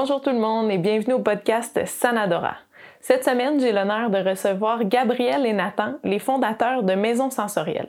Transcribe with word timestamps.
Bonjour 0.00 0.20
tout 0.20 0.30
le 0.30 0.38
monde 0.38 0.70
et 0.70 0.78
bienvenue 0.78 1.14
au 1.14 1.18
podcast 1.18 1.84
Sanadora. 1.84 2.54
Cette 3.00 3.24
semaine, 3.24 3.58
j'ai 3.58 3.72
l'honneur 3.72 4.10
de 4.10 4.18
recevoir 4.18 4.84
Gabriel 4.84 5.44
et 5.44 5.52
Nathan, 5.52 5.94
les 6.04 6.20
fondateurs 6.20 6.84
de 6.84 6.94
Maison 6.94 7.30
Sensorielle. 7.30 7.88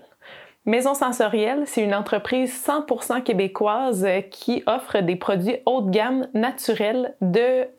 Maison 0.66 0.96
Sensorielle, 0.96 1.62
c'est 1.68 1.84
une 1.84 1.94
entreprise 1.94 2.52
100% 2.66 3.22
québécoise 3.22 4.08
qui 4.32 4.64
offre 4.66 5.02
des 5.02 5.18
produits 5.18 5.58
haut 5.68 5.82
de 5.82 5.92
gamme 5.92 6.28
naturels 6.34 7.16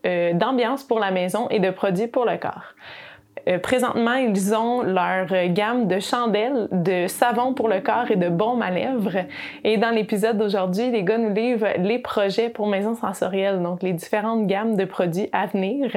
euh, 0.07 0.33
d'ambiance 0.35 0.85
pour 0.85 1.01
la 1.01 1.11
maison 1.11 1.49
et 1.49 1.59
de 1.59 1.71
produits 1.71 2.07
pour 2.07 2.25
le 2.25 2.37
corps. 2.37 2.75
Euh, 3.49 3.59
présentement, 3.59 4.15
ils 4.15 4.55
ont 4.55 4.83
leur 4.83 5.27
gamme 5.49 5.87
de 5.87 5.99
chandelles, 6.01 6.69
de 6.73 7.07
savons 7.07 7.55
pour 7.55 7.69
le 7.69 7.81
corps 7.81 8.11
et 8.11 8.17
de 8.17 8.29
baumes 8.29 8.63
à 8.63 8.71
lèvres. 8.71 9.25
Et 9.65 9.77
dans 9.77 9.91
l'épisode 9.91 10.39
d'aujourd'hui, 10.39 10.91
les 10.91 11.03
gars 11.03 11.19
nous 11.19 11.33
livrent 11.33 11.75
les 11.79 11.99
projets 11.99 12.49
pour 12.49 12.67
Maison 12.67 12.95
Sensorielle, 12.95 13.63
donc 13.63 13.83
les 13.83 13.93
différentes 13.93 14.47
gammes 14.47 14.77
de 14.77 14.85
produits 14.85 15.29
à 15.33 15.47
venir. 15.47 15.95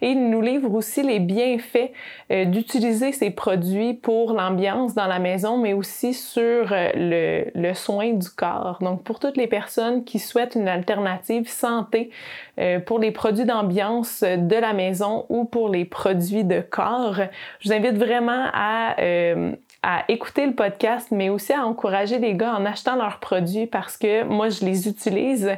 Et 0.00 0.10
ils 0.10 0.30
nous 0.30 0.40
livrent 0.40 0.74
aussi 0.74 1.02
les 1.02 1.20
bienfaits 1.20 1.90
euh, 2.30 2.44
d'utiliser 2.44 3.12
ces 3.12 3.30
produits 3.30 3.94
pour 3.94 4.32
l'ambiance 4.32 4.94
dans 4.94 5.06
la 5.06 5.18
maison, 5.18 5.58
mais 5.58 5.72
aussi 5.72 6.14
sur 6.14 6.72
euh, 6.72 6.90
le, 6.94 7.44
le, 7.54 7.74
soin 7.74 8.12
du 8.12 8.28
corps. 8.28 8.78
Donc 8.80 9.02
pour 9.02 9.18
toutes 9.18 9.36
les 9.36 9.46
personnes 9.46 10.04
qui 10.04 10.18
souhaitent 10.18 10.54
une 10.54 10.68
alternative 10.68 11.48
santé 11.48 12.10
pour 12.86 12.98
les 12.98 13.10
produits 13.10 13.44
d'ambiance 13.44 14.22
de 14.22 14.56
la 14.56 14.72
maison 14.72 15.26
ou 15.28 15.44
pour 15.44 15.68
les 15.68 15.84
produits 15.84 16.44
de 16.44 16.60
corps, 16.60 17.20
je 17.60 17.68
vous 17.68 17.74
invite 17.74 17.96
vraiment 17.96 18.46
à, 18.52 19.00
euh, 19.00 19.52
à 19.82 20.04
écouter 20.08 20.46
le 20.46 20.54
podcast, 20.54 21.08
mais 21.10 21.28
aussi 21.28 21.52
à 21.52 21.66
encourager 21.66 22.18
les 22.18 22.34
gars 22.34 22.54
en 22.54 22.64
achetant 22.64 22.96
leurs 22.96 23.18
produits 23.18 23.66
parce 23.66 23.96
que 23.96 24.24
moi, 24.24 24.48
je 24.48 24.64
les 24.64 24.88
utilise 24.88 25.50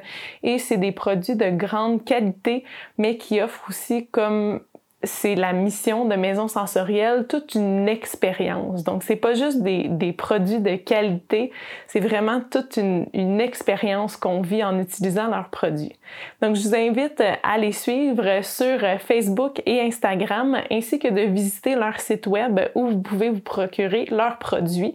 et 0.43 0.59
c'est 0.59 0.79
des 0.79 0.93
produits 0.93 1.37
de 1.37 1.51
grande 1.51 2.05
qualité, 2.05 2.65
mais 2.99 3.17
qui 3.17 3.41
offrent 3.41 3.69
aussi 3.69 4.07
comme 4.09 4.61
c'est 5.03 5.35
la 5.35 5.53
mission 5.53 6.05
de 6.07 6.17
Maison 6.17 6.49
Sensorielle, 6.49 7.27
toute 7.29 7.55
une 7.55 7.89
expérience. 7.89 8.83
Donc, 8.83 9.03
c'est 9.03 9.17
pas 9.17 9.35
juste 9.35 9.63
des, 9.63 10.13
produits 10.13 10.61
de 10.61 10.77
qualité, 10.77 11.53
c'est 11.87 12.01
vraiment 12.01 12.41
toute 12.41 12.77
une, 12.77 13.07
une 13.13 13.41
expérience 13.41 14.17
qu'on 14.17 14.41
vit 14.41 14.65
en 14.65 14.79
utilisant 14.79 15.29
leurs 15.29 15.51
produits. 15.51 15.97
Donc, 16.41 16.57
je 16.57 16.63
vous 16.63 16.75
invite 16.75 17.23
à 17.43 17.59
les 17.59 17.73
suivre 17.73 18.43
sur 18.43 18.81
Facebook 19.01 19.63
et 19.67 19.81
Instagram, 19.81 20.59
ainsi 20.71 20.99
que 20.99 21.09
de 21.09 21.23
visiter 21.23 21.75
leur 21.75 22.01
site 22.01 22.27
web 22.27 22.61
où 22.75 22.87
vous 22.87 23.01
pouvez 23.01 23.31
vous 23.31 23.41
procurer 23.41 24.07
leurs 24.11 24.39
produits. 24.39 24.95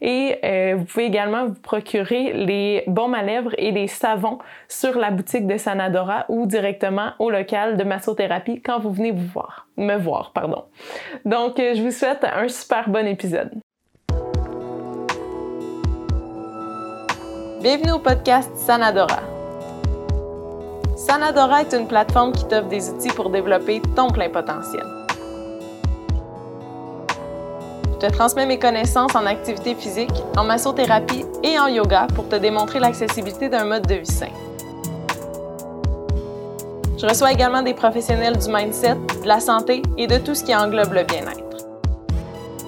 Et 0.00 0.36
euh, 0.44 0.74
vous 0.76 0.84
pouvez 0.84 1.04
également 1.04 1.46
vous 1.46 1.60
procurer 1.60 2.32
les 2.32 2.82
baumes 2.88 3.14
à 3.14 3.22
lèvres 3.22 3.54
et 3.56 3.70
les 3.70 3.86
savons 3.86 4.38
sur 4.68 4.98
la 4.98 5.10
boutique 5.10 5.46
de 5.46 5.56
Sanadora 5.56 6.26
ou 6.28 6.46
directement 6.46 7.12
au 7.20 7.30
local 7.30 7.76
de 7.76 7.84
massothérapie 7.84 8.60
quand 8.60 8.80
vous 8.80 8.90
venez 8.90 9.12
vous 9.12 9.26
voir, 9.26 9.41
me 9.76 9.96
voir, 9.96 10.32
pardon. 10.32 10.64
Donc, 11.24 11.58
euh, 11.58 11.74
je 11.74 11.82
vous 11.82 11.90
souhaite 11.90 12.24
un 12.24 12.48
super 12.48 12.88
bon 12.88 13.06
épisode. 13.06 13.50
Bienvenue 17.62 17.92
au 17.92 17.98
podcast 17.98 18.50
Sanadora. 18.56 19.20
Sanadora 20.96 21.62
est 21.62 21.72
une 21.74 21.86
plateforme 21.86 22.32
qui 22.32 22.46
t'offre 22.46 22.68
des 22.68 22.90
outils 22.90 23.10
pour 23.10 23.30
développer 23.30 23.80
ton 23.94 24.08
plein 24.08 24.30
potentiel. 24.30 24.84
Je 27.92 28.08
te 28.08 28.12
transmets 28.12 28.46
mes 28.46 28.58
connaissances 28.58 29.14
en 29.14 29.26
activité 29.26 29.76
physique, 29.76 30.10
en 30.36 30.42
massothérapie 30.42 31.24
et 31.44 31.56
en 31.58 31.68
yoga 31.68 32.08
pour 32.16 32.28
te 32.28 32.34
démontrer 32.34 32.80
l'accessibilité 32.80 33.48
d'un 33.48 33.64
mode 33.64 33.86
de 33.86 33.94
vie 33.94 34.06
sain. 34.06 34.26
Je 37.02 37.08
reçois 37.08 37.32
également 37.32 37.62
des 37.62 37.74
professionnels 37.74 38.38
du 38.38 38.48
mindset, 38.48 38.94
de 38.94 39.26
la 39.26 39.40
santé 39.40 39.82
et 39.98 40.06
de 40.06 40.18
tout 40.18 40.36
ce 40.36 40.44
qui 40.44 40.54
englobe 40.54 40.92
le 40.92 41.02
bien-être. 41.02 41.66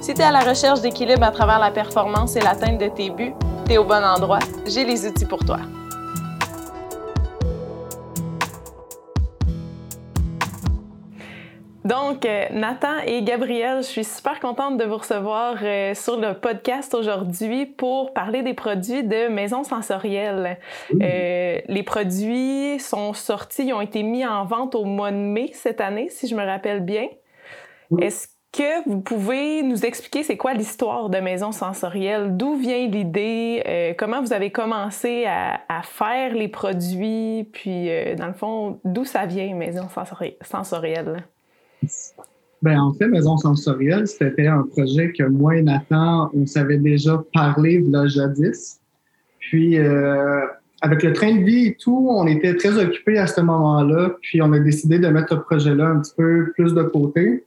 Si 0.00 0.12
tu 0.12 0.20
es 0.20 0.24
à 0.24 0.32
la 0.32 0.40
recherche 0.40 0.80
d'équilibre 0.80 1.22
à 1.22 1.30
travers 1.30 1.60
la 1.60 1.70
performance 1.70 2.34
et 2.34 2.40
l'atteinte 2.40 2.80
de 2.80 2.89
tes 2.89 3.11
buts, 3.11 3.33
tu 3.64 3.74
es 3.74 3.78
au 3.78 3.84
bon 3.84 4.05
endroit. 4.05 4.40
J'ai 4.67 4.84
les 4.84 5.06
outils 5.06 5.24
pour 5.24 5.39
toi. 5.45 5.61
Donc, 11.84 12.24
euh, 12.24 12.46
Nathan 12.50 12.96
et 13.06 13.22
Gabriel, 13.22 13.83
je 13.83 13.89
suis 13.89 14.05
super 14.05 14.40
contente 14.40 14.78
de 14.78 14.84
vous 14.84 14.96
recevoir 14.96 15.56
euh, 15.62 15.92
sur 15.92 16.18
le 16.18 16.33
podcast 16.33 16.95
aujourd'hui 16.95 17.67
pour 17.67 18.14
parler 18.14 18.42
des 18.42 18.55
produits 18.55 19.05
de 19.05 19.28
Maison 19.28 19.64
Sensorielle. 19.64 20.58
Euh, 20.98 21.58
les 21.68 21.83
produits 21.83 22.80
sont 22.80 23.12
sortis, 23.12 23.67
ils 23.67 23.74
ont 23.74 23.83
été 23.83 24.02
mis 24.02 24.24
en 24.24 24.46
vente 24.46 24.74
au 24.74 24.84
mois 24.84 25.11
de 25.11 25.18
mai 25.18 25.50
cette 25.52 25.83
année, 25.83 26.08
si 26.08 26.27
je 26.27 26.34
me 26.34 26.42
rappelle 26.42 26.80
bien. 26.80 27.06
Est-ce 28.01 28.28
que 28.51 28.89
vous 28.89 29.02
pouvez 29.02 29.62
nous 29.62 29.84
expliquer 29.84 30.22
c'est 30.22 30.39
quoi 30.39 30.55
l'histoire 30.55 31.11
de 31.11 31.18
Maison 31.18 31.52
Sensorielle? 31.52 32.34
D'où 32.34 32.55
vient 32.55 32.86
l'idée? 32.86 33.95
comment 33.98 34.22
vous 34.22 34.33
avez 34.33 34.51
commencé 34.51 35.27
à, 35.27 35.61
à, 35.68 35.83
faire 35.83 36.33
les 36.33 36.48
produits? 36.48 37.46
Puis, 37.52 37.90
dans 38.16 38.28
le 38.28 38.33
fond, 38.33 38.80
d'où 38.84 39.05
ça 39.05 39.27
vient, 39.27 39.55
Maison 39.55 39.86
Sensorielle? 40.40 41.24
Ben, 42.62 42.80
en 42.80 42.95
fait, 42.95 43.08
Maison 43.08 43.36
Sensorielle, 43.36 44.06
c'était 44.06 44.46
un 44.46 44.62
projet 44.62 45.12
que 45.12 45.24
moi 45.24 45.56
et 45.56 45.62
Nathan, 45.62 46.30
on 46.34 46.46
savait 46.46 46.78
déjà 46.78 47.22
parler 47.34 47.80
de 47.80 48.06
jadis. 48.06 48.80
Puis, 49.39 49.78
euh, 49.78 50.46
avec 50.80 51.02
le 51.02 51.12
train 51.12 51.34
de 51.34 51.45
vie 51.45 51.67
et 51.67 51.74
tout, 51.74 52.08
on 52.11 52.27
était 52.27 52.56
très 52.56 52.83
occupés 52.83 53.18
à 53.18 53.27
ce 53.27 53.42
moment-là. 53.42 54.17
Puis, 54.22 54.40
on 54.40 54.50
a 54.55 54.58
décidé 54.58 54.98
de 54.98 55.08
mettre 55.08 55.28
ce 55.30 55.34
projet-là 55.34 55.89
un 55.89 56.00
petit 56.00 56.14
peu 56.17 56.52
plus 56.52 56.72
de 56.72 56.83
côté. 56.84 57.45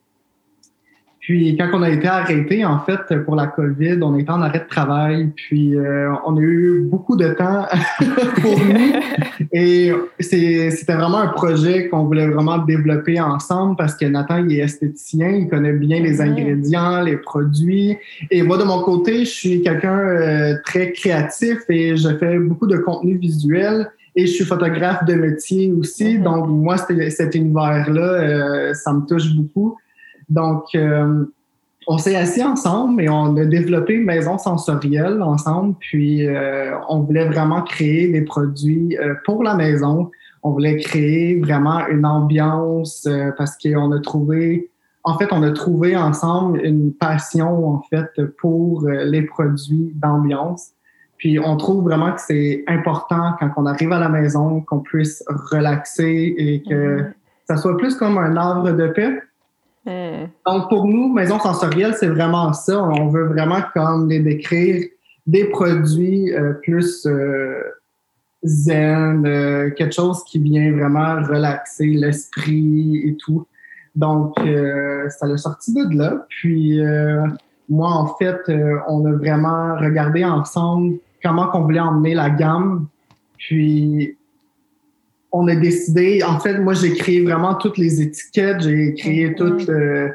Puis 1.28 1.58
quand 1.58 1.68
on 1.74 1.82
a 1.82 1.90
été 1.90 2.08
arrêté, 2.08 2.64
en 2.64 2.80
fait, 2.80 3.26
pour 3.26 3.36
la 3.36 3.48
COVID, 3.48 4.00
on 4.02 4.18
était 4.18 4.30
en 4.32 4.42
arrêt 4.42 4.60
de 4.60 4.70
travail, 4.70 5.30
puis 5.36 5.76
euh, 5.76 6.10
on 6.26 6.38
a 6.38 6.40
eu 6.40 6.84
beaucoup 6.86 7.18
de 7.18 7.28
temps 7.34 7.66
pour 8.42 8.58
nous. 8.58 9.46
Et 9.52 9.92
c'était 10.22 10.94
vraiment 10.94 11.18
un 11.18 11.28
projet 11.28 11.90
qu'on 11.90 12.06
voulait 12.06 12.30
vraiment 12.30 12.60
développer 12.60 13.20
ensemble 13.20 13.76
parce 13.76 13.96
que 13.96 14.06
Nathan, 14.06 14.38
il 14.38 14.58
est 14.58 14.64
esthéticien, 14.64 15.32
il 15.32 15.50
connaît 15.50 15.74
bien 15.74 16.00
les 16.00 16.22
ingrédients, 16.22 17.02
les 17.02 17.18
produits. 17.18 17.98
Et 18.32 18.42
moi, 18.42 18.58
de 18.58 18.64
mon 18.64 18.82
côté, 18.82 19.26
je 19.26 19.30
suis 19.30 19.62
quelqu'un 19.62 20.00
euh, 20.00 20.54
très 20.64 20.94
créatif 20.94 21.58
et 21.68 21.98
je 21.98 22.08
fais 22.16 22.40
beaucoup 22.40 22.68
de 22.68 22.78
contenu 22.78 23.18
visuel. 23.18 23.92
Et 24.16 24.28
je 24.28 24.32
suis 24.32 24.46
photographe 24.46 25.04
de 25.04 25.14
métier 25.16 25.74
aussi. 25.74 26.20
Mm-hmm. 26.20 26.24
Donc, 26.24 26.48
moi, 26.48 26.78
cet 26.78 27.36
univers-là, 27.36 28.02
euh, 28.02 28.74
ça 28.74 28.94
me 28.94 29.06
touche 29.06 29.36
beaucoup. 29.36 29.78
Donc, 30.30 30.76
euh, 30.76 31.26
on 31.88 31.98
s'est 31.98 32.16
assis 32.16 32.44
ensemble 32.44 33.02
et 33.02 33.10
on 33.10 33.38
a 33.38 33.46
développé 33.46 33.94
une 33.94 34.06
maison 34.06 34.38
sensorielle 34.38 35.22
ensemble. 35.22 35.76
Puis, 35.80 36.28
euh, 36.28 36.74
on 36.90 37.00
voulait 37.00 37.26
vraiment 37.26 37.62
créer 37.62 38.10
des 38.10 38.22
produits 38.22 38.98
euh, 38.98 39.16
pour 39.26 39.44
la 39.44 39.56
maison. 39.56 40.12
On 40.44 40.52
voulait 40.52 40.78
créer 40.78 41.40
vraiment 41.40 41.88
une 41.88 42.06
ambiance 42.06 43.08
parce 43.38 43.58
qu'on 43.58 43.92
a 43.92 44.00
trouvé, 44.00 44.70
en 45.04 45.18
fait, 45.18 45.28
on 45.32 45.44
a 45.44 45.52
trouvé 45.52 45.98
ensemble 45.98 46.62
une 46.64 46.94
passion, 46.94 47.70
en 47.70 47.82
fait, 47.90 48.10
pour 48.38 48.88
les 48.88 49.24
produits 49.24 49.92
d'ambiance. 49.96 50.70
Puis, 51.18 51.40
on 51.40 51.58
trouve 51.58 51.84
vraiment 51.84 52.14
que 52.14 52.22
c'est 52.22 52.64
important 52.68 53.34
quand 53.40 53.50
on 53.58 53.66
arrive 53.66 53.92
à 53.92 54.00
la 54.00 54.10
maison 54.10 54.62
qu'on 54.62 54.80
puisse 54.80 55.24
relaxer 55.28 56.36
et 56.38 56.62
que 56.62 57.00
mm-hmm. 57.00 57.14
ça 57.48 57.58
soit 57.58 57.76
plus 57.78 57.96
comme 57.96 58.18
un 58.18 58.38
arbre 58.38 58.72
de 58.72 58.88
paix 58.88 59.22
Hmm. 59.88 60.28
Donc, 60.46 60.68
pour 60.68 60.86
nous, 60.86 61.14
Maison 61.14 61.40
Sensorielle, 61.40 61.94
c'est 61.98 62.10
vraiment 62.10 62.52
ça. 62.52 62.84
On 62.84 63.08
veut 63.08 63.28
vraiment 63.28 63.62
comme 63.74 64.10
les 64.10 64.20
décrire 64.20 64.84
des 65.26 65.46
produits 65.46 66.34
euh, 66.34 66.54
plus 66.62 67.06
euh, 67.06 67.64
zen, 68.44 69.26
euh, 69.26 69.70
quelque 69.72 69.94
chose 69.94 70.24
qui 70.26 70.40
vient 70.40 70.74
vraiment 70.74 71.26
relaxer 71.26 71.88
l'esprit 71.88 72.98
et 72.98 73.16
tout. 73.16 73.48
Donc, 73.96 74.36
ça 74.38 75.26
l'a 75.26 75.38
sorti 75.38 75.74
de 75.74 75.98
là. 75.98 76.26
Puis, 76.30 76.80
moi, 77.68 77.90
en 77.90 78.16
fait, 78.18 78.40
on 78.88 79.04
a 79.08 79.12
vraiment 79.14 79.76
regardé 79.76 80.24
ensemble 80.24 81.00
comment 81.24 81.50
on 81.56 81.62
voulait 81.62 81.80
emmener 81.80 82.14
la 82.14 82.30
gamme. 82.30 82.86
Puis, 83.40 84.16
on 85.32 85.48
a 85.48 85.56
décidé, 85.56 86.24
en 86.24 86.40
fait, 86.40 86.58
moi, 86.58 86.74
j'ai 86.74 86.94
créé 86.94 87.22
vraiment 87.22 87.56
toutes 87.56 87.78
les 87.78 88.02
étiquettes, 88.02 88.62
j'ai 88.62 88.94
créé 88.94 89.36
tout 89.36 89.58
euh, 89.70 90.10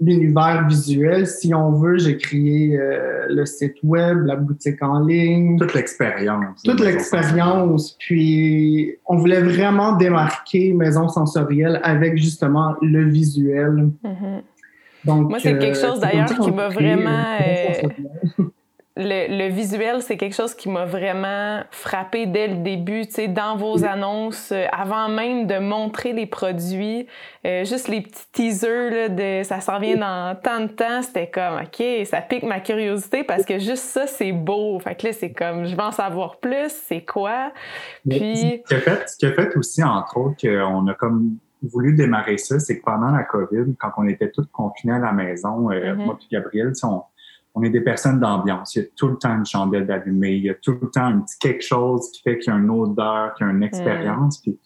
l'univers 0.00 0.66
visuel, 0.68 1.26
si 1.26 1.54
on 1.54 1.72
veut. 1.72 1.98
J'ai 1.98 2.16
créé 2.16 2.76
euh, 2.76 3.26
le 3.28 3.46
site 3.46 3.76
web, 3.82 4.26
la 4.26 4.36
boutique 4.36 4.82
en 4.82 5.00
ligne. 5.00 5.58
Toute 5.58 5.74
l'expérience. 5.74 6.62
Toute 6.62 6.80
l'expérience. 6.80 7.96
Puis, 7.98 8.96
on 9.06 9.16
voulait 9.16 9.40
vraiment 9.42 9.96
démarquer 9.96 10.72
Maison 10.72 11.08
Sensorielle 11.08 11.80
avec 11.82 12.16
justement 12.16 12.74
le 12.82 13.08
visuel. 13.08 13.90
Mm-hmm. 14.04 14.42
Donc, 15.04 15.30
Moi, 15.30 15.38
c'est 15.38 15.56
quelque 15.58 15.78
euh, 15.78 15.88
chose 15.88 16.00
d'ailleurs 16.00 16.26
qui 16.26 16.50
m'a 16.50 16.68
vraiment 16.68 17.38
le, 18.96 19.48
visuel, 19.50 20.00
c'est 20.00 20.16
quelque 20.16 20.34
chose 20.34 20.54
qui 20.54 20.70
m'a 20.70 20.86
vraiment 20.86 21.60
frappé 21.70 22.26
dès 22.26 22.48
le 22.48 22.56
début, 22.56 23.06
tu 23.06 23.12
sais, 23.12 23.28
dans 23.28 23.56
vos 23.56 23.84
annonces, 23.84 24.52
euh, 24.52 24.64
avant 24.72 25.08
même 25.08 25.46
de 25.46 25.58
montrer 25.58 26.14
les 26.14 26.26
produits, 26.26 27.06
euh, 27.44 27.64
juste 27.64 27.88
les 27.88 28.00
petits 28.00 28.26
teasers 28.32 28.90
là, 28.90 29.08
de 29.08 29.42
ça 29.44 29.60
s'en 29.60 29.78
vient 29.78 29.96
dans 29.96 30.34
tant 30.40 30.60
de 30.60 30.68
temps, 30.68 31.02
c'était 31.02 31.28
comme 31.28 31.60
OK, 31.62 32.06
ça 32.06 32.22
pique 32.22 32.44
ma 32.44 32.60
curiosité 32.60 33.22
parce 33.22 33.44
que 33.44 33.58
juste 33.58 33.84
ça, 33.84 34.06
c'est 34.06 34.32
beau. 34.32 34.78
Fait 34.78 34.94
que 34.94 35.08
là, 35.08 35.12
c'est 35.12 35.32
comme 35.32 35.66
je 35.66 35.74
veux 35.74 35.82
en 35.82 35.92
savoir 35.92 36.36
plus, 36.36 36.70
c'est 36.70 37.04
quoi? 37.04 37.52
Puis. 38.08 38.62
Ce 38.64 38.68
qui, 38.68 38.74
a 38.74 38.80
fait, 38.80 39.08
ce 39.08 39.16
qui 39.18 39.26
a 39.26 39.32
fait 39.32 39.56
aussi, 39.56 39.82
entre 39.82 40.16
autres, 40.16 40.36
qu'on 40.40 40.86
a 40.86 40.94
comme 40.94 41.36
voulu 41.62 41.94
démarrer 41.94 42.38
ça, 42.38 42.58
c'est 42.58 42.78
que 42.78 42.84
pendant 42.84 43.10
la 43.10 43.24
COVID, 43.24 43.74
quand 43.78 43.90
on 43.98 44.08
était 44.08 44.30
tous 44.30 44.46
confinés 44.52 44.94
à 44.94 44.98
la 44.98 45.12
maison, 45.12 45.70
euh, 45.70 45.74
mm-hmm. 45.74 45.96
moi 45.96 46.18
et 46.20 46.34
Gabriel, 46.34 46.72
on, 46.82 47.02
on 47.56 47.62
est 47.62 47.70
des 47.70 47.80
personnes 47.80 48.20
d'ambiance. 48.20 48.74
Il 48.74 48.82
y 48.82 48.84
a 48.84 48.88
tout 48.94 49.08
le 49.08 49.16
temps 49.16 49.34
une 49.34 49.46
chandelle 49.46 49.86
d'allumée, 49.86 50.34
il 50.34 50.44
y 50.44 50.50
a 50.50 50.54
tout 50.54 50.78
le 50.80 50.90
temps 50.90 51.06
un 51.06 51.20
petit 51.20 51.38
quelque 51.38 51.64
chose 51.64 52.10
qui 52.12 52.22
fait 52.22 52.38
qu'il 52.38 52.52
y 52.52 52.56
a 52.56 52.58
une 52.58 52.70
odeur, 52.70 53.32
qu'il 53.34 53.46
y 53.46 53.48
a 53.48 53.52
une 53.52 53.62
expérience. 53.62 54.42
Puis 54.42 54.60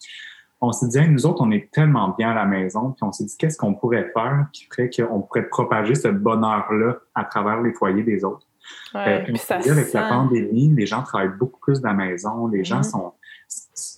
on 0.59 0.73
s'est 0.73 0.89
dit, 0.89 0.99
nous 1.09 1.25
autres, 1.25 1.41
on 1.41 1.51
est 1.51 1.71
tellement 1.71 2.13
bien 2.17 2.31
à 2.31 2.33
la 2.35 2.45
maison, 2.45 2.91
puis 2.91 3.03
on 3.03 3.13
s'est 3.13 3.23
dit, 3.23 3.35
qu'est-ce 3.37 3.57
qu'on 3.57 3.75
pourrait 3.75 4.11
faire 4.13 4.45
qui 4.51 4.65
ferait 4.65 4.89
qu'on 4.89 5.21
pourrait 5.21 5.47
propager 5.47 5.95
ce 5.95 6.09
bonheur-là 6.09 6.97
à 7.15 7.23
travers 7.23 7.61
les 7.61 7.73
foyers 7.73 8.03
des 8.03 8.25
autres? 8.25 8.45
Ouais, 8.93 9.21
euh, 9.21 9.23
puis 9.23 9.37
ça 9.37 9.55
avec 9.55 9.93
la 9.93 10.09
pandémie, 10.09 10.73
les 10.75 10.85
gens 10.85 11.01
travaillent 11.01 11.37
beaucoup 11.39 11.61
plus 11.61 11.79
de 11.79 11.87
la 11.87 11.93
maison, 11.93 12.47
les 12.47 12.65
gens 12.65 12.81
mm-hmm. 12.81 12.91
sont 12.91 13.13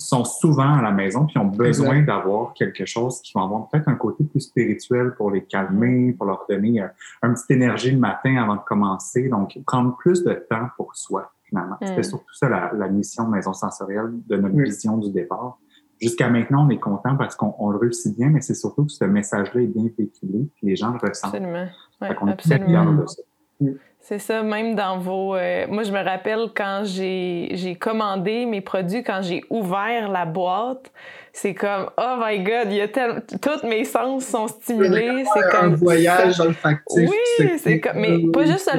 sont 0.03 0.25
souvent 0.25 0.77
à 0.77 0.81
la 0.81 0.91
maison 0.91 1.25
puis 1.25 1.37
ont 1.37 1.45
besoin 1.45 2.01
d'avoir 2.01 2.53
quelque 2.53 2.85
chose 2.85 3.21
qui 3.21 3.33
va 3.33 3.43
avoir 3.43 3.67
peut-être 3.69 3.87
un 3.87 3.95
côté 3.95 4.23
plus 4.23 4.41
spirituel 4.41 5.13
pour 5.15 5.31
les 5.31 5.43
calmer, 5.43 6.13
pour 6.13 6.27
leur 6.27 6.45
donner 6.49 6.81
un, 6.81 6.91
une 7.23 7.33
petite 7.33 7.51
énergie 7.51 7.91
le 7.91 7.99
matin 7.99 8.35
avant 8.37 8.55
de 8.55 8.61
commencer. 8.61 9.29
Donc, 9.29 9.57
prendre 9.65 9.95
plus 9.97 10.23
de 10.23 10.33
temps 10.33 10.67
pour 10.77 10.95
soi, 10.95 11.31
finalement. 11.43 11.77
C'était 11.81 11.99
mm. 11.99 12.03
surtout 12.03 12.33
ça 12.33 12.49
la, 12.49 12.87
mission 12.89 13.25
de 13.25 13.29
Maison 13.29 13.53
Sensorielle 13.53 14.11
de 14.27 14.37
notre 14.37 14.55
vision 14.55 14.97
du 14.97 15.11
départ. 15.11 15.57
Jusqu'à 16.01 16.29
maintenant, 16.29 16.65
on 16.67 16.69
est 16.69 16.79
content 16.79 17.15
parce 17.15 17.35
qu'on 17.35 17.69
le 17.69 17.77
réussit 17.77 18.15
bien, 18.15 18.29
mais 18.29 18.41
c'est 18.41 18.55
surtout 18.55 18.85
que 18.85 18.91
ce 18.91 19.05
message-là 19.05 19.61
est 19.61 19.67
bien 19.67 19.89
véhiculé 19.97 20.49
puis 20.55 20.67
les 20.67 20.75
gens 20.75 20.91
le 20.91 20.97
ressentent. 20.97 21.35
Absolument. 21.35 21.67
Ouais, 22.01 22.09
absolument. 22.09 22.93
de 22.93 23.05
ça. 23.05 23.21
C'est 23.99 24.19
ça, 24.19 24.43
même 24.43 24.75
dans 24.75 24.97
vos... 24.97 25.35
Euh, 25.35 25.65
moi, 25.69 25.83
je 25.83 25.91
me 25.93 26.03
rappelle 26.03 26.49
quand 26.53 26.81
j'ai 26.83 27.77
commandé 27.79 28.45
mes 28.45 28.59
produits, 28.59 29.01
quand 29.01 29.21
j'ai 29.21 29.45
ouvert 29.49 30.09
la 30.09 30.25
boîte, 30.25 30.91
c'est 31.35 31.55
comme 31.55 31.89
oh 31.97 32.15
my 32.19 32.43
god, 32.43 32.67
il 32.67 32.75
y 32.75 32.81
a 32.81 32.87
tellement 32.87 33.19
toutes 33.41 33.63
mes 33.63 33.85
sens 33.85 34.23
sont 34.23 34.47
stimulés, 34.47 35.25
c'est 35.33 35.49
comme 35.49 35.73
un 35.73 35.75
voyage 35.75 36.39
olfactif. 36.39 37.09
Oui, 37.09 37.57
c'est 37.57 37.79
comme 37.79 37.97
mais 37.97 38.31
pas 38.31 38.45
juste 38.45 38.69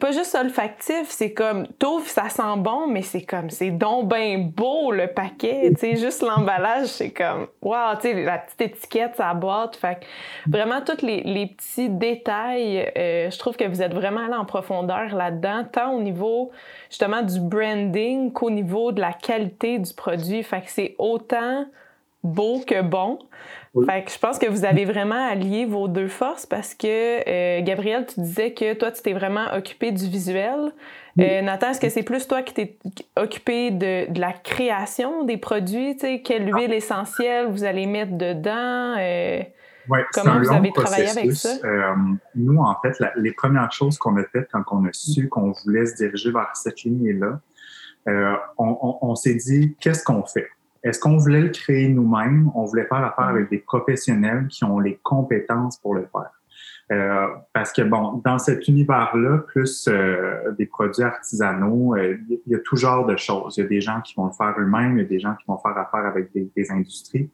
pas 0.00 0.10
juste 0.10 0.34
olfactif, 0.34 1.06
c'est 1.08 1.32
comme 1.32 1.68
t'ouvres 1.78 2.08
ça 2.08 2.28
sent 2.28 2.42
bon, 2.56 2.88
mais 2.88 3.02
c'est 3.02 3.22
comme 3.22 3.48
c'est 3.48 3.70
donc 3.70 4.12
bien 4.12 4.38
beau 4.38 4.90
le 4.90 5.06
paquet, 5.06 5.70
tu 5.70 5.78
sais 5.78 5.96
juste 5.96 6.22
l'emballage, 6.22 6.88
c'est 6.88 7.10
comme 7.10 7.46
wow, 7.62 7.94
tu 8.02 8.08
sais 8.08 8.24
la 8.24 8.38
petite 8.38 8.72
étiquette 8.72 9.12
sa 9.16 9.32
boîte, 9.32 9.76
fait 9.76 10.00
vraiment 10.48 10.80
tous 10.80 11.06
les, 11.06 11.22
les 11.22 11.46
petits 11.46 11.88
détails, 11.88 12.92
euh, 12.98 13.30
je 13.30 13.38
trouve 13.38 13.56
que 13.56 13.68
vous 13.68 13.82
êtes 13.82 13.94
vraiment 13.94 14.24
allé 14.24 14.34
en 14.34 14.44
profondeur 14.44 15.14
là-dedans, 15.14 15.64
tant 15.70 15.92
au 15.92 16.00
niveau 16.00 16.50
justement 16.90 17.22
du 17.22 17.38
branding 17.38 18.32
qu'au 18.32 18.50
niveau 18.50 18.90
de 18.90 19.00
la 19.00 19.12
qualité 19.12 19.78
du 19.78 19.94
produit, 19.94 20.42
fait 20.42 20.62
que 20.62 20.70
c'est 20.70 20.96
autant 20.98 21.66
beau 22.24 22.60
que 22.66 22.82
bon. 22.82 23.18
Fait 23.86 24.04
que 24.04 24.10
je 24.12 24.18
pense 24.18 24.38
que 24.38 24.46
vous 24.46 24.64
avez 24.64 24.84
vraiment 24.84 25.28
allié 25.28 25.66
vos 25.66 25.88
deux 25.88 26.06
forces 26.06 26.46
parce 26.46 26.74
que, 26.74 26.86
euh, 27.28 27.60
Gabriel, 27.62 28.06
tu 28.06 28.20
disais 28.20 28.52
que 28.52 28.72
toi, 28.74 28.92
tu 28.92 29.02
t'es 29.02 29.12
vraiment 29.12 29.52
occupé 29.52 29.90
du 29.90 30.06
visuel. 30.06 30.72
Euh, 31.18 31.42
Nathan, 31.42 31.70
est-ce 31.70 31.80
que 31.80 31.88
c'est 31.88 32.04
plus 32.04 32.26
toi 32.28 32.42
qui 32.42 32.54
t'es 32.54 32.78
occupé 33.16 33.72
de, 33.72 34.12
de, 34.12 34.20
la 34.20 34.32
création 34.32 35.24
des 35.24 35.36
produits? 35.36 35.96
sais, 35.98 36.22
quelle 36.22 36.52
huile 36.54 36.72
essentielle 36.72 37.48
vous 37.48 37.64
allez 37.64 37.86
mettre 37.86 38.16
dedans? 38.16 38.96
Euh, 38.98 39.42
comment 40.12 40.38
vous 40.38 40.52
avez 40.52 40.72
travaillé 40.72 41.08
avec 41.08 41.32
ça? 41.32 41.50
Euh, 41.64 41.94
nous, 42.34 42.58
en 42.58 42.76
fait, 42.80 42.96
les 43.16 43.32
premières 43.32 43.72
choses 43.72 43.98
qu'on 43.98 44.16
a 44.16 44.24
faites 44.24 44.48
quand 44.52 44.64
on 44.70 44.84
a 44.84 44.92
su 44.92 45.28
qu'on 45.28 45.52
voulait 45.64 45.86
se 45.86 45.96
diriger 45.96 46.30
vers 46.30 46.50
cette 46.54 46.82
ligne-là, 46.82 47.40
euh, 48.08 48.36
on, 48.58 48.76
on, 48.82 48.98
on 49.02 49.14
s'est 49.14 49.34
dit, 49.34 49.76
qu'est-ce 49.80 50.04
qu'on 50.04 50.24
fait? 50.24 50.48
Est-ce 50.84 51.00
qu'on 51.00 51.16
voulait 51.16 51.40
le 51.40 51.48
créer 51.48 51.88
nous-mêmes? 51.88 52.50
On 52.54 52.64
voulait 52.64 52.86
faire 52.86 53.02
affaire 53.04 53.26
avec 53.26 53.48
des 53.50 53.58
professionnels 53.58 54.46
qui 54.48 54.64
ont 54.64 54.78
les 54.78 55.00
compétences 55.02 55.78
pour 55.78 55.94
le 55.94 56.06
faire. 56.12 56.30
Euh, 56.92 57.28
parce 57.54 57.72
que, 57.72 57.80
bon, 57.80 58.20
dans 58.24 58.38
cet 58.38 58.68
univers-là, 58.68 59.38
plus 59.38 59.88
euh, 59.88 60.52
des 60.58 60.66
produits 60.66 61.02
artisanaux, 61.02 61.94
euh, 61.94 62.18
il 62.28 62.52
y 62.52 62.54
a 62.54 62.58
tout 62.58 62.76
genre 62.76 63.06
de 63.06 63.16
choses. 63.16 63.56
Il 63.56 63.62
y 63.62 63.64
a 63.64 63.68
des 63.68 63.80
gens 63.80 64.02
qui 64.02 64.14
vont 64.14 64.26
le 64.26 64.32
faire 64.32 64.54
eux-mêmes, 64.58 64.98
il 64.98 65.02
y 65.02 65.04
a 65.04 65.08
des 65.08 65.18
gens 65.18 65.34
qui 65.34 65.46
vont 65.48 65.56
faire 65.56 65.76
affaire 65.78 66.04
avec 66.04 66.30
des 66.34 66.70
industries. 66.70 67.30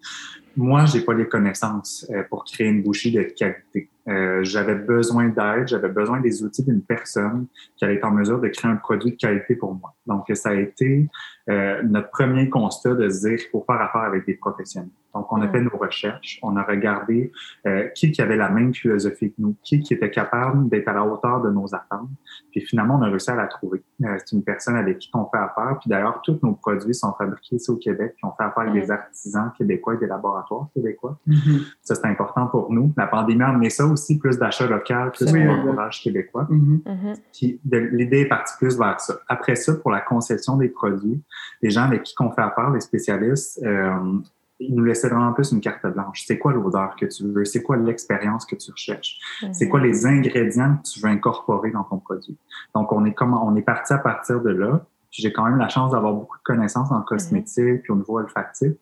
Moi, 0.56 0.84
j'ai 0.86 1.00
pas 1.00 1.14
les 1.14 1.26
connaissances 1.26 2.10
pour 2.28 2.44
créer 2.44 2.68
une 2.68 2.82
bougie 2.82 3.12
de 3.12 3.22
qualité. 3.22 3.88
Euh, 4.08 4.42
j'avais 4.42 4.74
besoin 4.74 5.28
d'aide, 5.28 5.68
j'avais 5.68 5.88
besoin 5.88 6.20
des 6.20 6.42
outils 6.42 6.64
d'une 6.64 6.82
personne 6.82 7.46
qui 7.76 7.84
allait 7.84 7.94
être 7.94 8.04
en 8.04 8.10
mesure 8.10 8.40
de 8.40 8.48
créer 8.48 8.70
un 8.70 8.76
produit 8.76 9.12
de 9.12 9.16
qualité 9.16 9.54
pour 9.54 9.74
moi. 9.74 9.94
Donc, 10.06 10.24
ça 10.34 10.50
a 10.50 10.54
été 10.54 11.08
euh, 11.48 11.82
notre 11.84 12.10
premier 12.10 12.48
constat 12.48 12.94
de 12.94 13.08
se 13.08 13.28
dire 13.28 13.38
qu'il 13.38 13.48
faut 13.50 13.64
faire 13.66 13.80
affaire 13.80 14.02
avec 14.02 14.26
des 14.26 14.34
professionnels. 14.34 14.90
Donc, 15.14 15.32
on 15.32 15.40
a 15.42 15.48
fait 15.48 15.60
nos 15.60 15.76
recherches, 15.76 16.38
on 16.42 16.56
a 16.56 16.62
regardé 16.62 17.32
euh, 17.66 17.88
qui 17.88 18.12
qui 18.12 18.22
avait 18.22 18.36
la 18.36 18.48
même 18.48 18.72
philosophie 18.72 19.30
que 19.30 19.36
nous, 19.38 19.56
qui 19.62 19.80
qui 19.80 19.94
était 19.94 20.10
capable 20.10 20.68
d'être 20.68 20.88
à 20.88 20.92
la 20.92 21.04
hauteur 21.04 21.40
de 21.42 21.50
nos 21.50 21.74
attentes. 21.74 22.08
Puis 22.52 22.60
finalement, 22.60 22.96
on 22.96 23.02
a 23.02 23.08
réussi 23.08 23.30
à 23.30 23.34
la 23.34 23.46
trouver. 23.46 23.82
Euh, 24.04 24.16
c'est 24.18 24.36
une 24.36 24.44
personne 24.44 24.76
avec 24.76 24.98
qui 24.98 25.10
on 25.14 25.26
fait 25.26 25.38
affaire. 25.38 25.76
Puis 25.80 25.90
d'ailleurs, 25.90 26.20
tous 26.22 26.38
nos 26.42 26.52
produits 26.52 26.94
sont 26.94 27.12
fabriqués 27.14 27.56
ici 27.56 27.70
au 27.70 27.76
Québec. 27.76 28.14
Puis 28.16 28.24
on 28.24 28.32
fait 28.32 28.44
affaire 28.44 28.68
avec 28.68 28.74
des 28.74 28.90
artisans 28.90 29.52
québécois 29.56 29.94
et 29.94 29.98
des 29.98 30.06
laboratoires 30.06 30.39
québécois. 30.74 31.18
Mm-hmm. 31.28 31.74
Ça, 31.82 31.94
c'est 31.94 32.06
important 32.06 32.46
pour 32.46 32.72
nous. 32.72 32.92
La 32.96 33.06
pandémie 33.06 33.42
a 33.42 33.48
amené 33.48 33.70
ça 33.70 33.86
aussi, 33.86 34.18
plus 34.18 34.38
d'achat 34.38 34.66
local, 34.66 35.10
plus 35.12 35.26
de 35.26 36.02
québécois. 36.02 36.46
Mm-hmm. 36.50 36.82
Mm-hmm. 36.82 37.16
Puis 37.32 37.60
l'idée 37.64 38.20
est 38.20 38.28
partie 38.28 38.54
plus 38.58 38.78
vers 38.78 39.00
ça. 39.00 39.14
Après 39.28 39.56
ça, 39.56 39.74
pour 39.74 39.90
la 39.90 40.00
conception 40.00 40.56
des 40.56 40.68
produits, 40.68 41.20
les 41.62 41.70
gens 41.70 41.84
avec 41.84 42.04
qui 42.04 42.14
on 42.20 42.30
fait 42.30 42.42
affaire, 42.42 42.70
les 42.70 42.80
spécialistes, 42.80 43.60
euh, 43.64 44.20
ils 44.60 44.74
nous 44.74 44.84
laissaient 44.84 45.08
vraiment 45.08 45.32
plus 45.32 45.52
une 45.52 45.60
carte 45.60 45.86
blanche. 45.86 46.24
C'est 46.26 46.38
quoi 46.38 46.52
l'odeur 46.52 46.94
que 46.96 47.06
tu 47.06 47.24
veux? 47.26 47.44
C'est 47.44 47.62
quoi 47.62 47.76
l'expérience 47.78 48.44
que 48.44 48.54
tu 48.56 48.70
recherches? 48.70 49.18
C'est 49.52 49.68
quoi 49.68 49.80
les 49.80 50.04
ingrédients 50.06 50.76
que 50.76 50.88
tu 50.90 51.00
veux 51.00 51.08
incorporer 51.08 51.70
dans 51.70 51.84
ton 51.84 51.98
produit? 51.98 52.36
Donc, 52.74 52.92
on 52.92 53.04
est 53.06 53.14
comme, 53.14 53.32
on 53.32 53.56
est 53.56 53.62
parti 53.62 53.92
à 53.94 53.98
partir 53.98 54.42
de 54.42 54.50
là 54.50 54.84
j'ai 55.10 55.32
quand 55.32 55.44
même 55.44 55.58
la 55.58 55.68
chance 55.68 55.92
d'avoir 55.92 56.14
beaucoup 56.14 56.38
de 56.38 56.42
connaissances 56.42 56.90
en 56.92 57.02
cosmétique 57.02 57.82
puis 57.82 57.92
au 57.92 57.96
niveau 57.96 58.18
olfactif. 58.18 58.72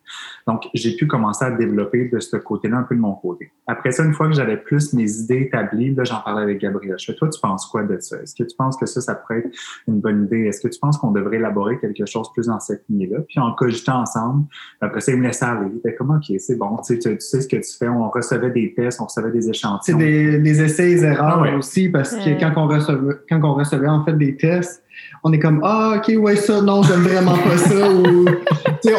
Donc, 0.46 0.68
j'ai 0.74 0.94
pu 0.94 1.06
commencer 1.06 1.44
à 1.44 1.50
développer 1.50 2.08
de 2.08 2.20
ce 2.20 2.36
côté-là 2.36 2.78
un 2.78 2.82
peu 2.82 2.94
de 2.94 3.00
mon 3.00 3.14
côté. 3.14 3.50
Après 3.66 3.92
ça, 3.92 4.04
une 4.04 4.12
fois 4.12 4.28
que 4.28 4.34
j'avais 4.34 4.56
plus 4.56 4.92
mes 4.92 5.10
idées 5.10 5.42
établies, 5.42 5.94
là, 5.94 6.04
j'en 6.04 6.20
parlais 6.20 6.42
avec 6.42 6.60
Gabriel. 6.60 6.96
Je 6.98 7.06
fais, 7.06 7.14
toi, 7.14 7.28
tu 7.28 7.40
penses 7.40 7.66
quoi 7.66 7.82
de 7.82 7.98
ça? 7.98 8.20
Est-ce 8.22 8.34
que 8.34 8.44
tu 8.44 8.56
penses 8.56 8.76
que 8.76 8.86
ça, 8.86 9.00
ça 9.00 9.14
pourrait 9.14 9.38
être 9.38 9.50
une 9.86 10.00
bonne 10.00 10.24
idée? 10.24 10.44
Est-ce 10.44 10.60
que 10.60 10.68
tu 10.68 10.78
penses 10.78 10.98
qu'on 10.98 11.12
devrait 11.12 11.36
élaborer 11.36 11.78
quelque 11.78 12.06
chose 12.06 12.30
plus 12.32 12.46
dans 12.46 12.60
cette 12.60 12.84
lignée-là? 12.88 13.20
Puis 13.28 13.38
en 13.38 13.52
cogitant 13.52 14.00
ensemble, 14.00 14.44
après 14.80 15.00
ça, 15.00 15.12
il 15.12 15.18
me 15.18 15.26
laissait 15.26 15.46
aller. 15.46 15.68
Il 15.72 15.78
était 15.78 15.94
comme, 15.94 16.10
OK, 16.10 16.32
c'est 16.38 16.56
bon, 16.56 16.76
tu 16.78 16.94
sais, 16.94 16.98
tu 16.98 17.20
sais 17.20 17.40
ce 17.40 17.48
que 17.48 17.56
tu 17.56 17.76
fais. 17.78 17.88
On 17.88 18.08
recevait 18.10 18.50
des 18.50 18.74
tests, 18.74 19.00
on 19.00 19.04
recevait 19.04 19.30
des 19.30 19.48
échantillons. 19.48 19.98
C'est 19.98 20.04
des, 20.04 20.38
des 20.38 20.62
essais 20.62 20.90
et 20.90 21.02
erreurs 21.02 21.44
ah 21.46 21.56
aussi, 21.56 21.88
parce 21.88 22.14
que 22.14 22.38
quand 22.38 22.52
on 22.56 22.66
recevait, 22.66 23.14
quand 23.28 23.42
on 23.42 23.54
recevait 23.54 23.88
en 23.88 24.04
fait 24.04 24.14
des 24.14 24.36
tests, 24.36 24.82
on 25.24 25.32
est 25.32 25.38
comme 25.38 25.60
ah 25.64 25.94
ok 25.96 26.14
ouais 26.18 26.36
ça 26.36 26.60
non 26.60 26.82
j'aime 26.82 27.00
vraiment 27.00 27.36
pas 27.36 27.56
ça 27.56 27.90
ou 27.90 28.26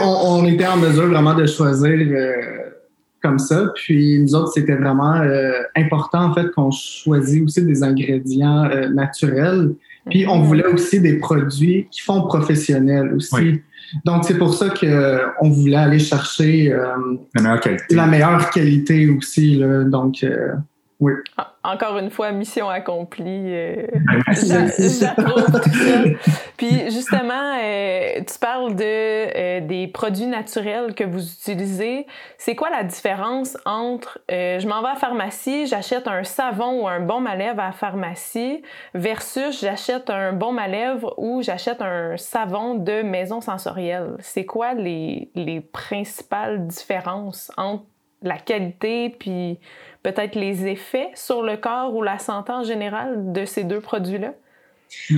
on, 0.01 0.41
on, 0.41 0.45
était 0.45 0.67
en 0.67 0.77
mesure 0.77 1.07
vraiment 1.07 1.33
de 1.33 1.45
choisir 1.45 1.91
euh, 1.91 2.33
comme 3.21 3.39
ça. 3.39 3.71
Puis 3.75 4.19
nous 4.19 4.35
autres 4.35 4.53
c'était 4.53 4.75
vraiment 4.75 5.15
euh, 5.15 5.51
important 5.75 6.25
en 6.25 6.33
fait 6.33 6.51
qu'on 6.51 6.71
choisit 6.71 7.43
aussi 7.43 7.63
des 7.63 7.83
ingrédients 7.83 8.65
euh, 8.65 8.89
naturels. 8.89 9.73
Puis 10.09 10.25
on 10.27 10.41
voulait 10.41 10.65
aussi 10.67 10.99
des 10.99 11.19
produits 11.19 11.87
qui 11.91 12.01
font 12.01 12.21
professionnel 12.23 13.13
aussi. 13.13 13.61
Donc 14.05 14.23
c'est 14.23 14.37
pour 14.37 14.53
ça 14.53 14.69
que 14.69 15.19
on 15.41 15.49
voulait 15.49 15.75
aller 15.77 15.99
chercher 15.99 16.73
la 17.35 17.41
meilleure 17.41 17.59
qualité. 17.59 17.95
la 17.95 18.07
meilleure 18.07 18.49
qualité 18.49 19.09
aussi 19.09 19.55
là. 19.55 19.83
donc 19.83 20.25
oui. 20.99 21.13
Encore 21.63 21.97
une 21.97 22.09
fois, 22.09 22.31
mission 22.31 22.69
accomplie. 22.69 23.53
Euh, 23.53 23.87
J'approuve 24.31 25.45
tout 25.45 25.69
ça. 25.69 26.03
Puis 26.57 26.91
justement, 26.91 27.57
euh, 27.61 28.21
tu 28.25 28.37
parles 28.39 28.75
de 28.75 28.83
euh, 28.83 29.61
des 29.61 29.87
produits 29.87 30.27
naturels 30.27 30.93
que 30.95 31.05
vous 31.05 31.21
utilisez. 31.21 32.05
C'est 32.37 32.55
quoi 32.55 32.69
la 32.69 32.83
différence 32.83 33.57
entre 33.65 34.19
je 34.29 34.67
m'en 34.67 34.81
vais 34.81 34.89
à 34.89 34.93
la 34.93 34.99
pharmacie, 34.99 35.67
j'achète 35.67 36.07
un 36.07 36.23
savon 36.23 36.83
ou 36.83 36.87
un 36.87 36.99
baume 36.99 37.27
à 37.27 37.35
lèvres 37.35 37.61
à 37.61 37.67
la 37.67 37.71
pharmacie 37.71 38.61
versus 38.93 39.61
j'achète 39.61 40.09
un 40.09 40.33
baume 40.33 40.59
à 40.59 40.67
lèvres 40.67 41.13
ou 41.17 41.41
j'achète 41.41 41.81
un 41.81 42.17
savon 42.17 42.75
de 42.75 43.03
maison 43.03 43.39
sensorielle? 43.39 44.15
C'est 44.19 44.45
quoi 44.45 44.73
les, 44.73 45.29
les 45.35 45.61
principales 45.61 46.67
différences 46.67 47.51
entre 47.57 47.85
la 48.21 48.37
qualité 48.37 49.15
puis 49.17 49.59
peut-être 50.03 50.35
les 50.35 50.67
effets 50.67 51.11
sur 51.15 51.43
le 51.43 51.57
corps 51.57 51.95
ou 51.95 52.01
la 52.01 52.19
santé 52.19 52.51
en 52.51 52.63
général 52.63 53.31
de 53.31 53.45
ces 53.45 53.63
deux 53.63 53.81
produits-là? 53.81 54.33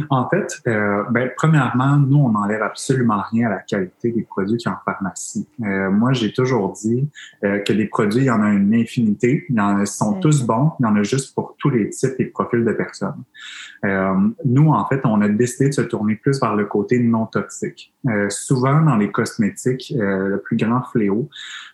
En 0.10 0.30
fait, 0.30 0.62
euh, 0.68 1.04
ben, 1.12 1.30
premièrement, 1.36 1.98
nous, 1.98 2.18
on 2.18 2.30
n'enlève 2.30 2.62
absolument 2.62 3.22
rien 3.32 3.48
à 3.48 3.52
la 3.52 3.60
qualité 3.60 4.12
des 4.12 4.24
produits 4.24 4.58
qui 4.58 4.68
en 4.68 4.76
pharmacie. 4.84 5.48
Euh, 5.64 5.90
moi, 5.90 6.14
j'ai 6.14 6.34
toujours 6.34 6.74
dit 6.74 7.08
euh, 7.44 7.60
que 7.60 7.72
les 7.72 7.86
produits, 7.86 8.22
il 8.22 8.26
y 8.26 8.32
en 8.32 8.42
a 8.42 8.50
une 8.50 8.74
infinité. 8.74 9.46
Il 9.50 9.56
y 9.56 9.60
en 9.60 9.80
a, 9.80 9.86
sont 9.86 10.20
tous 10.20 10.44
bons. 10.44 10.72
Il 10.80 10.84
y 10.84 10.86
en 10.88 10.96
a 10.96 11.04
juste 11.04 11.34
pour 11.34 11.56
tous 11.58 11.70
les 11.70 11.90
types 11.90 12.16
et 12.20 12.26
profils 12.26 12.66
de 12.66 12.72
personnes. 12.74 13.24
nous, 14.46 14.70
en 14.70 14.86
fait, 14.88 15.02
on 15.06 15.22
a 15.22 15.30
décidé 15.30 15.70
de 15.70 15.74
se 15.74 15.82
tourner 15.82 16.16
plus 16.16 16.40
vers 16.40 16.56
le 16.56 16.66
côté 16.66 17.00
non 17.00 17.26
toxique. 17.26 17.94
souvent, 18.30 18.82
dans 18.82 18.98
les 18.98 19.12
cosmétiques, 19.12 19.94
le 19.96 20.42
plus 20.44 20.58
grand 20.58 20.84
fléau, 20.84 21.30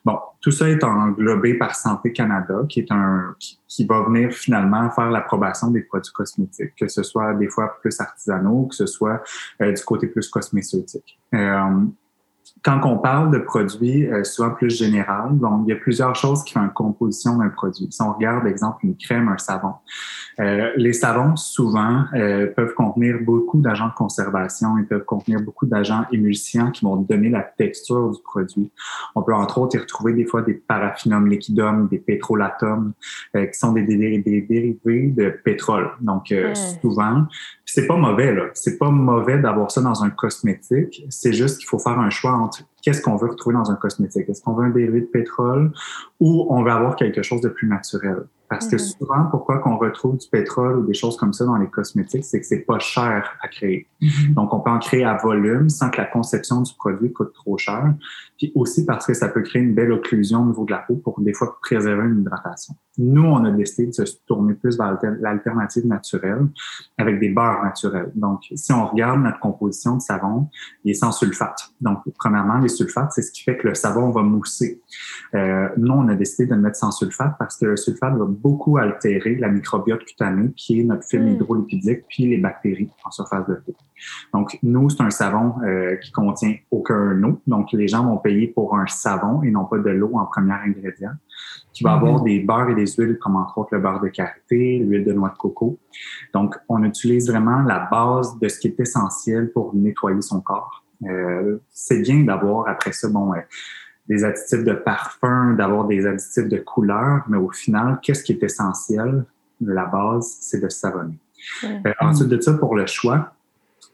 bon, 0.06 0.18
tout 0.48 0.54
ça 0.54 0.70
est 0.70 0.82
englobé 0.82 1.56
par 1.56 1.76
Santé 1.76 2.14
Canada, 2.14 2.62
qui 2.70 2.80
est 2.80 2.90
un 2.90 3.36
qui, 3.38 3.86
va 3.86 4.04
venir 4.04 4.32
finalement 4.32 4.90
faire 4.92 5.12
l'approbation 5.12 5.72
des 5.72 5.82
produits 5.82 6.14
cosmétiques, 6.14 6.74
que 6.80 6.88
ce 6.88 7.04
soit 7.04 7.34
des 7.34 7.50
fois 7.50 7.78
plus 7.82 8.00
artisanaux, 8.00 8.68
que 8.68 8.76
ce 8.76 8.86
soit 8.86 9.22
euh, 9.62 9.74
du 9.74 9.84
côté 9.84 10.08
plus 10.08 10.30
cosmétique. 10.30 11.20
Euh, 11.34 11.84
quand 12.64 12.82
on 12.84 12.98
parle 12.98 13.32
de 13.32 13.40
produits 13.40 14.08
euh, 14.08 14.24
souvent 14.24 14.52
plus 14.52 14.70
général, 14.70 15.30
bon, 15.32 15.64
il 15.66 15.70
y 15.70 15.74
a 15.74 15.76
plusieurs 15.76 16.16
choses 16.16 16.44
qui 16.44 16.54
font 16.54 16.62
une 16.62 16.72
composition 16.72 17.38
d'un 17.38 17.50
produit. 17.50 17.88
Si 17.90 18.02
on 18.02 18.14
regarde, 18.14 18.42
par 18.42 18.48
exemple, 18.48 18.86
une 18.86 18.96
crème, 18.96 19.28
un 19.30 19.38
savon, 19.38 19.74
euh, 20.40 20.72
les 20.76 20.94
savons, 20.94 21.36
souvent, 21.36 22.06
euh, 22.14 22.48
peuvent 22.48 22.74
contenir 22.74 23.18
beaucoup 23.22 23.60
d'agents 23.60 23.90
de 23.90 23.94
conservation, 23.94 24.78
ils 24.78 24.86
peuvent 24.86 25.06
contenir 25.06 25.42
beaucoup 25.42 25.66
d'agents 25.66 26.06
émulsifiants 26.12 26.72
qui 26.72 26.86
vont 26.86 26.98
donner 26.98 27.30
la 27.30 27.42
texture 27.42 28.12
du 28.12 28.22
produit. 28.22 28.72
On 29.16 29.24
peut, 29.24 29.34
entre 29.34 29.60
autres, 29.60 29.76
y 29.76 29.80
retrouver 29.80 30.14
des 30.14 30.26
fois 30.26 30.42
des 30.42 30.54
paraffinum 30.54 31.28
liquidum, 31.28 31.88
des 31.88 32.00
pétrolatum, 32.00 32.94
qui 33.34 33.60
sont 33.60 33.74
des, 33.74 33.84
dérivés 33.84 34.80
de 34.86 35.30
pétrole. 35.30 35.92
Donc, 36.02 36.32
hmm. 36.32 36.54
souvent, 36.82 37.28
c'est 37.70 37.86
pas 37.86 37.98
mauvais, 37.98 38.34
là. 38.34 38.46
C'est 38.54 38.78
pas 38.78 38.90
mauvais 38.90 39.40
d'avoir 39.40 39.72
ça 39.72 39.82
dans 39.82 40.02
un 40.02 40.10
cosmétique. 40.10 41.06
C'est 41.10 41.34
juste 41.34 41.58
qu'il 41.58 41.68
faut 41.68 41.80
faire 41.80 42.00
un 42.00 42.10
choix 42.10 42.32
entre 42.32 42.64
qu'est-ce 42.82 43.02
qu'on 43.02 43.18
veut 43.18 43.28
retrouver 43.28 43.56
dans 43.56 43.70
un 43.70 43.76
cosmétique. 43.76 44.30
Est-ce 44.30 44.42
qu'on 44.42 44.54
veut 44.54 44.66
un 44.66 44.70
dérivé 44.70 45.02
de 45.02 45.06
pétrole 45.06 45.74
ou 46.22 46.48
on 46.50 46.64
veut 46.64 46.72
avoir 46.72 46.96
quelque 46.96 47.22
chose 47.22 47.42
de 47.42 47.50
plus 47.50 47.68
naturel? 47.68 48.24
Parce 48.50 48.70
que 48.70 48.78
mhm. 48.78 48.80
souvent, 48.80 49.26
pourquoi 49.30 49.60
qu'on 49.60 49.78
retrouve 49.78 50.18
du 50.18 50.30
pétrole 50.30 50.78
ou 50.78 50.86
des 50.86 50.94
choses 50.94 51.18
comme 51.18 51.34
ça 51.34 51.44
dans 51.44 51.58
les 51.58 51.68
cosmétiques, 51.68 52.24
c'est 52.24 52.40
que 52.40 52.46
c'est 52.46 52.62
pas 52.62 52.80
cher 52.80 53.38
à 53.42 53.50
créer. 53.50 53.90
Mhm. 54.00 54.34
Donc, 54.34 54.54
on 54.54 54.62
peut 54.62 54.72
en 54.72 54.80
créer 54.80 55.04
à 55.04 55.18
volume 55.18 55.68
sans 55.68 55.90
que 55.90 55.98
la 55.98 56.06
conception 56.06 56.62
du 56.62 56.74
produit 56.74 57.12
coûte 57.12 57.34
trop 57.34 57.58
cher. 57.58 57.94
Puis 58.38 58.54
aussi 58.56 58.86
parce 58.86 59.06
que 59.06 59.14
ça 59.14 59.28
peut 59.28 59.42
créer 59.42 59.62
une 59.62 59.76
belle 59.76 59.92
occlusion 59.92 60.44
au 60.44 60.46
niveau 60.46 60.64
de 60.64 60.72
la 60.72 60.80
peau 60.80 60.96
pour 60.96 61.20
des 61.20 61.34
fois 61.34 61.58
préserver 61.62 62.06
une 62.06 62.22
hydratation. 62.22 62.76
Nous, 62.98 63.24
on 63.24 63.46
a 63.46 63.52
décidé 63.52 63.88
de 63.88 63.92
se 63.92 64.18
tourner 64.26 64.54
plus 64.54 64.78
vers 64.78 64.98
l'alternative 65.20 65.86
naturelle 65.86 66.48
avec 66.98 67.20
des 67.20 67.30
beurres 67.30 67.64
naturels. 67.64 68.12
Donc, 68.16 68.42
si 68.56 68.72
on 68.72 68.88
regarde 68.88 69.22
notre 69.22 69.40
composition 69.40 69.98
de 69.98 70.02
savon, 70.02 70.50
il 70.84 70.92
est 70.92 70.96
sans 70.96 71.12
sulfate. 71.12 71.70
Donc, 71.82 72.00
premièrement, 72.18 72.58
les 72.58 72.70
sulfates, 72.70 73.12
c'est 73.14 73.22
ce 73.22 73.32
qui 73.32 73.44
fait 73.44 73.58
que 73.58 73.68
le 73.68 73.76
savon 73.76 74.10
va 74.10 74.24
mousser. 74.24 74.82
Euh, 75.36 75.70
nous, 75.78 75.94
on 75.94 76.08
a 76.08 76.16
décidé 76.16 76.48
de 76.48 76.56
le 76.56 76.62
mettre 76.62 76.78
sans 76.78 76.92
sulfate 76.92 77.36
parce 77.38 77.58
que 77.58 77.66
le 77.66 77.78
sulfate 77.78 78.16
va 78.16 78.26
beaucoup 78.26 78.78
altérer 78.78 79.36
la 79.36 79.50
microbiote 79.50 80.04
cutanée, 80.04 80.52
qui 80.56 80.80
est 80.80 80.84
notre 80.84 81.04
film 81.04 81.26
mm. 81.26 81.36
hydrolipidique, 81.36 82.06
puis 82.08 82.28
les 82.28 82.38
bactéries 82.38 82.92
en 83.04 83.12
surface 83.12 83.48
de 83.48 83.56
peau. 83.56 83.76
Donc, 84.34 84.58
nous, 84.64 84.90
c'est 84.90 85.02
un 85.02 85.10
savon 85.10 85.56
euh, 85.64 85.96
qui 85.98 86.12
contient 86.12 86.56
aucun 86.72 87.24
eau. 87.24 87.42
Donc, 87.48 87.72
les 87.74 87.88
gens 87.88 88.06
vont 88.06 88.18
payer 88.18 88.48
pour 88.48 88.76
un 88.76 88.88
savon 88.88 89.44
et 89.44 89.52
non 89.52 89.66
pas 89.66 89.78
de 89.78 89.90
l'eau 89.90 90.12
en 90.16 90.26
premier 90.26 90.54
ingrédient, 90.54 91.12
qui 91.74 91.84
va 91.84 91.94
avoir 91.94 92.22
mm-hmm. 92.22 92.26
des 92.26 92.40
beurres 92.40 92.70
et 92.70 92.76
des 92.76 92.88
huiles, 92.88 93.18
comme 93.20 93.36
entre 93.36 93.58
autres 93.58 93.70
le 93.74 93.80
beurre 93.80 94.02
de 94.02 94.08
karité, 94.08 94.80
l'huile 94.80 95.06
de 95.06 95.14
noix 95.14 95.30
de 95.30 95.38
coco. 95.38 95.78
Donc, 96.34 96.56
on 96.70 96.84
utilise 96.84 97.30
vraiment 97.30 97.62
la 97.62 97.88
base 97.92 98.38
de 98.40 98.48
ce 98.48 98.60
qui 98.60 98.68
est 98.68 98.80
essentiel 98.80 99.52
pour 99.52 99.76
nettoyer 99.76 100.22
son 100.22 100.42
corps. 100.42 100.84
Euh, 101.04 101.60
c'est 101.70 102.02
bien 102.02 102.24
d'avoir 102.24 102.68
après 102.68 102.92
ça, 102.92 103.10
bon, 103.10 103.34
euh, 103.34 103.38
des 104.08 104.24
additifs 104.24 104.64
de 104.64 104.74
parfum, 104.74 105.54
d'avoir 105.54 105.86
des 105.86 106.06
additifs 106.06 106.48
de 106.48 106.58
couleur, 106.58 107.24
mais 107.28 107.38
au 107.38 107.52
final, 107.52 108.00
qu'est-ce 108.02 108.24
qui 108.24 108.32
est 108.32 108.44
essentiel? 108.44 109.26
La 109.62 109.86
base, 109.86 110.38
c'est 110.42 110.62
de 110.62 110.70
savonner. 110.70 111.20
Euh, 111.64 111.92
ensuite 112.00 112.30
de 112.30 112.40
ça, 112.40 112.54
pour 112.54 112.76
le 112.76 112.86
choix, 112.86 113.34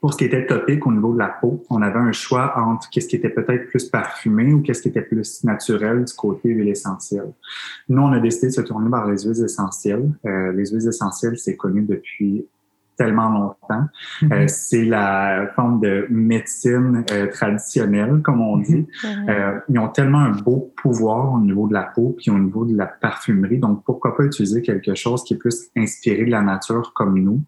pour 0.04 0.12
ce 0.12 0.18
qui 0.18 0.26
était 0.26 0.46
topique 0.46 0.86
au 0.86 0.92
niveau 0.92 1.14
de 1.14 1.20
la 1.20 1.30
peau, 1.30 1.64
on 1.70 1.82
avait 1.82 1.98
un 1.98 2.12
choix 2.12 2.58
entre 2.58 2.90
qu'est-ce 2.90 3.08
qui 3.08 3.16
était 3.16 3.30
peut-être 3.30 3.70
plus 3.70 3.86
parfumé 3.86 4.52
ou 4.52 4.62
qu'est-ce 4.62 4.82
qui 4.82 4.90
était 4.90 5.02
plus 5.02 5.46
naturel 5.46 6.04
du 6.04 6.14
côté 6.14 6.50
huile 6.50 6.68
essentielle. 6.68 7.32
Nous, 7.88 8.02
on 8.02 8.12
a 8.12 8.20
décidé 8.20 8.48
de 8.48 8.52
se 8.52 8.60
tourner 8.60 8.90
vers 8.90 9.08
les 9.08 9.20
huiles 9.20 9.46
essentielles. 9.46 10.12
Euh, 10.26 10.52
les 10.52 10.66
huiles 10.72 10.90
essentielles, 10.90 11.38
c'est 11.38 11.56
connu 11.56 11.84
depuis 11.84 12.46
tellement 12.98 13.30
longtemps. 13.30 13.88
Mm-hmm. 14.22 14.34
Euh, 14.34 14.48
c'est 14.48 14.86
la 14.86 15.48
forme 15.56 15.80
de 15.80 16.08
médecine 16.10 17.04
euh, 17.12 17.28
traditionnelle, 17.28 18.22
comme 18.24 18.42
on 18.42 18.58
dit. 18.58 18.88
Mm-hmm. 19.04 19.30
Euh, 19.30 19.60
ils 19.70 19.80
ont 19.80 19.90
tellement 19.90 20.20
un 20.20 20.32
beau 20.32 20.74
pouvoir 20.82 21.34
au 21.34 21.40
niveau 21.40 21.68
de 21.68 21.74
la 21.74 21.84
peau 21.84 22.16
puis 22.18 22.32
au 22.32 22.40
niveau 22.40 22.66
de 22.66 22.76
la 22.76 22.86
parfumerie. 22.86 23.60
Donc, 23.60 23.84
pourquoi 23.84 24.16
pas 24.16 24.24
utiliser 24.24 24.62
quelque 24.62 24.96
chose 24.96 25.24
qui 25.24 25.34
est 25.34 25.38
plus 25.38 25.70
inspiré 25.78 26.26
de 26.26 26.32
la 26.32 26.42
nature 26.42 26.94
comme 26.94 27.20
nous 27.20 27.42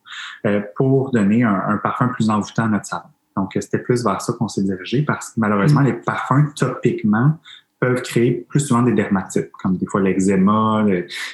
pour 0.75 1.11
donner 1.11 1.43
un, 1.43 1.61
un, 1.67 1.77
parfum 1.77 2.07
plus 2.09 2.29
envoûtant 2.29 2.65
à 2.65 2.67
notre 2.67 2.85
savon. 2.85 3.09
Donc, 3.35 3.51
c'était 3.59 3.79
plus 3.79 4.03
vers 4.03 4.21
ça 4.21 4.33
qu'on 4.33 4.47
s'est 4.47 4.63
dirigé 4.63 5.01
parce 5.03 5.31
que 5.31 5.39
malheureusement, 5.39 5.81
mm-hmm. 5.81 5.85
les 5.85 5.93
parfums 5.93 6.53
topiquement 6.55 7.37
peuvent 7.85 8.01
créer 8.01 8.45
plus 8.49 8.61
souvent 8.61 8.81
des 8.81 8.93
dermatites, 8.93 9.51
comme 9.61 9.77
des 9.77 9.85
fois 9.85 10.01
l'eczéma, 10.01 10.85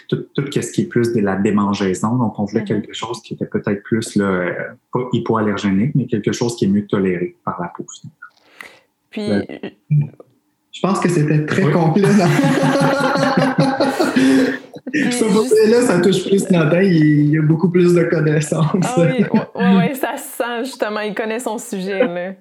tout, 0.08 0.26
tout 0.34 0.46
ce 0.52 0.72
qui 0.72 0.82
est 0.82 0.86
plus 0.86 1.14
de 1.14 1.22
la 1.22 1.36
démangeaison. 1.36 2.16
Donc, 2.16 2.38
on 2.40 2.46
voulait 2.46 2.62
mhm. 2.62 2.68
quelque 2.68 2.94
chose 2.94 3.22
qui 3.22 3.34
était 3.34 3.46
peut-être 3.46 3.84
plus 3.84 4.16
là, 4.16 4.26
euh, 4.26 4.54
pas 4.92 5.08
hypoallergénique, 5.14 5.96
mais 5.96 6.06
quelque 6.08 6.32
chose 6.32 6.56
qui 6.56 6.66
est 6.66 6.68
mieux 6.68 6.86
toléré 6.86 7.36
par 7.46 7.62
la 7.62 7.68
peau. 7.68 7.86
Puis, 9.10 9.30
je 10.72 10.80
pense 10.82 11.00
que 11.00 11.10
c'était 11.10 11.46
très 11.46 11.72
complet. 11.72 12.08
Ce 14.94 15.72
là 15.72 15.82
ça 15.82 16.00
touche 16.00 16.28
plus 16.28 16.50
Nathan, 16.50 16.80
il 16.82 17.30
y 17.30 17.38
a 17.38 17.42
beaucoup 17.42 17.70
plus 17.70 17.94
de 17.94 18.04
connaissances. 18.04 18.66
Ah 18.84 18.96
oui, 18.98 19.26
ouais, 19.56 19.94
ça 19.96 20.18
se 20.18 20.38
sent 20.38 20.66
justement, 20.66 21.00
il 21.02 21.14
connaît 21.14 21.40
son 21.40 21.58
sujet. 21.58 22.06
Là. 22.06 22.32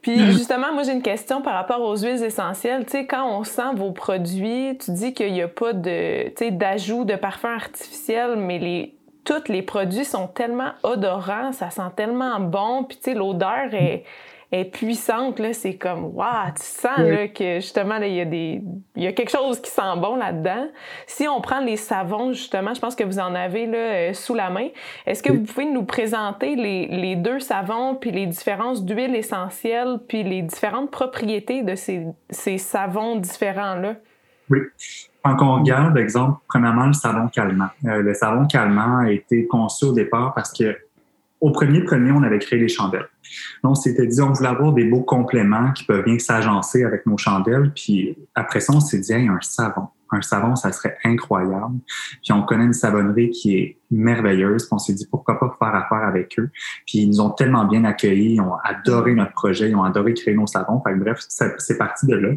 Puis 0.00 0.32
justement, 0.32 0.72
moi 0.72 0.82
j'ai 0.82 0.92
une 0.92 1.02
question 1.02 1.42
par 1.42 1.54
rapport 1.54 1.80
aux 1.80 1.96
huiles 1.96 2.22
essentielles. 2.22 2.84
Tu 2.86 2.92
sais, 2.92 3.06
quand 3.06 3.38
on 3.38 3.44
sent 3.44 3.74
vos 3.76 3.92
produits, 3.92 4.76
tu 4.78 4.92
dis 4.92 5.12
qu'il 5.12 5.32
n'y 5.32 5.42
a 5.42 5.48
pas 5.48 5.72
de, 5.72 6.28
tu 6.28 6.32
sais, 6.38 6.50
d'ajout 6.50 7.04
de 7.04 7.14
parfum 7.14 7.54
artificiel, 7.54 8.36
mais 8.36 8.58
les, 8.58 8.94
tous 9.24 9.48
les 9.48 9.62
produits 9.62 10.04
sont 10.04 10.26
tellement 10.26 10.72
odorants, 10.82 11.52
ça 11.52 11.70
sent 11.70 11.82
tellement 11.96 12.40
bon, 12.40 12.84
puis 12.84 12.96
tu 12.96 13.10
sais, 13.10 13.14
l'odeur 13.14 13.72
est 13.72 14.04
est 14.52 14.66
puissante, 14.66 15.38
là, 15.38 15.54
c'est 15.54 15.76
comme, 15.76 16.14
waouh, 16.14 16.52
tu 16.54 16.62
sens 16.62 16.98
là, 16.98 17.26
que 17.28 17.54
justement, 17.56 17.96
il 17.96 18.12
y, 18.12 18.20
a 18.20 18.26
des, 18.26 18.62
y 18.96 19.06
a 19.06 19.12
quelque 19.12 19.30
chose 19.30 19.60
qui 19.60 19.70
sent 19.70 19.96
bon 19.96 20.16
là-dedans. 20.16 20.68
Si 21.06 21.26
on 21.26 21.40
prend 21.40 21.60
les 21.60 21.78
savons, 21.78 22.34
justement, 22.34 22.74
je 22.74 22.80
pense 22.80 22.94
que 22.94 23.02
vous 23.02 23.18
en 23.18 23.34
avez 23.34 23.66
là, 23.66 23.78
euh, 23.78 24.12
sous 24.12 24.34
la 24.34 24.50
main, 24.50 24.68
est-ce 25.06 25.22
que 25.22 25.32
vous 25.32 25.42
pouvez 25.42 25.64
nous 25.64 25.84
présenter 25.84 26.54
les, 26.54 26.86
les 26.86 27.16
deux 27.16 27.40
savons, 27.40 27.94
puis 27.94 28.10
les 28.10 28.26
différences 28.26 28.84
d'huile 28.84 29.16
essentielle, 29.16 29.98
puis 30.06 30.22
les 30.22 30.42
différentes 30.42 30.90
propriétés 30.90 31.62
de 31.62 31.74
ces, 31.74 32.06
ces 32.28 32.58
savons 32.58 33.16
différents-là? 33.16 33.94
Oui. 34.50 34.58
Quand 35.24 35.36
on 35.40 35.60
regarde, 35.60 35.96
exemple, 35.96 36.40
premièrement, 36.48 36.86
le 36.86 36.92
savon 36.92 37.28
calmant. 37.28 37.68
Euh, 37.86 38.02
le 38.02 38.12
savon 38.12 38.46
calmant 38.46 38.98
a 38.98 39.10
été 39.10 39.46
conçu 39.46 39.86
au 39.86 39.92
départ 39.92 40.34
parce 40.34 40.52
que 40.52 40.76
au 41.42 41.50
premier 41.50 41.82
premier, 41.82 42.12
on 42.12 42.22
avait 42.22 42.38
créé 42.38 42.58
les 42.58 42.68
chandelles. 42.68 43.08
Donc, 43.64 43.76
c'était 43.76 44.06
dit, 44.06 44.20
on 44.22 44.32
voulait 44.32 44.48
avoir 44.48 44.72
des 44.72 44.84
beaux 44.84 45.02
compléments 45.02 45.72
qui 45.72 45.82
peuvent 45.84 46.04
bien 46.04 46.18
s'agencer 46.18 46.84
avec 46.84 47.04
nos 47.04 47.18
chandelles. 47.18 47.72
Puis 47.74 48.16
après 48.36 48.60
ça, 48.60 48.72
on 48.72 48.80
s'est 48.80 49.00
dit, 49.00 49.12
il 49.12 49.24
y 49.24 49.28
a 49.28 49.32
un 49.32 49.40
savon. 49.40 49.88
Un 50.12 50.22
savon, 50.22 50.54
ça 50.54 50.70
serait 50.70 50.98
incroyable. 51.04 51.80
Puis 52.22 52.32
on 52.32 52.42
connaît 52.42 52.66
une 52.66 52.72
savonnerie 52.72 53.30
qui 53.30 53.56
est 53.56 53.78
merveilleuse. 53.90 54.66
Puis 54.66 54.72
on 54.72 54.78
s'est 54.78 54.92
dit, 54.92 55.06
pourquoi 55.10 55.40
pas 55.40 55.56
faire 55.58 55.74
affaire 55.74 56.06
avec 56.06 56.38
eux. 56.38 56.48
Puis 56.86 56.98
ils 56.98 57.08
nous 57.08 57.20
ont 57.20 57.30
tellement 57.30 57.64
bien 57.64 57.84
accueillis. 57.84 58.34
Ils 58.34 58.40
ont 58.40 58.54
adoré 58.62 59.12
notre 59.14 59.32
projet. 59.32 59.68
Ils 59.68 59.74
ont 59.74 59.82
adoré 59.82 60.14
créer 60.14 60.34
nos 60.34 60.46
savons. 60.46 60.80
Fait 60.86 60.94
bref, 60.94 61.24
c'est 61.26 61.76
parti 61.76 62.06
de 62.06 62.14
là. 62.14 62.28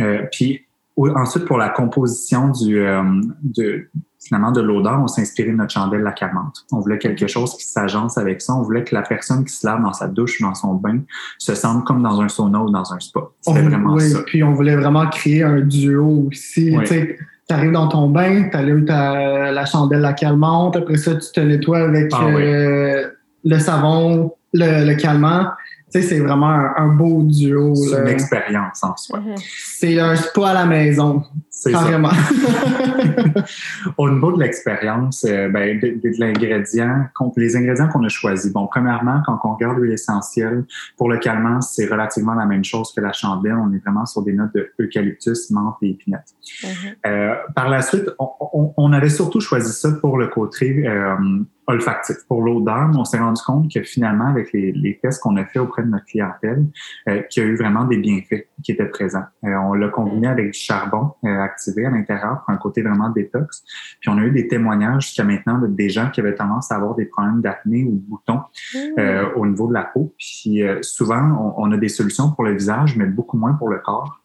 Euh, 0.00 0.22
puis 0.32 0.64
ensuite, 0.96 1.44
pour 1.44 1.58
la 1.58 1.68
composition 1.68 2.48
du, 2.48 2.78
euh, 2.78 3.02
de, 3.42 3.90
finalement 4.20 4.52
de 4.52 4.60
l'odeur, 4.60 5.00
on 5.00 5.08
s'est 5.08 5.22
inspiré 5.22 5.50
de 5.50 5.56
notre 5.56 5.72
chandelle 5.72 6.02
la 6.02 6.12
calmante. 6.12 6.64
On 6.72 6.80
voulait 6.80 6.98
quelque 6.98 7.26
chose 7.26 7.56
qui 7.56 7.64
s'agence 7.64 8.18
avec 8.18 8.40
ça. 8.40 8.54
On 8.54 8.62
voulait 8.62 8.84
que 8.84 8.94
la 8.94 9.02
personne 9.02 9.44
qui 9.44 9.52
se 9.52 9.66
lave 9.66 9.82
dans 9.82 9.92
sa 9.92 10.08
douche 10.08 10.40
ou 10.40 10.44
dans 10.44 10.54
son 10.54 10.74
bain 10.74 11.00
se 11.38 11.54
sente 11.54 11.84
comme 11.84 12.02
dans 12.02 12.20
un 12.20 12.28
sauna 12.28 12.60
ou 12.60 12.70
dans 12.70 12.92
un 12.92 13.00
spa. 13.00 13.20
C'était 13.40 13.62
vraiment 13.62 13.94
oui, 13.94 14.10
ça. 14.10 14.18
Puis 14.26 14.42
on 14.42 14.52
voulait 14.52 14.76
vraiment 14.76 15.06
créer 15.08 15.42
un 15.42 15.60
duo 15.60 16.28
aussi. 16.28 16.76
Tu 16.84 17.54
arrives 17.54 17.72
dans 17.72 17.88
ton 17.88 18.10
bain, 18.10 18.48
tu 18.50 18.56
allumes 18.56 18.84
ta, 18.84 19.50
la 19.52 19.64
chandelle 19.64 20.00
la 20.00 20.12
calmante, 20.12 20.76
après 20.76 20.98
ça, 20.98 21.14
tu 21.14 21.32
te 21.32 21.40
nettoies 21.40 21.78
avec 21.78 22.10
ah 22.12 22.26
euh, 22.26 23.08
le 23.42 23.58
savon, 23.58 24.34
le, 24.52 24.84
le 24.84 24.94
calmant 24.96 25.46
sais, 25.90 26.02
c'est 26.02 26.20
vraiment 26.20 26.48
un, 26.48 26.88
beau 26.88 27.22
duo. 27.22 27.74
C'est 27.74 28.00
une 28.00 28.08
expérience 28.08 28.82
en 28.82 28.96
soi. 28.96 29.20
C'est 29.38 29.98
un 29.98 30.16
spa 30.16 30.50
à 30.50 30.54
la 30.54 30.66
maison. 30.66 31.22
Carrément. 31.64 32.10
Au 33.96 34.10
niveau 34.10 34.32
de 34.32 34.40
l'expérience, 34.40 35.24
euh, 35.24 35.48
ben, 35.48 35.78
de, 35.80 36.18
l'ingrédient, 36.18 37.08
les 37.36 37.56
ingrédients 37.56 37.88
qu'on 37.88 38.04
a 38.04 38.08
choisis. 38.08 38.52
Bon, 38.52 38.66
premièrement, 38.66 39.22
quand 39.26 39.38
on 39.44 39.54
regarde 39.54 39.78
l'huile 39.78 39.92
essentielle, 39.92 40.64
pour 40.96 41.08
le 41.10 41.18
calmant, 41.18 41.60
c'est 41.60 41.86
relativement 41.86 42.34
la 42.34 42.46
même 42.46 42.64
chose 42.64 42.92
que 42.92 43.00
la 43.00 43.12
chandelle. 43.12 43.56
On 43.56 43.72
est 43.72 43.78
vraiment 43.78 44.06
sur 44.06 44.22
des 44.22 44.32
notes 44.32 44.54
de 44.54 44.70
eucalyptus, 44.78 45.50
menthe 45.50 45.76
et 45.82 45.90
épinette. 45.90 46.34
Mm-hmm. 46.62 46.94
euh, 47.06 47.34
par 47.54 47.68
la 47.68 47.82
suite, 47.82 48.08
on, 48.18 48.28
on, 48.40 48.74
on, 48.76 48.92
avait 48.92 49.10
surtout 49.10 49.40
choisi 49.40 49.72
ça 49.72 49.92
pour 49.92 50.18
le 50.18 50.28
côté 50.28 50.86
euh, 50.86 51.16
olfactif. 51.68 52.16
Pour 52.26 52.42
l'odeur, 52.42 52.90
on 52.94 53.04
s'est 53.04 53.18
rendu 53.18 53.40
compte 53.42 53.70
que 53.70 53.82
finalement, 53.82 54.26
avec 54.26 54.52
les, 54.52 54.72
les 54.72 54.98
tests 54.98 55.22
qu'on 55.22 55.36
a 55.36 55.44
fait 55.44 55.58
auprès 55.58 55.82
de 55.82 55.88
notre 55.88 56.06
clientèle, 56.06 56.66
euh, 57.08 57.22
qu'il 57.22 57.42
y 57.42 57.46
a 57.46 57.48
eu 57.48 57.56
vraiment 57.56 57.84
des 57.84 57.98
bienfaits 57.98 58.48
qui 58.62 58.72
étaient 58.72 58.86
présents. 58.86 59.24
Euh, 59.44 59.54
on 59.54 59.74
l'a 59.74 59.88
combiné 59.88 60.26
mm. 60.26 60.30
avec 60.30 60.46
du 60.52 60.58
charbon 60.58 61.12
euh, 61.24 61.40
activé 61.40 61.84
à 61.84 61.90
l'intérieur 61.90 62.42
pour 62.44 62.54
un 62.54 62.56
côté 62.56 62.82
vraiment 62.82 63.10
détox. 63.10 63.64
Puis 64.00 64.08
on 64.08 64.16
a 64.16 64.22
eu 64.22 64.30
des 64.30 64.48
témoignages 64.48 65.04
jusqu'à 65.04 65.24
maintenant 65.24 65.58
de 65.58 65.66
des 65.66 65.90
gens 65.90 66.10
qui 66.10 66.20
avaient 66.20 66.34
tendance 66.34 66.72
à 66.72 66.76
avoir 66.76 66.94
des 66.94 67.04
problèmes 67.04 67.42
d'acné 67.42 67.84
ou 67.84 67.96
de 67.96 68.08
boutons 68.08 68.40
mm. 68.74 68.78
euh, 68.98 69.34
au 69.36 69.46
niveau 69.46 69.68
de 69.68 69.74
la 69.74 69.84
peau. 69.84 70.14
Puis 70.18 70.62
souvent, 70.80 71.54
on, 71.58 71.64
on, 71.64 71.72
a 71.72 71.76
des 71.76 71.90
solutions 71.90 72.32
pour 72.32 72.44
le 72.44 72.54
visage, 72.54 72.96
mais 72.96 73.04
beaucoup 73.04 73.36
moins 73.36 73.52
pour 73.52 73.68
le 73.68 73.78
corps. 73.78 74.22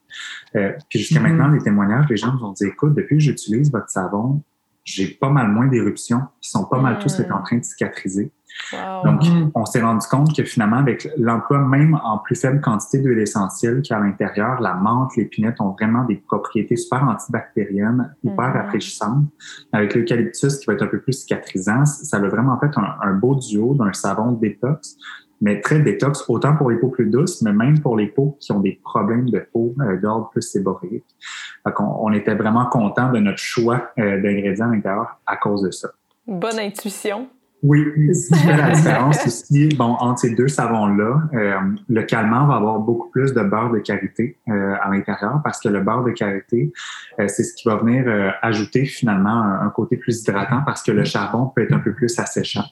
puis 0.53 0.99
jusqu'à 0.99 1.19
mm-hmm. 1.19 1.23
maintenant, 1.23 1.47
les 1.49 1.59
témoignages, 1.59 2.05
les 2.09 2.17
gens 2.17 2.33
nous 2.33 2.45
ont 2.45 2.53
dit, 2.53 2.65
écoute, 2.65 2.93
depuis 2.93 3.17
que 3.17 3.23
j'utilise 3.23 3.69
votre 3.71 3.89
savon, 3.89 4.41
j'ai 4.83 5.07
pas 5.07 5.29
mal 5.29 5.47
moins 5.49 5.67
d'éruptions, 5.67 6.21
qui 6.41 6.49
sont 6.49 6.65
pas 6.65 6.79
mal 6.79 6.99
tous 6.99 7.19
en 7.19 7.41
train 7.41 7.57
de 7.57 7.63
cicatriser. 7.63 8.31
Donc, 9.03 9.25
mm. 9.25 9.51
on 9.55 9.65
s'est 9.65 9.81
rendu 9.81 10.05
compte 10.07 10.35
que 10.35 10.43
finalement, 10.43 10.77
avec 10.77 11.09
l'emploi 11.17 11.59
même 11.59 11.99
en 12.03 12.19
plus 12.19 12.35
faible 12.35 12.61
quantité 12.61 12.99
d'huile 12.99 13.19
essentielle 13.19 13.81
qu'à 13.81 13.99
l'intérieur, 13.99 14.61
la 14.61 14.75
menthe, 14.75 15.15
l'épinette 15.15 15.59
ont 15.59 15.71
vraiment 15.71 16.03
des 16.05 16.15
propriétés 16.15 16.75
super 16.75 17.03
antibactériennes, 17.03 18.15
hyper 18.23 18.49
mm. 18.49 18.53
rafraîchissantes. 18.53 19.25
Avec 19.71 19.95
l'eucalyptus 19.95 20.57
qui 20.57 20.65
va 20.67 20.73
être 20.73 20.83
un 20.83 20.87
peu 20.87 20.99
plus 20.99 21.13
cicatrisant, 21.13 21.85
ça 21.85 22.17
a 22.17 22.19
vraiment 22.19 22.59
fait 22.59 22.77
un, 22.77 22.95
un 23.01 23.13
beau 23.13 23.35
duo 23.35 23.73
d'un 23.75 23.93
savon 23.93 24.33
détox 24.33 24.97
mais 25.43 25.59
très 25.59 25.79
détox, 25.79 26.23
autant 26.29 26.55
pour 26.55 26.71
les 26.71 26.77
peaux 26.77 26.87
plus 26.87 27.07
douces, 27.07 27.41
mais 27.41 27.51
même 27.51 27.81
pour 27.81 27.97
les 27.97 28.07
peaux 28.07 28.37
qui 28.39 28.53
ont 28.53 28.61
des 28.61 28.79
problèmes 28.81 29.29
de 29.29 29.39
peau 29.39 29.75
euh, 29.81 29.99
d'ordre 29.99 30.29
plus 30.29 30.41
séborréique. 30.41 31.03
On, 31.65 31.83
on, 31.83 32.13
était 32.13 32.33
vraiment 32.33 32.65
content 32.67 33.11
de 33.11 33.19
notre 33.19 33.39
choix 33.39 33.91
euh, 33.99 34.21
d'ingrédients 34.21 34.69
à 34.69 34.73
l'intérieur 34.73 35.19
à 35.25 35.35
cause 35.35 35.63
de 35.63 35.71
ça. 35.71 35.89
Bonne 36.25 36.59
intuition. 36.59 37.27
Oui, 37.63 37.79
c'est 38.13 38.57
la 38.57 38.71
différence 38.71 39.25
aussi. 39.25 39.69
Bon, 39.69 39.95
entre 39.99 40.19
ces 40.19 40.35
deux 40.35 40.49
savons-là, 40.49 41.21
euh, 41.33 41.55
le 41.87 42.03
calmant 42.03 42.45
va 42.45 42.55
avoir 42.55 42.79
beaucoup 42.79 43.09
plus 43.09 43.33
de 43.33 43.41
beurre 43.41 43.71
de 43.71 43.79
karité 43.79 44.37
euh, 44.49 44.75
à 44.81 44.89
l'intérieur 44.89 45.39
parce 45.45 45.61
que 45.61 45.69
le 45.69 45.79
beurre 45.79 46.03
de 46.03 46.11
karité, 46.11 46.73
euh, 47.19 47.27
c'est 47.29 47.43
ce 47.43 47.53
qui 47.53 47.69
va 47.69 47.77
venir 47.77 48.03
euh, 48.05 48.31
ajouter 48.41 48.83
finalement 48.83 49.41
un, 49.41 49.69
côté 49.69 49.95
plus 49.95 50.21
hydratant 50.21 50.61
parce 50.65 50.83
que 50.83 50.91
le 50.91 51.05
charbon 51.05 51.47
peut 51.55 51.61
être 51.61 51.73
un 51.73 51.79
peu 51.79 51.93
plus 51.93 52.19
asséchant. 52.19 52.65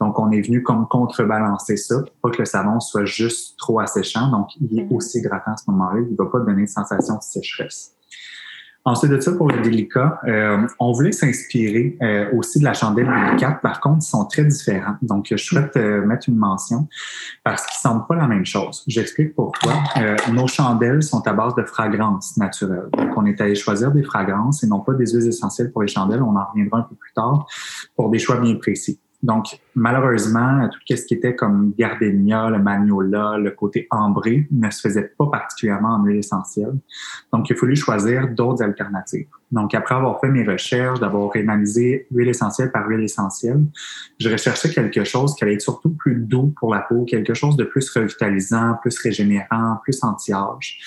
Donc, 0.00 0.18
on 0.18 0.30
est 0.30 0.42
venu 0.42 0.62
comme 0.62 0.86
contrebalancer 0.86 1.78
ça, 1.78 1.96
pour 2.02 2.30
pas 2.30 2.36
que 2.36 2.42
le 2.42 2.44
savon 2.44 2.78
soit 2.78 3.06
juste 3.06 3.58
trop 3.58 3.80
asséchant. 3.80 4.30
Donc, 4.30 4.48
il 4.60 4.78
est 4.78 4.82
mm-hmm. 4.82 4.94
aussi 4.94 5.18
hydratant 5.18 5.52
à 5.52 5.56
ce 5.56 5.70
moment-là. 5.70 6.00
Il 6.00 6.12
ne 6.12 6.16
va 6.16 6.30
pas 6.30 6.40
donner 6.40 6.60
une 6.60 6.66
sensation 6.66 7.14
de 7.14 7.22
sécheresse. 7.22 7.95
Ensuite 8.86 9.10
de 9.10 9.18
ça, 9.18 9.32
pour 9.32 9.48
le 9.48 9.60
délicat, 9.62 10.20
euh, 10.28 10.64
on 10.78 10.92
voulait 10.92 11.10
s'inspirer 11.10 11.98
euh, 12.02 12.30
aussi 12.32 12.60
de 12.60 12.64
la 12.64 12.72
chandelle 12.72 13.08
délicate. 13.08 13.60
Par 13.60 13.80
contre, 13.80 13.98
ils 14.02 14.08
sont 14.08 14.24
très 14.26 14.44
différents. 14.44 14.94
Donc, 15.02 15.26
je 15.28 15.36
souhaite 15.36 15.76
euh, 15.76 16.06
mettre 16.06 16.28
une 16.28 16.36
mention 16.36 16.86
parce 17.42 17.66
qu'ils 17.66 17.74
ne 17.78 17.94
semblent 17.94 18.06
pas 18.06 18.14
la 18.14 18.28
même 18.28 18.46
chose. 18.46 18.84
J'explique 18.86 19.34
pourquoi. 19.34 19.72
nos 20.32 20.46
chandelles 20.46 21.02
sont 21.02 21.26
à 21.26 21.32
base 21.32 21.56
de 21.56 21.64
fragrances 21.64 22.36
naturelles. 22.36 22.88
Donc, 22.96 23.10
on 23.16 23.26
est 23.26 23.40
allé 23.40 23.56
choisir 23.56 23.90
des 23.90 24.04
fragrances 24.04 24.62
et 24.62 24.68
non 24.68 24.78
pas 24.78 24.94
des 24.94 25.06
huiles 25.06 25.26
essentielles 25.26 25.72
pour 25.72 25.82
les 25.82 25.88
chandelles. 25.88 26.22
On 26.22 26.36
en 26.36 26.44
reviendra 26.44 26.78
un 26.78 26.82
peu 26.82 26.94
plus 26.94 27.12
tard 27.12 27.44
pour 27.96 28.08
des 28.08 28.20
choix 28.20 28.40
bien 28.40 28.54
précis. 28.54 29.00
Donc, 29.20 29.58
malheureusement, 29.76 30.68
tout 30.70 30.96
ce 30.96 31.04
qui 31.04 31.14
était 31.14 31.36
comme 31.36 31.72
gardenia, 31.78 32.48
le 32.48 32.58
magnolia, 32.58 33.36
le 33.36 33.50
côté 33.50 33.86
ambré 33.90 34.48
ne 34.50 34.70
se 34.70 34.80
faisait 34.80 35.12
pas 35.18 35.26
particulièrement 35.26 35.96
en 35.96 36.04
huile 36.04 36.18
essentielle. 36.18 36.74
Donc, 37.32 37.48
il 37.50 37.52
a 37.52 37.56
fallu 37.56 37.76
choisir 37.76 38.28
d'autres 38.28 38.62
alternatives. 38.62 39.28
Donc, 39.52 39.74
après 39.74 39.94
avoir 39.94 40.18
fait 40.20 40.28
mes 40.28 40.44
recherches, 40.44 40.98
d'avoir 40.98 41.30
analysé 41.36 42.06
huile 42.10 42.28
essentielle 42.28 42.72
par 42.72 42.88
huile 42.88 43.04
essentielle, 43.04 43.64
je 44.18 44.28
recherchais 44.28 44.70
quelque 44.70 45.04
chose 45.04 45.34
qui 45.36 45.44
allait 45.44 45.54
être 45.54 45.60
surtout 45.60 45.90
plus 45.90 46.16
doux 46.16 46.52
pour 46.58 46.74
la 46.74 46.80
peau, 46.80 47.04
quelque 47.04 47.34
chose 47.34 47.56
de 47.56 47.64
plus 47.64 47.88
revitalisant, 47.90 48.74
plus 48.80 48.98
régénérant, 48.98 49.78
plus 49.84 50.02
anti-âge. 50.02 50.80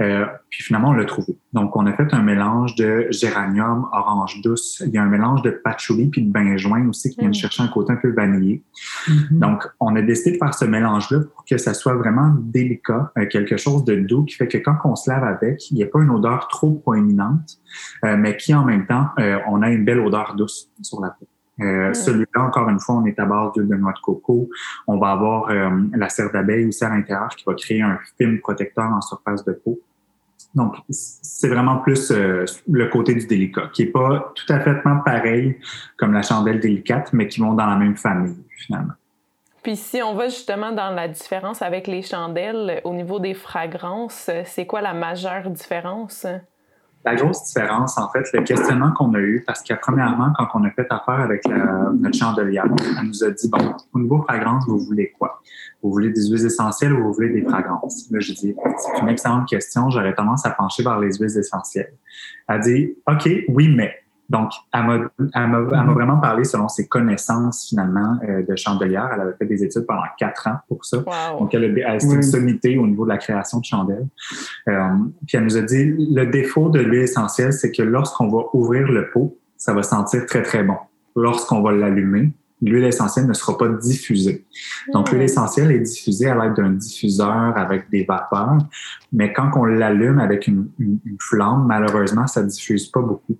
Euh, 0.00 0.26
puis 0.50 0.62
finalement, 0.62 0.90
on 0.90 0.92
l'a 0.92 1.04
trouvé. 1.04 1.38
Donc, 1.52 1.74
on 1.76 1.86
a 1.86 1.92
fait 1.92 2.12
un 2.12 2.22
mélange 2.22 2.74
de 2.74 3.06
géranium, 3.10 3.86
orange 3.92 4.42
douce. 4.42 4.82
Il 4.86 4.92
y 4.92 4.98
a 4.98 5.02
un 5.02 5.08
mélange 5.08 5.42
de 5.42 5.50
patchouli 5.50 6.08
puis 6.08 6.22
de 6.22 6.30
benjoin 6.30 6.86
aussi 6.88 7.10
qui 7.10 7.20
vient 7.20 7.30
de 7.30 7.36
mm. 7.36 7.40
chercher 7.40 7.62
un 7.62 7.68
côté 7.68 7.92
un 7.92 7.96
peu 7.96 8.10
Mm-hmm. 8.38 9.38
Donc, 9.38 9.66
on 9.80 9.94
a 9.96 10.02
décidé 10.02 10.32
de 10.32 10.36
faire 10.38 10.54
ce 10.54 10.64
mélange-là 10.64 11.20
pour 11.34 11.44
que 11.44 11.58
ça 11.58 11.74
soit 11.74 11.94
vraiment 11.94 12.34
délicat, 12.38 13.12
euh, 13.18 13.26
quelque 13.26 13.56
chose 13.56 13.84
de 13.84 13.96
doux 13.96 14.24
qui 14.24 14.36
fait 14.36 14.48
que 14.48 14.58
quand 14.58 14.76
on 14.84 14.96
se 14.96 15.10
lave 15.10 15.24
avec, 15.24 15.70
il 15.70 15.74
n'y 15.74 15.82
a 15.82 15.86
pas 15.86 16.00
une 16.00 16.10
odeur 16.10 16.48
trop 16.48 16.72
proéminente, 16.72 17.58
euh, 18.04 18.16
mais 18.16 18.36
qui 18.36 18.54
en 18.54 18.64
même 18.64 18.86
temps, 18.86 19.08
on 19.48 19.62
a 19.62 19.70
une 19.70 19.84
belle 19.84 20.00
odeur 20.00 20.34
douce 20.36 20.70
sur 20.82 21.00
la 21.00 21.10
peau. 21.10 21.26
Euh, 21.60 21.92
celui-là, 21.92 22.42
encore 22.42 22.68
une 22.68 22.80
fois, 22.80 22.96
on 22.96 23.04
est 23.04 23.18
à 23.18 23.26
base 23.26 23.52
d'huile 23.52 23.68
de 23.68 23.74
noix 23.76 23.92
de 23.92 24.00
coco. 24.00 24.48
On 24.86 24.98
va 24.98 25.10
avoir 25.10 25.50
euh, 25.50 25.70
la 25.94 26.08
cire 26.08 26.30
d'abeille 26.32 26.66
aussi 26.66 26.84
à 26.84 26.88
l'intérieur 26.88 27.28
qui 27.30 27.44
va 27.44 27.54
créer 27.54 27.82
un 27.82 27.98
film 28.18 28.40
protecteur 28.40 28.90
en 28.90 29.00
surface 29.00 29.44
de 29.44 29.52
peau. 29.52 29.78
Donc, 30.54 30.76
c'est 30.90 31.48
vraiment 31.48 31.78
plus 31.78 32.10
euh, 32.10 32.44
le 32.68 32.88
côté 32.88 33.14
du 33.14 33.26
délicat, 33.26 33.70
qui 33.72 33.82
est 33.82 33.86
pas 33.86 34.32
tout 34.34 34.52
à 34.52 34.60
fait 34.60 34.82
pareil 35.04 35.56
comme 35.96 36.12
la 36.12 36.22
chandelle 36.22 36.60
délicate, 36.60 37.12
mais 37.12 37.26
qui 37.26 37.40
vont 37.40 37.54
dans 37.54 37.66
la 37.66 37.76
même 37.76 37.96
famille, 37.96 38.36
finalement. 38.56 38.92
Puis 39.62 39.76
si 39.76 40.02
on 40.02 40.14
va 40.14 40.28
justement 40.28 40.72
dans 40.72 40.90
la 40.90 41.08
différence 41.08 41.62
avec 41.62 41.86
les 41.86 42.02
chandelles, 42.02 42.80
au 42.84 42.92
niveau 42.92 43.20
des 43.20 43.34
fragrances, 43.34 44.28
c'est 44.44 44.66
quoi 44.66 44.80
la 44.80 44.92
majeure 44.92 45.48
différence? 45.50 46.26
La 47.04 47.16
grosse 47.16 47.44
différence, 47.44 47.98
en 47.98 48.08
fait, 48.10 48.24
le 48.32 48.42
questionnement 48.42 48.92
qu'on 48.92 49.12
a 49.14 49.18
eu, 49.18 49.42
parce 49.44 49.62
que 49.62 49.74
premièrement, 49.74 50.32
quand 50.38 50.46
on 50.54 50.64
a 50.64 50.70
fait 50.70 50.86
affaire 50.90 51.20
avec 51.20 51.44
la, 51.48 51.90
notre 51.92 52.16
chandelière, 52.16 52.64
elle 52.98 53.06
nous 53.06 53.24
a 53.24 53.30
dit, 53.30 53.48
bon, 53.48 53.74
au 53.92 53.98
niveau 53.98 54.22
fragrance, 54.22 54.64
vous 54.68 54.78
voulez 54.78 55.12
quoi? 55.18 55.42
Vous 55.82 55.90
voulez 55.90 56.10
des 56.10 56.28
huiles 56.28 56.46
essentielles 56.46 56.92
ou 56.92 57.02
vous 57.02 57.12
voulez 57.12 57.30
des 57.30 57.42
fragrances? 57.42 58.08
Là, 58.10 58.20
je 58.20 58.32
dis, 58.32 58.54
c'est 58.76 59.00
une 59.00 59.08
excellente 59.08 59.48
question. 59.48 59.90
J'aurais 59.90 60.14
tendance 60.14 60.46
à 60.46 60.50
pencher 60.50 60.84
vers 60.84 61.00
les 61.00 61.12
huiles 61.14 61.36
essentielles. 61.36 61.92
Elle 62.48 62.60
dit, 62.60 62.94
OK, 63.08 63.28
oui, 63.48 63.68
mais. 63.68 64.01
Donc, 64.32 64.50
elle 64.72 64.86
m'a 64.86 64.96
mm-hmm. 64.96 65.92
vraiment 65.92 66.16
parlé 66.16 66.44
selon 66.44 66.66
ses 66.66 66.88
connaissances, 66.88 67.68
finalement, 67.68 68.16
euh, 68.26 68.42
de 68.42 68.56
chandelière. 68.56 69.10
Elle 69.14 69.20
avait 69.20 69.34
fait 69.38 69.44
des 69.44 69.62
études 69.62 69.84
pendant 69.86 70.06
quatre 70.18 70.48
ans 70.48 70.56
pour 70.68 70.86
ça. 70.86 71.04
Donc, 71.38 71.52
elle, 71.52 71.64
a, 71.64 71.94
elle 71.94 72.00
une 72.02 72.22
sommité 72.22 72.78
au 72.78 72.86
niveau 72.86 73.04
de 73.04 73.10
la 73.10 73.18
création 73.18 73.60
de 73.60 73.64
chandelles. 73.66 74.06
Euh, 74.68 74.88
puis, 75.26 75.36
elle 75.36 75.44
nous 75.44 75.58
a 75.58 75.60
dit, 75.60 75.84
le 75.84 76.24
défaut 76.24 76.70
de 76.70 76.80
l'huile 76.80 77.02
essentielle, 77.02 77.52
c'est 77.52 77.72
que 77.72 77.82
lorsqu'on 77.82 78.28
va 78.28 78.44
ouvrir 78.54 78.88
le 78.88 79.10
pot, 79.10 79.36
ça 79.58 79.74
va 79.74 79.82
sentir 79.82 80.24
très, 80.24 80.42
très 80.42 80.64
bon. 80.64 80.76
Lorsqu'on 81.14 81.60
va 81.60 81.72
l'allumer, 81.72 82.32
l'huile 82.62 82.84
essentielle 82.84 83.26
ne 83.26 83.34
sera 83.34 83.58
pas 83.58 83.68
diffusée. 83.68 84.46
Donc, 84.94 85.12
l'huile 85.12 85.22
essentielle 85.24 85.72
est 85.72 85.80
diffusée 85.80 86.30
à 86.30 86.42
l'aide 86.42 86.54
d'un 86.54 86.70
diffuseur 86.70 87.52
avec 87.54 87.90
des 87.90 88.04
vapeurs, 88.04 88.56
mais 89.12 89.32
quand 89.32 89.50
on 89.56 89.64
l'allume 89.64 90.18
avec 90.18 90.46
une, 90.46 90.68
une, 90.78 90.98
flamme, 91.20 91.66
malheureusement, 91.66 92.26
ça 92.26 92.42
diffuse 92.42 92.86
pas 92.86 93.00
beaucoup. 93.00 93.36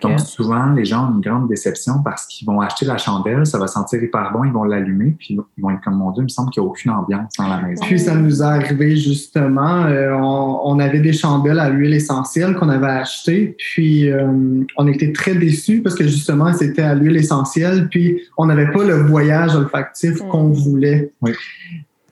Donc, 0.00 0.18
souvent, 0.20 0.72
les 0.72 0.86
gens 0.86 1.08
ont 1.08 1.14
une 1.14 1.20
grande 1.20 1.48
déception 1.48 2.02
parce 2.02 2.26
qu'ils 2.26 2.46
vont 2.46 2.60
acheter 2.60 2.86
la 2.86 2.96
chandelle, 2.96 3.44
ça 3.44 3.58
va 3.58 3.66
sentir 3.66 4.02
hyper 4.02 4.32
bon, 4.32 4.44
ils 4.44 4.52
vont 4.52 4.64
l'allumer, 4.64 5.14
puis 5.18 5.38
ils 5.56 5.62
vont 5.62 5.70
être 5.70 5.82
comme, 5.82 5.98
mon 5.98 6.10
Dieu, 6.12 6.22
il 6.22 6.24
me 6.24 6.28
semble 6.28 6.50
qu'il 6.50 6.62
n'y 6.62 6.68
a 6.68 6.70
aucune 6.70 6.90
ambiance 6.90 7.34
dans 7.38 7.48
la 7.48 7.60
maison. 7.60 7.84
Puis, 7.84 7.98
ça 7.98 8.14
nous 8.14 8.42
est 8.42 8.44
arrivé 8.44 8.96
justement, 8.96 9.84
euh, 9.84 10.12
on, 10.14 10.60
on, 10.64 10.78
avait 10.78 11.00
des 11.00 11.12
chandelles 11.12 11.58
à 11.58 11.68
l'huile 11.68 11.94
essentielle 11.94 12.54
qu'on 12.54 12.70
avait 12.70 12.86
achetées, 12.86 13.56
puis 13.58 14.10
euh, 14.10 14.64
on 14.78 14.88
était 14.88 15.12
très 15.12 15.34
déçus 15.34 15.82
parce 15.82 15.94
que 15.94 16.04
justement, 16.04 16.52
c'était 16.54 16.82
à 16.82 16.94
l'huile 16.94 17.16
essentielle, 17.16 17.88
puis 17.90 18.22
on 18.38 18.48
avait 18.48 18.70
pas 18.70 18.84
le 18.84 18.94
voyage 18.94 19.54
olfactif 19.54 20.22
mm. 20.22 20.28
qu'on 20.28 20.48
voulait. 20.48 21.12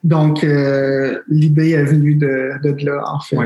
Donc, 0.05 0.45
euh, 0.45 1.21
l'idée 1.29 1.71
est 1.71 1.85
venue 1.85 2.15
de, 2.15 2.53
de, 2.63 2.85
là, 2.85 3.03
en 3.07 3.21
fait. 3.21 3.37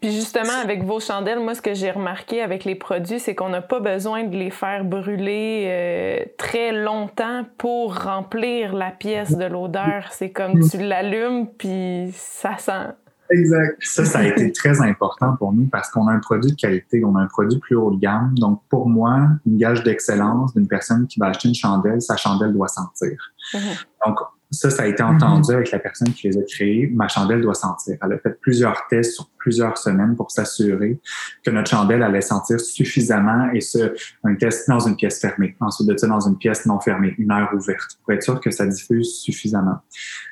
Puis 0.00 0.12
justement, 0.12 0.54
avec 0.62 0.84
vos 0.84 1.00
chandelles, 1.00 1.40
moi, 1.40 1.54
ce 1.54 1.62
que 1.62 1.74
j'ai 1.74 1.90
remarqué 1.90 2.40
avec 2.40 2.64
les 2.64 2.74
produits, 2.74 3.20
c'est 3.20 3.34
qu'on 3.34 3.48
n'a 3.48 3.62
pas 3.62 3.80
besoin 3.80 4.24
de 4.24 4.36
les 4.36 4.50
faire 4.50 4.84
brûler 4.84 5.64
euh, 5.66 6.24
très 6.36 6.72
longtemps 6.72 7.44
pour 7.58 7.96
remplir 7.96 8.74
la 8.74 8.90
pièce 8.90 9.36
de 9.36 9.44
l'odeur. 9.44 10.08
C'est 10.10 10.30
comme 10.30 10.58
mm. 10.58 10.68
tu 10.70 10.78
l'allumes, 10.78 11.46
puis 11.46 12.10
ça 12.12 12.56
sent. 12.58 12.94
Exact. 13.30 13.76
Ça, 13.80 14.04
ça 14.04 14.18
a 14.20 14.24
été 14.24 14.50
très 14.52 14.80
important 14.80 15.36
pour 15.36 15.52
nous 15.52 15.66
parce 15.66 15.90
qu'on 15.90 16.08
a 16.08 16.12
un 16.12 16.20
produit 16.20 16.52
de 16.52 16.56
qualité, 16.56 17.04
on 17.04 17.14
a 17.16 17.20
un 17.20 17.26
produit 17.26 17.58
plus 17.58 17.76
haut 17.76 17.90
de 17.90 18.00
gamme. 18.00 18.34
Donc, 18.38 18.62
pour 18.68 18.88
moi, 18.88 19.28
une 19.46 19.58
gage 19.58 19.82
d'excellence 19.82 20.54
d'une 20.54 20.66
personne 20.66 21.06
qui 21.06 21.20
va 21.20 21.26
acheter 21.26 21.48
une 21.48 21.54
chandelle, 21.54 22.00
sa 22.00 22.16
chandelle 22.16 22.52
doit 22.52 22.68
sentir. 22.68 23.16
Mm-hmm. 23.52 24.06
Donc, 24.06 24.18
ça, 24.50 24.70
ça 24.70 24.84
a 24.84 24.86
été 24.86 25.02
entendu 25.02 25.52
avec 25.52 25.70
la 25.70 25.78
personne 25.78 26.12
qui 26.12 26.28
les 26.28 26.38
a 26.38 26.42
créés. 26.42 26.90
Ma 26.94 27.06
chandelle 27.06 27.42
doit 27.42 27.54
sentir. 27.54 27.96
Elle 28.02 28.12
a 28.12 28.18
fait 28.18 28.38
plusieurs 28.40 28.86
tests 28.88 29.14
sur 29.14 29.28
plusieurs 29.38 29.76
semaines 29.78 30.16
pour 30.16 30.30
s'assurer 30.30 30.98
que 31.44 31.50
notre 31.50 31.70
chandelle 31.70 32.02
allait 32.02 32.20
sentir 32.20 32.58
suffisamment 32.58 33.50
et 33.52 33.60
ce, 33.60 33.94
un 34.24 34.34
test 34.34 34.68
dans 34.68 34.80
une 34.80 34.96
pièce 34.96 35.20
fermée. 35.20 35.54
Ensuite 35.60 35.88
de 35.88 35.96
ça, 35.96 36.06
dans 36.06 36.20
une 36.20 36.36
pièce 36.36 36.66
non 36.66 36.80
fermée, 36.80 37.14
une 37.18 37.30
heure 37.30 37.50
ouverte 37.54 37.98
pour 38.02 38.12
être 38.12 38.22
sûr 38.22 38.40
que 38.40 38.50
ça 38.50 38.66
diffuse 38.66 39.20
suffisamment. 39.20 39.78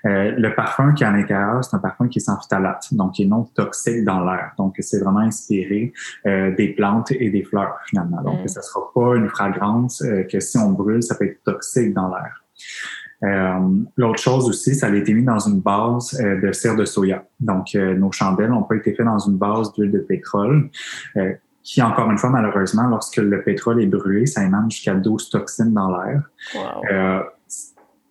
Euh, 0.07 0.33
le 0.37 0.55
parfum 0.55 0.93
qui 0.93 1.05
est 1.05 1.07
à 1.07 1.13
l'intérieur, 1.13 1.63
c'est 1.63 1.77
un 1.77 1.79
parfum 1.79 2.09
qui 2.09 2.19
est 2.19 2.23
sans 2.23 2.41
phthalate, 2.41 2.93
donc 2.93 3.13
qui 3.13 3.25
est 3.25 3.27
non 3.27 3.45
toxique 3.45 4.05
dans 4.05 4.25
l'air. 4.25 4.53
Donc, 4.57 4.77
c'est 4.81 5.01
vraiment 5.01 5.21
inspiré 5.21 5.93
euh, 6.27 6.55
des 6.55 6.69
plantes 6.69 7.13
et 7.13 7.31
des 7.31 7.45
fleurs 7.45 7.79
finalement. 7.87 8.23
Donc, 8.23 8.45
mm. 8.45 8.49
ça 8.49 8.63
sera 8.63 8.81
pas 8.95 9.17
une 9.17 9.29
fragrance 9.29 10.03
euh, 10.03 10.25
que 10.25 10.41
si 10.41 10.57
on 10.59 10.73
brûle, 10.73 11.03
ça 11.03 11.15
peut 11.15 11.27
être 11.27 11.43
toxique 11.45 11.93
dans 11.95 12.09
l'air. 12.09 12.43
Euh, 13.23 13.59
L'autre 13.97 14.21
chose 14.21 14.49
aussi, 14.49 14.75
ça 14.75 14.89
a 14.89 14.95
été 14.95 15.13
mis 15.15 15.25
dans 15.25 15.39
une 15.39 15.61
base 15.61 16.21
euh, 16.21 16.41
de 16.41 16.53
cire 16.53 16.77
de 16.77 16.85
soya. 16.85 17.25
Donc, 17.41 17.75
euh, 17.75 17.95
nos 17.95 18.13
chandelles 18.13 18.51
n'ont 18.51 18.63
pas 18.63 18.77
été 18.77 18.95
faites 18.95 19.07
dans 19.07 19.19
une 19.19 19.37
base 19.37 19.73
d'huile 19.73 19.93
de 19.93 20.01
pétrole, 20.01 20.69
qui, 21.63 21.83
encore 21.83 22.11
une 22.11 22.19
fois, 22.19 22.31
malheureusement, 22.31 22.87
lorsque 22.89 23.17
le 23.17 23.43
pétrole 23.43 23.83
est 23.83 23.87
brûlé, 23.87 24.27
ça 24.27 24.45
émane 24.45 24.71
jusqu'à 24.71 24.95
12 24.95 25.31
toxines 25.31 25.73
dans 25.73 25.91
l'air. 25.91 26.23
Wow. 26.55 27.25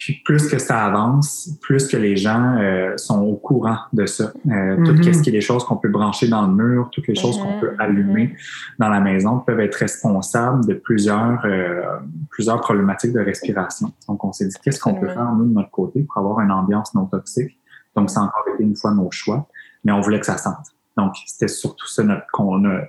Puis 0.06 0.22
plus 0.24 0.48
que 0.48 0.60
ça 0.60 0.86
avance, 0.86 1.50
plus 1.62 1.88
que 1.88 1.98
les 1.98 2.16
gens 2.16 2.58
euh, 2.60 2.96
sont 2.96 3.24
au 3.24 3.38
courant 3.38 3.80
de 3.92 4.06
ça. 4.06 4.34
Euh, 4.46 4.78
Tout 4.86 5.02
ce 5.02 5.20
qui 5.24 5.30
est 5.30 5.32
des 5.32 5.42
choses 5.42 5.64
qu'on 5.64 5.78
peut 5.78 5.90
brancher 5.90 6.28
dans 6.28 6.46
le 6.46 6.54
mur, 6.54 6.92
toutes 6.92 7.08
les 7.08 7.16
choses 7.16 7.40
qu'on 7.40 7.60
peut 7.60 7.72
mm-hmm. 7.72 7.82
allumer 7.82 8.36
dans 8.78 8.90
la 8.90 9.00
maison 9.00 9.40
peuvent 9.40 9.62
être 9.62 9.74
responsables 9.74 10.64
de 10.68 10.76
plusieurs 10.76 11.44
euh, 11.46 11.98
plusieurs 12.30 12.62
problématiques 12.62 13.14
de 13.14 13.20
respiration. 13.20 13.94
Donc 14.08 14.24
on 14.24 14.32
s'est 14.32 14.46
dit 14.46 14.56
qu'est-ce 14.64 14.80
qu'on 14.80 14.94
peut 14.94 15.08
faire 15.08 15.34
nous 15.34 15.48
de 15.48 15.54
notre 15.54 15.72
côté 15.72 16.04
pour 16.04 16.18
avoir 16.20 16.40
une 16.42 16.52
ambiance 16.52 16.94
non 16.94 17.08
toxique? 17.08 17.58
Donc 17.96 18.12
ça 18.12 18.20
a 18.20 18.24
encore 18.26 18.46
été 18.54 18.62
une 18.62 18.76
fois 18.76 18.92
nos 18.92 19.10
choix, 19.10 19.48
mais 19.84 19.92
on 19.92 20.02
voulait 20.02 20.20
que 20.20 20.28
ça 20.28 20.38
sente. 20.38 20.75
Donc 20.98 21.14
c'était 21.26 21.48
surtout 21.48 21.88
ça 21.88 22.04
notre, 22.04 22.26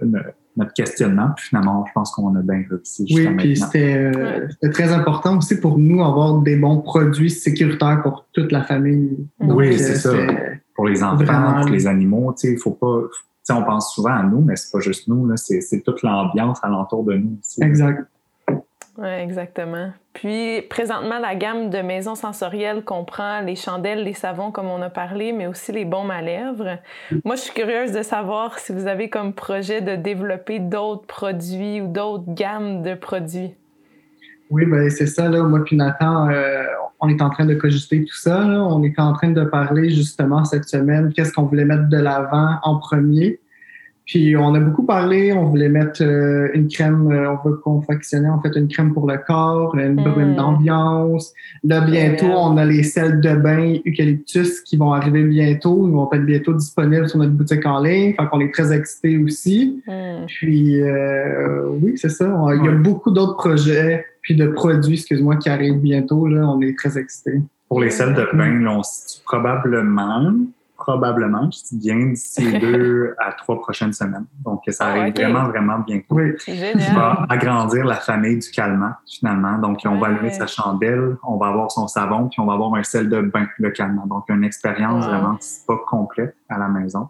notre 0.02 0.34
notre 0.56 0.72
questionnement. 0.72 1.30
Puis 1.36 1.46
finalement, 1.48 1.84
je 1.86 1.92
pense 1.92 2.12
qu'on 2.12 2.34
a 2.34 2.40
bien 2.40 2.64
réussi. 2.68 3.06
Oui, 3.10 3.28
puis 3.36 3.60
euh, 3.76 4.48
c'était 4.50 4.70
très 4.70 4.92
important 4.92 5.38
aussi 5.38 5.60
pour 5.60 5.78
nous 5.78 6.02
avoir 6.02 6.40
des 6.40 6.56
bons 6.56 6.80
produits 6.80 7.30
sécuritaires 7.30 8.02
pour 8.02 8.26
toute 8.32 8.52
la 8.52 8.62
famille. 8.62 9.28
oui, 9.40 9.74
euh, 9.74 9.78
c'est 9.78 9.96
ça. 9.96 10.12
Pour 10.74 10.86
les 10.86 11.02
enfants, 11.02 11.60
pour 11.60 11.70
les 11.70 11.86
animaux, 11.86 12.34
tu 12.38 12.48
sais, 12.48 12.54
il 12.54 12.58
faut 12.58 12.72
pas. 12.72 13.02
on 13.50 13.62
pense 13.64 13.94
souvent 13.94 14.14
à 14.14 14.22
nous, 14.22 14.40
mais 14.40 14.56
c'est 14.56 14.70
pas 14.70 14.80
juste 14.80 15.08
nous, 15.08 15.30
c'est 15.36 15.82
toute 15.84 16.02
l'ambiance 16.02 16.58
alentour 16.62 17.04
de 17.04 17.14
nous 17.14 17.38
aussi. 17.42 17.62
Exact. 17.62 18.06
Oui, 18.98 19.08
exactement. 19.08 19.92
Puis, 20.14 20.62
présentement, 20.70 21.18
la 21.18 21.34
gamme 21.34 21.68
de 21.68 21.78
maisons 21.78 22.14
sensorielles 22.14 22.82
comprend 22.82 23.42
les 23.42 23.54
chandelles, 23.54 24.04
les 24.04 24.14
savons, 24.14 24.50
comme 24.50 24.66
on 24.66 24.80
a 24.80 24.88
parlé, 24.88 25.32
mais 25.32 25.46
aussi 25.46 25.72
les 25.72 25.84
baumes 25.84 26.10
à 26.10 26.22
lèvres. 26.22 26.78
Moi, 27.24 27.36
je 27.36 27.42
suis 27.42 27.52
curieuse 27.52 27.92
de 27.92 28.02
savoir 28.02 28.58
si 28.58 28.72
vous 28.72 28.86
avez 28.86 29.10
comme 29.10 29.34
projet 29.34 29.82
de 29.82 29.96
développer 29.96 30.58
d'autres 30.58 31.06
produits 31.06 31.82
ou 31.82 31.88
d'autres 31.88 32.24
gammes 32.28 32.82
de 32.82 32.94
produits. 32.94 33.54
Oui, 34.50 34.64
ben 34.64 34.88
c'est 34.90 35.06
ça. 35.06 35.28
Là. 35.28 35.42
Moi 35.42 35.64
puis 35.64 35.76
Nathan, 35.76 36.30
euh, 36.30 36.64
on 37.00 37.08
est 37.08 37.20
en 37.20 37.30
train 37.30 37.46
de 37.46 37.54
cojuster 37.54 38.04
tout 38.04 38.14
ça. 38.14 38.44
On 38.44 38.82
est 38.82 38.98
en 38.98 39.12
train 39.12 39.30
de 39.30 39.44
parler 39.44 39.90
justement 39.90 40.44
cette 40.44 40.68
semaine 40.68 41.12
qu'est-ce 41.12 41.32
qu'on 41.32 41.42
voulait 41.42 41.64
mettre 41.64 41.88
de 41.88 41.96
l'avant 41.96 42.58
en 42.62 42.78
premier. 42.78 43.40
Puis 44.06 44.36
on 44.36 44.54
a 44.54 44.60
beaucoup 44.60 44.84
parlé, 44.84 45.32
on 45.32 45.46
voulait 45.46 45.68
mettre 45.68 46.00
euh, 46.04 46.48
une 46.54 46.68
crème, 46.68 47.10
euh, 47.10 47.32
on 47.32 47.48
veut 47.48 47.56
confectionner 47.56 48.28
en 48.28 48.40
fait 48.40 48.54
une 48.54 48.68
crème 48.68 48.94
pour 48.94 49.08
le 49.10 49.18
corps, 49.18 49.76
une 49.76 49.96
brune 49.96 50.34
mm. 50.34 50.36
d'ambiance. 50.36 51.34
Là 51.64 51.80
bientôt, 51.80 52.26
on 52.26 52.56
a 52.56 52.64
les 52.64 52.84
sels 52.84 53.20
de 53.20 53.34
bain 53.34 53.74
eucalyptus 53.84 54.60
qui 54.60 54.76
vont 54.76 54.92
arriver 54.92 55.24
bientôt, 55.24 55.88
ils 55.88 55.92
vont 55.92 56.08
être 56.12 56.24
bientôt 56.24 56.54
disponibles 56.54 57.08
sur 57.08 57.18
notre 57.18 57.32
boutique 57.32 57.66
en 57.66 57.80
ligne, 57.80 58.14
fait 58.14 58.28
qu'on 58.30 58.38
est 58.38 58.54
très 58.54 58.72
excités 58.72 59.18
aussi. 59.18 59.82
Mm. 59.88 60.26
Puis 60.28 60.80
euh, 60.80 61.66
oui, 61.82 61.94
c'est 61.96 62.10
ça, 62.10 62.32
il 62.54 62.64
y 62.64 62.68
a 62.68 62.72
beaucoup 62.72 63.10
d'autres 63.10 63.36
projets 63.36 64.06
puis 64.22 64.36
de 64.36 64.46
produits, 64.46 64.94
excuse-moi, 64.94 65.36
qui 65.36 65.48
arrivent 65.48 65.80
bientôt 65.80 66.28
là, 66.28 66.48
on 66.48 66.60
est 66.60 66.78
très 66.78 66.96
excités. 66.96 67.40
Pour 67.68 67.80
les 67.80 67.90
sels 67.90 68.14
de 68.14 68.28
bain, 68.32 68.60
là, 68.60 68.78
on 68.78 68.82
probablement 69.24 70.32
probablement, 70.86 71.50
je 71.50 71.58
dis 71.68 71.78
bien, 71.78 72.06
d'ici 72.06 72.58
deux 72.60 73.14
à 73.18 73.32
trois 73.32 73.60
prochaines 73.60 73.92
semaines. 73.92 74.26
Donc, 74.44 74.62
ça 74.68 74.86
ah, 74.86 74.90
arrive 74.90 75.14
vraiment, 75.14 75.48
vraiment 75.48 75.78
bientôt. 75.80 76.14
Oui. 76.14 76.34
Génial. 76.46 76.94
va 76.94 77.26
agrandir 77.28 77.84
la 77.84 77.96
famille 77.96 78.38
du 78.38 78.48
calmant, 78.50 78.92
finalement. 79.04 79.58
Donc, 79.58 79.80
on 79.84 79.98
va 79.98 80.08
allumer 80.08 80.30
sa 80.30 80.46
chandelle, 80.46 81.16
on 81.24 81.38
va 81.38 81.48
avoir 81.48 81.72
son 81.72 81.88
savon, 81.88 82.28
puis 82.28 82.40
on 82.40 82.46
va 82.46 82.54
avoir 82.54 82.74
un 82.76 82.84
sel 82.84 83.08
de 83.08 83.20
bain, 83.20 83.48
le 83.58 83.70
calmant. 83.70 84.06
Donc, 84.06 84.26
une 84.28 84.44
expérience 84.44 85.04
vraiment 85.06 85.38
pas 85.66 85.78
complète 85.88 86.36
à 86.48 86.58
la 86.58 86.68
maison. 86.68 87.08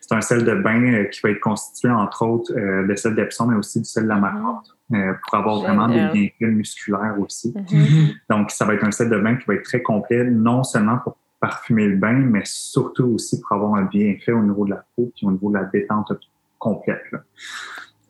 C'est 0.00 0.14
un 0.14 0.22
sel 0.22 0.44
de 0.44 0.54
bain 0.54 0.82
euh, 0.82 1.04
qui 1.04 1.20
va 1.22 1.30
être 1.30 1.40
constitué, 1.40 1.90
entre 1.90 2.24
autres, 2.24 2.52
euh, 2.56 2.86
de 2.86 2.94
sel 2.94 3.14
d'Epsom, 3.14 3.48
mais 3.48 3.56
aussi 3.56 3.80
du 3.80 3.84
sel 3.84 4.04
de 4.04 4.08
la 4.08 4.16
marmotte. 4.16 4.76
Euh, 4.92 5.12
pour 5.22 5.38
avoir 5.38 5.60
vraiment 5.60 5.86
des 5.86 6.08
bienfaits 6.12 6.52
musculaires 6.52 7.14
aussi. 7.20 7.52
Mm-hmm. 7.52 8.14
Donc, 8.28 8.50
ça 8.50 8.64
va 8.64 8.74
être 8.74 8.82
un 8.82 8.90
sel 8.90 9.08
de 9.08 9.18
bain 9.18 9.36
qui 9.36 9.44
va 9.46 9.54
être 9.54 9.62
très 9.62 9.82
complet, 9.82 10.24
non 10.24 10.64
seulement 10.64 10.98
pour 10.98 11.16
parfumer 11.40 11.86
le 11.86 11.96
bain, 11.96 12.12
mais 12.12 12.42
surtout 12.44 13.06
aussi 13.14 13.40
pour 13.40 13.52
avoir 13.52 13.74
un 13.74 13.84
bienfait 13.84 14.32
au 14.32 14.42
niveau 14.42 14.64
de 14.64 14.70
la 14.70 14.84
peau 14.94 15.10
puis 15.16 15.26
au 15.26 15.32
niveau 15.32 15.50
de 15.50 15.54
la 15.54 15.64
détente 15.64 16.12
complète. 16.58 17.02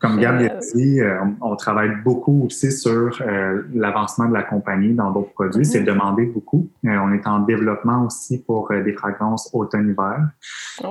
Comme 0.00 0.18
Gab 0.18 0.40
l'a 0.40 0.56
dit, 0.74 0.98
euh, 1.00 1.18
on, 1.42 1.56
travaille 1.56 1.90
beaucoup 2.02 2.46
aussi 2.46 2.72
sur 2.72 3.20
euh, 3.20 3.62
l'avancement 3.74 4.28
de 4.28 4.32
la 4.32 4.42
compagnie 4.42 4.94
dans 4.94 5.10
d'autres 5.10 5.32
produits. 5.34 5.66
C'est 5.66 5.82
mm-hmm. 5.82 5.84
demandé 5.84 6.24
beaucoup. 6.24 6.70
Euh, 6.86 6.96
on 7.02 7.12
est 7.12 7.26
en 7.26 7.40
développement 7.40 8.06
aussi 8.06 8.42
pour 8.42 8.70
des 8.70 8.94
fragrances 8.94 9.50
automne-hiver. 9.52 10.30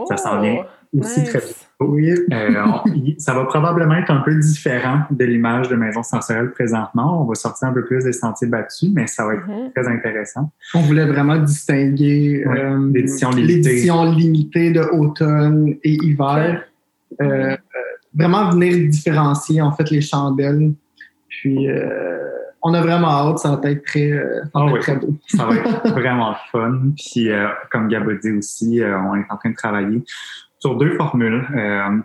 ça 0.08 0.17
s'en 0.17 0.39
vient 0.41 0.63
très. 1.02 1.41
Oui. 1.80 2.12
ça 3.19 3.34
va 3.34 3.45
probablement 3.45 3.95
être 3.95 4.12
un 4.12 4.21
peu 4.21 4.36
différent 4.36 5.02
de 5.12 5.23
l'image 5.23 5.69
de 5.69 5.75
Maison 5.75 6.04
Sensorielle 6.04 6.52
présentement. 6.52 7.21
On 7.23 7.25
va 7.25 7.36
sortir 7.36 7.69
un 7.69 7.73
peu 7.73 7.86
plus 7.86 8.04
des 8.04 8.13
sentiers 8.13 8.47
battus, 8.47 8.89
mais 8.93 9.08
ça 9.08 9.25
va 9.25 9.36
être 9.36 9.47
mm-hmm. 9.47 9.71
très 9.73 9.88
intéressant. 9.88 10.52
On 10.73 10.82
voulait 10.82 11.06
vraiment 11.06 11.38
distinguer 11.38 12.43
l'édition 12.93 13.32
limitée. 13.32 13.88
limitée 14.17 14.71
de 14.71 14.82
automne 14.91 15.75
et 15.84 15.93
hiver 15.93 16.63
vraiment 18.13 18.49
venir 18.49 18.89
différencier 18.89 19.62
en 19.62 19.71
fait 19.71 19.89
les 19.89 20.02
chandelles. 20.02 20.73
Puis 21.28 21.69
euh, 21.69 22.17
on 22.62 22.73
a 22.73 22.82
vraiment 22.82 23.08
hâte, 23.08 23.39
ça 23.39 23.56
va 23.56 23.71
être 23.71 23.86
très, 23.86 24.12
euh, 24.12 24.41
ça 24.54 24.60
va 24.60 24.71
ah 24.75 24.80
très 24.80 24.95
beau. 24.97 25.15
ça 25.28 25.45
va 25.45 25.56
être 25.56 25.89
vraiment 25.91 26.36
fun. 26.52 26.91
Puis 26.97 27.30
euh, 27.30 27.47
comme 27.71 27.88
Gab 27.88 28.08
a 28.08 28.13
dit 28.15 28.32
aussi, 28.32 28.82
on 28.84 29.15
est 29.15 29.25
en 29.30 29.38
train 29.38 29.52
de 29.52 29.56
travailler 29.56 30.04
sur 30.60 30.76
deux 30.76 30.95
formules, 30.95 31.48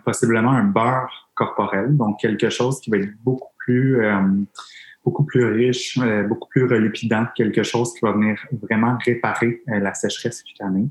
possiblement 0.03 0.51
un 0.51 0.63
beurre 0.63 1.29
corporel, 1.35 1.95
donc 1.95 2.19
quelque 2.19 2.49
chose 2.49 2.79
qui 2.79 2.89
va 2.89 2.97
être 2.97 3.13
beaucoup 3.23 3.51
plus 3.57 4.01
beaucoup 5.05 5.23
plus 5.23 5.45
riche, 5.45 5.97
euh, 6.01 6.23
beaucoup 6.23 6.49
plus 6.49 6.65
relipidant, 6.65 7.25
quelque 7.35 7.63
chose 7.63 7.93
qui 7.93 7.99
va 8.01 8.11
venir 8.11 8.37
vraiment 8.63 8.97
réparer 9.05 9.61
euh, 9.69 9.79
la 9.79 9.93
sécheresse 9.93 10.41
cutanée, 10.41 10.89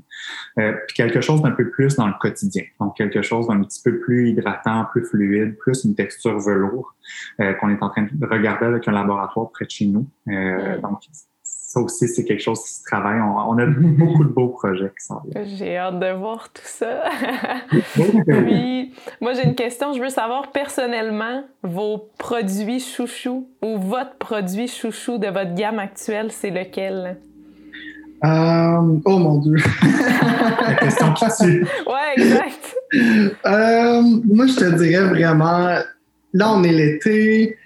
euh, 0.57 0.73
puis 0.87 0.95
quelque 0.95 1.21
chose 1.21 1.41
d'un 1.41 1.51
peu 1.51 1.69
plus 1.69 1.95
dans 1.97 2.07
le 2.07 2.13
quotidien, 2.19 2.63
donc 2.79 2.95
quelque 2.95 3.21
chose 3.21 3.47
d'un 3.47 3.61
petit 3.61 3.81
peu 3.83 3.99
plus 3.99 4.29
hydratant, 4.29 4.85
plus 4.91 5.05
fluide, 5.05 5.57
plus 5.57 5.83
une 5.83 5.95
texture 5.95 6.39
velours 6.39 6.95
qu'on 7.37 7.69
est 7.69 7.83
en 7.83 7.89
train 7.89 8.07
de 8.11 8.25
regarder 8.25 8.65
avec 8.65 8.87
un 8.87 8.91
laboratoire 8.91 9.51
près 9.51 9.65
de 9.65 9.69
chez 9.69 9.85
nous. 9.85 10.07
Donc 10.25 11.01
ça 11.75 11.81
aussi, 11.81 12.07
c'est 12.07 12.23
quelque 12.23 12.41
chose 12.41 12.63
qui 12.63 12.71
se 12.71 12.83
travaille. 12.83 13.19
On, 13.19 13.57
a 13.57 13.65
beaucoup 13.97 14.23
de 14.23 14.29
beaux 14.29 14.47
projets 14.47 14.91
qui 14.97 15.05
sont 15.05 15.19
là. 15.33 15.43
J'ai 15.43 15.77
hâte 15.77 15.99
de 15.99 16.11
voir 16.13 16.47
tout 16.53 16.61
ça. 16.63 17.03
Puis, 18.45 18.93
moi, 19.19 19.33
j'ai 19.33 19.45
une 19.45 19.55
question. 19.55 19.91
Je 19.91 20.01
veux 20.01 20.09
savoir 20.09 20.51
personnellement 20.51 21.43
vos 21.63 22.09
produits 22.17 22.79
chouchous 22.79 23.49
ou 23.61 23.77
votre 23.77 24.15
produit 24.15 24.69
chouchou 24.69 25.17
de 25.17 25.27
votre 25.27 25.53
gamme 25.53 25.79
actuelle, 25.79 26.31
c'est 26.31 26.49
lequel? 26.49 27.17
Euh, 28.23 28.99
oh 29.03 29.19
mon 29.19 29.39
Dieu! 29.39 29.57
La 30.61 30.75
question 30.75 31.13
qui 31.13 31.25
tue. 31.37 31.67
Ouais, 31.85 32.13
exact. 32.15 32.75
Euh, 32.93 34.01
moi, 34.33 34.47
je 34.47 34.55
te 34.55 34.77
dirais 34.77 35.09
vraiment, 35.09 35.77
là, 36.33 36.53
on 36.53 36.63
est 36.63 36.71
l'été. 36.71 37.57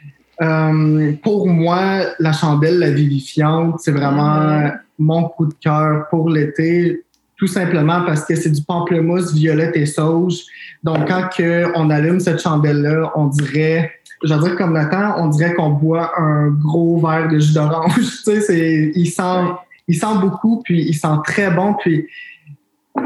Euh, 0.41 1.13
pour 1.21 1.47
moi, 1.47 2.05
la 2.19 2.31
chandelle, 2.31 2.79
la 2.79 2.91
vivifiante, 2.91 3.79
c'est 3.79 3.91
vraiment 3.91 4.71
mon 4.97 5.23
coup 5.23 5.47
de 5.47 5.53
cœur 5.61 6.07
pour 6.09 6.29
l'été, 6.29 7.03
tout 7.37 7.47
simplement 7.47 8.03
parce 8.05 8.25
que 8.25 8.35
c'est 8.35 8.49
du 8.49 8.61
pamplemousse, 8.61 9.33
violette 9.33 9.75
et 9.75 9.85
sauge. 9.85 10.43
Donc, 10.83 11.07
quand 11.07 11.29
que 11.35 11.71
on 11.75 11.89
allume 11.89 12.19
cette 12.19 12.41
chandelle-là, 12.41 13.11
on 13.15 13.27
dirait, 13.27 13.91
je 14.23 14.33
veux 14.33 14.41
dire 14.41 14.55
comme 14.55 14.73
Nathan, 14.73 15.15
on 15.17 15.27
dirait 15.27 15.53
qu'on 15.53 15.71
boit 15.71 16.11
un 16.19 16.49
gros 16.49 16.99
verre 16.99 17.27
de 17.29 17.39
jus 17.39 17.53
d'orange. 17.53 17.95
tu 17.95 18.03
sais, 18.03 18.41
c'est, 18.41 18.91
il 18.95 19.07
sent, 19.07 19.51
il 19.87 19.95
sent 19.95 20.19
beaucoup, 20.21 20.61
puis 20.63 20.85
il 20.87 20.93
sent 20.93 21.07
très 21.25 21.51
bon, 21.51 21.73
puis 21.73 22.07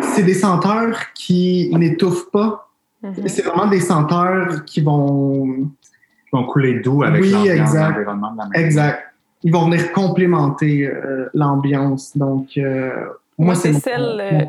c'est 0.01 0.23
des 0.23 0.33
senteurs 0.33 1.13
qui 1.13 1.71
n'étouffent 1.73 2.29
pas. 2.31 2.69
Mm-hmm. 3.03 3.27
C'est 3.27 3.43
vraiment 3.43 3.67
des 3.67 3.81
senteurs 3.81 4.65
qui 4.65 4.81
vont 4.81 5.69
vont 6.33 6.45
couler 6.45 6.79
doux 6.79 7.03
avec 7.03 7.21
oui, 7.21 7.47
exact. 7.47 7.99
de 7.99 8.03
la 8.03 8.13
maison. 8.13 8.49
Exact. 8.55 8.99
ils 9.43 9.51
vont 9.53 9.69
venir 9.69 9.91
complémenter 9.91 10.91
l'ambiance. 11.33 12.17
Donc, 12.17 12.57
moi, 13.37 13.55
c'est 13.55 13.73
celle, 13.73 14.21
euh, 14.21 14.45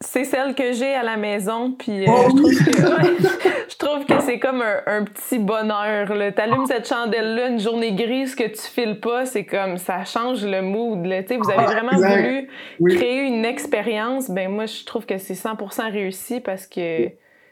c'est 0.00 0.24
celle 0.24 0.54
que 0.54 0.72
j'ai 0.72 0.94
à 0.94 1.04
la 1.04 1.16
maison, 1.16 1.72
puis 1.72 2.02
euh, 2.02 2.10
oh, 2.10 2.28
je, 2.34 3.76
trouve 3.76 4.04
que, 4.04 4.20
c'est 4.20 4.40
comme 4.40 4.62
un, 4.62 5.04
petit 5.04 5.38
bonheur. 5.38 6.08
Tu 6.08 6.40
allumes 6.40 6.66
cette 6.66 6.88
chandelle-là, 6.88 7.48
une 7.48 7.60
journée 7.60 7.94
grise 7.94 8.34
que 8.34 8.48
tu 8.48 8.60
files 8.60 8.98
pas, 8.98 9.26
c'est 9.26 9.44
comme 9.44 9.76
ça 9.78 10.04
change 10.04 10.44
le 10.44 10.60
mood. 10.60 11.06
Là. 11.06 11.22
Vous 11.22 11.50
avez 11.50 11.64
vraiment 11.66 11.96
voulu 11.96 12.48
créer 12.96 13.20
une 13.28 13.44
expérience. 13.44 14.28
Ben 14.28 14.50
moi, 14.50 14.66
je 14.66 14.84
trouve 14.84 15.06
que 15.06 15.18
c'est 15.18 15.34
100% 15.34 15.92
réussi 15.92 16.40
parce 16.40 16.66
que 16.66 17.08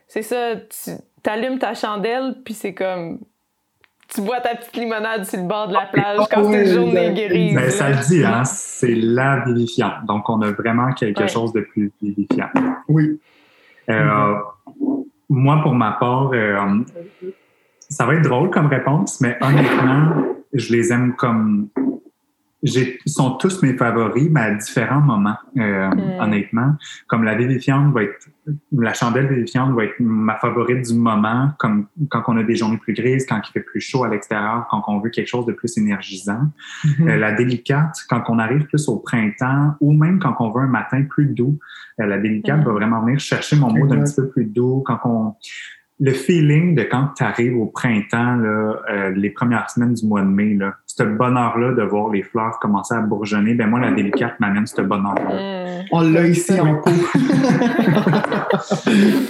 c'est 0.09 0.23
ça, 0.23 0.57
tu 0.57 1.31
allumes 1.31 1.59
ta 1.59 1.75
chandelle, 1.75 2.37
puis 2.45 2.55
c'est 2.55 2.75
comme 2.75 3.21
tu 4.09 4.21
bois 4.21 4.41
ta 4.41 4.55
petite 4.55 4.77
limonade 4.77 5.25
sur 5.25 5.41
le 5.41 5.47
bord 5.47 5.69
de 5.69 5.73
la 5.73 5.87
plage 5.87 6.21
quand 6.31 6.51
c'est 6.51 6.65
une 6.65 6.73
journée 6.73 7.13
grise. 7.15 7.55
Ben, 7.55 7.71
ça 7.71 7.91
le 7.91 8.07
dit, 8.07 8.25
hein, 8.25 8.45
c'est 8.45 8.95
la 8.95 9.45
vivifiante. 9.45 10.05
Donc, 10.07 10.29
on 10.29 10.41
a 10.43 10.51
vraiment 10.53 10.93
quelque 10.93 11.27
chose 11.27 11.53
de 11.53 11.61
plus 11.61 11.93
vivifiant. 12.03 12.49
Oui. 12.89 13.19
Euh, 13.91 14.35
moi, 15.29 15.61
pour 15.63 15.75
ma 15.75 15.93
part, 15.93 16.31
euh, 16.33 16.85
ça 17.89 18.07
va 18.07 18.15
être 18.15 18.23
drôle 18.23 18.51
comme 18.51 18.67
réponse, 18.67 19.21
mais 19.21 19.37
honnêtement, 19.41 20.25
je 20.53 20.73
les 20.73 20.93
aime 20.93 21.15
comme 21.17 21.69
ils 22.65 22.99
sont 23.07 23.33
tous 23.33 23.63
mes 23.63 23.77
favoris, 23.77 24.29
mais 24.31 24.41
à 24.41 24.55
différents 24.55 25.01
moments, 25.01 25.37
euh, 25.59 25.91
honnêtement. 26.19 26.75
Comme 27.07 27.25
la 27.25 27.35
vivifiante 27.35 27.93
va 27.93 28.05
être, 28.05 28.29
la 28.73 28.95
chandelle 28.95 29.29
vivifiante 29.29 29.75
va 29.75 29.85
être 29.85 30.01
ma 30.01 30.37
favorite 30.37 30.87
du 30.87 30.95
moment, 30.95 31.51
comme 31.59 31.87
quand 32.09 32.23
on 32.29 32.39
a 32.39 32.43
des 32.43 32.57
journées 32.57 32.79
plus 32.79 32.95
grises, 32.95 33.27
quand 33.27 33.41
il 33.47 33.53
fait 33.53 33.61
plus 33.61 33.81
chaud 33.81 34.05
à 34.05 34.09
l'extérieur, 34.09 34.67
quand 34.71 34.83
on 34.89 35.01
veut 35.01 35.11
quelque 35.11 35.29
chose 35.29 35.45
de 35.47 35.53
plus 35.53 35.77
énergisant. 35.77 36.49
Hmm. 36.85 37.09
Euh, 37.09 37.17
la 37.17 37.33
délicate, 37.33 37.97
quand 38.09 38.23
on 38.29 38.39
arrive 38.39 38.65
plus 38.65 38.89
au 38.89 38.97
printemps, 38.97 39.75
ou 39.81 39.93
même 39.93 40.19
quand 40.19 40.35
on 40.41 40.51
veut 40.51 40.63
un 40.63 40.69
matin 40.69 41.03
plus 41.05 41.27
doux, 41.27 41.59
euh, 42.01 42.07
la 42.07 42.19
délicate 42.19 42.65
va 42.65 42.73
vraiment 42.73 43.03
venir 43.03 43.21
chercher 43.21 43.57
mon 43.57 43.73
mot 43.73 43.87
d'un 43.87 44.03
petit 44.03 44.17
peu 44.17 44.29
plus 44.29 44.47
doux. 44.47 44.83
Quand 44.87 45.01
on 45.05 45.35
le 46.01 46.11
feeling 46.13 46.75
de 46.75 46.83
quand 46.83 47.11
tu 47.17 47.23
arrives 47.23 47.57
au 47.57 47.67
printemps, 47.67 48.37
là, 48.37 48.77
euh, 48.91 49.11
les 49.15 49.31
premières 49.31 49.71
semaines 49.71 49.95
du 49.95 50.05
mois 50.07 50.23
de 50.23 50.27
mai, 50.27 50.55
là, 50.55 50.75
ce 50.87 51.05
bonheur-là 51.05 51.73
de 51.73 51.83
voir 51.83 52.11
les 52.11 52.23
fleurs 52.23 52.59
commencer 52.61 52.95
à 52.95 53.01
bourgeonner, 53.01 53.55
ben 53.55 53.69
moi, 53.69 53.79
la 53.79 53.93
délicate 53.93 54.39
m'amène 54.41 54.67
ce 54.67 54.83
bonheur-là. 54.83 55.83
Mmh. 55.83 55.85
On 55.93 56.01
l'a 56.01 56.27
ici 56.27 56.61
en 56.61 56.77
cours. 56.79 56.93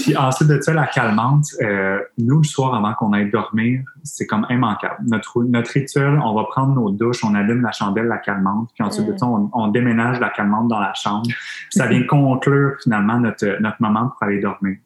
Puis 0.00 0.16
ensuite 0.16 0.48
de 0.48 0.61
ça, 0.61 0.72
la 0.72 0.87
calmante, 0.87 1.44
euh, 1.62 2.00
nous, 2.16 2.38
le 2.38 2.44
soir, 2.44 2.74
avant 2.74 2.94
qu'on 2.94 3.12
aille 3.12 3.31
dormir, 3.31 3.83
c'est 4.03 4.27
comme 4.27 4.46
immanquable. 4.48 4.96
Notre, 5.07 5.42
notre 5.44 5.70
rituel, 5.70 6.18
on 6.24 6.35
va 6.35 6.44
prendre 6.44 6.74
nos 6.74 6.90
douches, 6.90 7.24
on 7.24 7.35
allume 7.35 7.61
la 7.61 7.72
chandelle, 7.72 8.07
la 8.07 8.18
calmante, 8.18 8.70
puis 8.74 8.83
ensuite 8.85 9.07
de 9.07 9.12
mmh. 9.12 9.18
ça, 9.18 9.27
on, 9.27 9.68
déménage 9.68 10.18
la 10.18 10.31
calmante 10.31 10.68
dans 10.68 10.81
la 10.81 10.94
chambre. 10.94 11.27
Puis 11.27 11.37
ça 11.70 11.87
vient 11.87 12.05
conclure 12.07 12.77
finalement 12.83 13.18
notre, 13.18 13.61
notre 13.61 13.77
moment 13.81 14.09
pour 14.09 14.22
aller 14.22 14.40
dormir. 14.40 14.77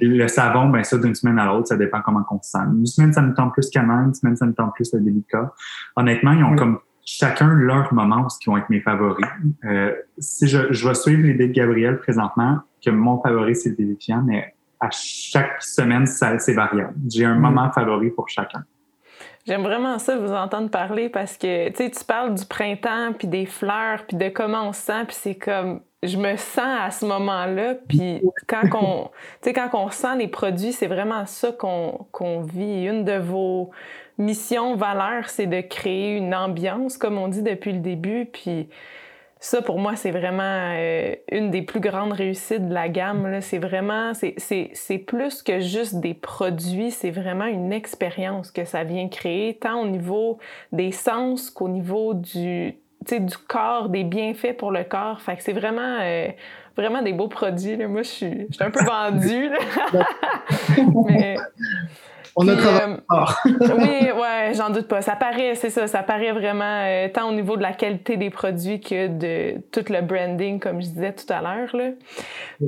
Le 0.00 0.26
savon, 0.28 0.68
ben 0.68 0.82
ça, 0.84 0.98
d'une 0.98 1.14
semaine 1.14 1.38
à 1.38 1.46
l'autre, 1.46 1.68
ça 1.68 1.76
dépend 1.76 2.00
comment 2.02 2.24
on 2.30 2.40
se 2.42 2.50
sent. 2.50 2.58
Une 2.72 2.86
semaine, 2.86 3.12
ça 3.12 3.22
me 3.22 3.34
tend 3.34 3.50
plus 3.50 3.68
calme, 3.70 3.90
une 3.90 4.14
semaine, 4.14 4.36
ça 4.36 4.46
me 4.46 4.54
tend 4.54 4.68
plus 4.68 4.92
le 4.94 5.00
délicat. 5.00 5.52
Honnêtement, 5.96 6.32
ils 6.32 6.44
ont 6.44 6.56
comme 6.56 6.78
chacun 7.04 7.48
leur 7.48 7.92
moment 7.92 8.22
où 8.22 8.26
qui 8.26 8.48
vont 8.48 8.56
être 8.56 8.70
mes 8.70 8.80
favoris. 8.80 9.26
Euh, 9.64 9.92
si 10.18 10.46
je, 10.46 10.72
je 10.72 10.88
vais 10.88 10.94
suivre 10.94 11.22
les 11.22 11.34
de 11.34 11.46
Gabriel 11.46 11.98
présentement, 11.98 12.60
que 12.84 12.90
mon 12.90 13.20
favori, 13.20 13.54
c'est 13.54 13.70
le 13.70 13.76
délifiant, 13.76 14.22
mais 14.24 14.54
à 14.80 14.88
chaque 14.90 15.62
semaine, 15.62 16.06
c'est 16.06 16.54
variable. 16.54 16.94
J'ai 17.08 17.24
un 17.24 17.34
moment 17.34 17.70
favori 17.70 18.10
pour 18.10 18.28
chacun. 18.28 18.64
J'aime 19.46 19.62
vraiment 19.62 19.98
ça 19.98 20.18
vous 20.18 20.32
entendre 20.32 20.70
parler 20.70 21.08
parce 21.08 21.36
que 21.36 21.70
tu 21.70 21.90
tu 21.90 22.04
parles 22.04 22.34
du 22.34 22.44
printemps 22.44 23.12
puis 23.18 23.26
des 23.26 23.46
fleurs 23.46 24.04
puis 24.06 24.16
de 24.16 24.28
comment 24.28 24.68
on 24.68 24.72
se 24.72 24.82
sent 24.82 25.04
puis 25.06 25.16
c'est 25.18 25.34
comme 25.34 25.80
je 26.02 26.16
me 26.16 26.36
sens 26.36 26.80
à 26.80 26.90
ce 26.90 27.04
moment-là 27.06 27.74
puis 27.88 28.22
quand 28.46 28.62
on 28.74 29.10
quand 29.52 29.70
on 29.74 29.90
sent 29.90 30.16
les 30.16 30.28
produits 30.28 30.72
c'est 30.72 30.86
vraiment 30.86 31.26
ça 31.26 31.52
qu'on 31.52 32.06
qu'on 32.10 32.40
vit 32.40 32.86
une 32.86 33.04
de 33.04 33.18
vos 33.18 33.70
missions 34.16 34.76
valeurs 34.76 35.28
c'est 35.28 35.46
de 35.46 35.60
créer 35.60 36.16
une 36.16 36.34
ambiance 36.34 36.96
comme 36.96 37.18
on 37.18 37.28
dit 37.28 37.42
depuis 37.42 37.72
le 37.72 37.80
début 37.80 38.26
puis 38.26 38.68
ça, 39.42 39.62
pour 39.62 39.78
moi, 39.78 39.96
c'est 39.96 40.10
vraiment 40.10 40.74
euh, 40.76 41.14
une 41.32 41.50
des 41.50 41.62
plus 41.62 41.80
grandes 41.80 42.12
réussites 42.12 42.68
de 42.68 42.74
la 42.74 42.90
gamme. 42.90 43.40
C'est 43.40 43.58
vraiment, 43.58 44.12
c'est 44.12 44.98
plus 44.98 45.42
que 45.42 45.60
juste 45.60 45.96
des 45.96 46.12
produits, 46.12 46.90
c'est 46.90 47.10
vraiment 47.10 47.46
une 47.46 47.72
expérience 47.72 48.50
que 48.50 48.66
ça 48.66 48.84
vient 48.84 49.08
créer, 49.08 49.56
tant 49.56 49.80
au 49.80 49.86
niveau 49.86 50.38
des 50.72 50.92
sens 50.92 51.48
qu'au 51.48 51.70
niveau 51.70 52.12
du, 52.12 52.76
du 53.08 53.36
corps, 53.48 53.88
des 53.88 54.04
bienfaits 54.04 54.56
pour 54.56 54.70
le 54.72 54.84
corps. 54.84 55.20
Fait 55.20 55.36
que 55.36 55.42
c'est 55.42 55.52
vraiment, 55.52 55.98
euh, 56.00 56.28
vraiment 56.76 57.02
des 57.02 57.12
beaux 57.12 57.28
produits. 57.28 57.76
Là. 57.76 57.88
Moi, 57.88 58.02
je 58.02 58.08
suis, 58.08 58.48
un 58.60 58.70
peu 58.70 58.84
vendue. 58.84 59.50
Mais, 61.06 61.36
on 62.36 62.48
a 62.48 62.56
travaillé 62.56 62.94
euh, 63.10 63.26
oui, 63.78 64.10
ouais, 64.20 64.52
j'en 64.54 64.70
doute 64.70 64.88
pas. 64.88 65.02
Ça 65.02 65.16
paraît, 65.16 65.54
c'est 65.54 65.70
ça, 65.70 65.86
ça 65.86 66.02
paraît 66.02 66.32
vraiment 66.32 66.64
euh, 66.64 67.08
tant 67.08 67.28
au 67.28 67.32
niveau 67.32 67.56
de 67.56 67.62
la 67.62 67.72
qualité 67.72 68.16
des 68.16 68.30
produits 68.30 68.80
que 68.80 69.08
de 69.08 69.60
tout 69.72 69.92
le 69.92 70.00
branding, 70.02 70.60
comme 70.60 70.80
je 70.80 70.88
disais 70.88 71.12
tout 71.12 71.30
à 71.32 71.40
l'heure. 71.40 71.74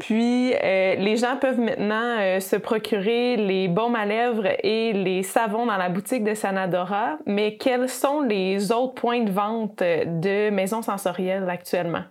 Puis, 0.00 0.52
euh, 0.54 0.94
les 0.96 1.16
gens 1.16 1.36
peuvent 1.36 1.60
maintenant 1.60 2.40
se 2.40 2.56
procurer 2.56 3.36
les 3.36 3.68
baumes 3.68 3.96
à 3.96 4.06
lèvres 4.06 4.48
et 4.62 4.92
les 4.92 5.22
savons 5.22 5.66
dans 5.66 5.76
la 5.76 5.88
boutique 5.88 6.24
de 6.24 6.34
Sanadora. 6.34 7.18
Mais 7.26 7.56
quels 7.56 7.88
sont 7.88 8.20
les 8.20 8.72
autres 8.72 8.94
points 8.94 9.22
de 9.22 9.30
vente 9.30 9.78
de 9.78 10.50
maisons 10.50 10.82
sensorielles 10.82 11.48
actuellement? 11.48 12.02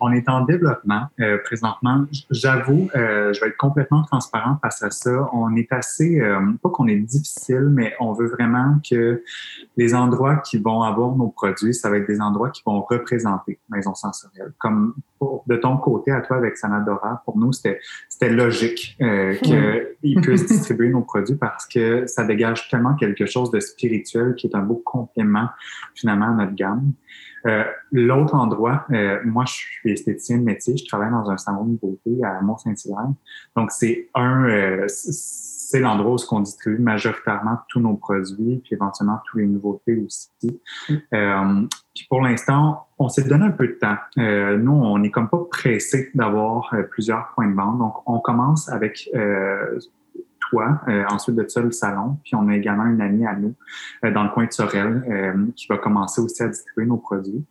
On 0.00 0.12
est 0.12 0.28
en 0.28 0.44
développement 0.44 1.08
euh, 1.20 1.38
présentement. 1.44 2.04
J'avoue, 2.30 2.88
euh, 2.94 3.32
je 3.32 3.40
vais 3.40 3.48
être 3.48 3.56
complètement 3.56 4.02
transparent 4.02 4.58
face 4.62 4.82
à 4.82 4.90
ça. 4.90 5.28
On 5.32 5.54
est 5.56 5.72
assez, 5.72 6.20
euh, 6.20 6.40
pas 6.62 6.70
qu'on 6.70 6.86
est 6.86 6.96
difficile, 6.96 7.68
mais 7.72 7.94
on 8.00 8.12
veut 8.12 8.28
vraiment 8.28 8.78
que 8.88 9.22
les 9.76 9.94
endroits 9.94 10.36
qui 10.36 10.58
vont 10.58 10.82
avoir 10.82 11.14
nos 11.16 11.28
produits, 11.28 11.74
ça 11.74 11.90
va 11.90 11.98
être 11.98 12.06
des 12.06 12.20
endroits 12.20 12.50
qui 12.50 12.62
vont 12.64 12.80
représenter 12.82 13.58
Maison 13.70 13.94
Sensorielle. 13.94 14.52
Comme 14.58 14.94
de 15.46 15.56
ton 15.56 15.76
côté, 15.78 16.12
à 16.12 16.20
toi 16.20 16.36
avec 16.36 16.56
Sanadora, 16.56 17.22
pour 17.24 17.36
nous, 17.36 17.52
c'était 17.52 17.80
c'était 18.08 18.30
logique 18.30 18.96
euh, 19.00 19.34
qu'ils 20.02 20.20
puissent 20.20 20.46
distribuer 20.46 20.90
nos 20.90 21.02
produits 21.02 21.36
parce 21.36 21.66
que 21.66 22.06
ça 22.06 22.24
dégage 22.24 22.68
tellement 22.68 22.94
quelque 22.94 23.26
chose 23.26 23.50
de 23.50 23.60
spirituel 23.60 24.34
qui 24.36 24.46
est 24.46 24.56
un 24.56 24.62
beau 24.62 24.82
complément 24.84 25.48
finalement 25.94 26.26
à 26.26 26.44
notre 26.44 26.54
gamme. 26.54 26.92
Euh, 27.46 27.64
L'autre 27.92 28.34
endroit, 28.34 28.84
euh, 28.90 29.18
moi, 29.24 29.44
je 29.46 29.52
suis 29.52 29.92
esthéticienne 29.92 30.40
de 30.40 30.44
métier, 30.44 30.76
je 30.76 30.86
travaille 30.86 31.10
dans 31.10 31.30
un 31.30 31.38
salon 31.38 31.64
de 31.64 31.78
beauté 31.78 32.22
à 32.22 32.40
Mont-Saint-Hilaire. 32.42 33.12
Donc, 33.56 33.70
c'est 33.70 34.08
un, 34.14 34.44
euh, 34.44 34.84
c'est 34.88 35.80
l'endroit 35.80 36.16
où 36.16 36.34
on 36.34 36.40
distribue 36.40 36.78
majoritairement 36.78 37.58
tous 37.68 37.80
nos 37.80 37.94
produits, 37.94 38.60
puis 38.62 38.74
éventuellement 38.74 39.20
tous 39.30 39.38
les 39.38 39.46
nouveautés 39.46 39.96
aussi. 39.96 40.60
Mm. 40.88 41.66
Puis 41.94 42.06
pour 42.08 42.22
l'instant, 42.22 42.86
on 42.98 43.08
s'est 43.08 43.24
donné 43.24 43.46
un 43.46 43.50
peu 43.50 43.68
de 43.68 43.72
temps. 43.72 43.96
Euh, 44.18 44.56
nous, 44.56 44.72
on 44.72 44.98
n'est 44.98 45.10
comme 45.10 45.28
pas 45.28 45.44
pressé 45.50 46.10
d'avoir 46.14 46.74
plusieurs 46.90 47.28
points 47.34 47.48
de 47.48 47.54
vente. 47.54 47.78
Donc, 47.78 47.94
on 48.06 48.18
commence 48.20 48.68
avec 48.68 49.10
euh, 50.56 51.04
ensuite 51.10 51.36
de 51.36 51.46
ça, 51.48 51.60
le 51.60 51.70
salon. 51.70 52.18
Puis 52.24 52.34
on 52.34 52.48
a 52.48 52.56
également 52.56 52.86
une 52.86 53.00
amie 53.00 53.26
à 53.26 53.34
nous 53.34 53.54
euh, 54.04 54.10
dans 54.10 54.24
le 54.24 54.30
coin 54.30 54.46
de 54.46 54.52
Sorel 54.52 55.04
euh, 55.08 55.46
qui 55.56 55.66
va 55.68 55.78
commencer 55.78 56.20
aussi 56.20 56.42
à 56.42 56.48
distribuer 56.48 56.86
nos 56.86 56.96
produits. 56.96 57.44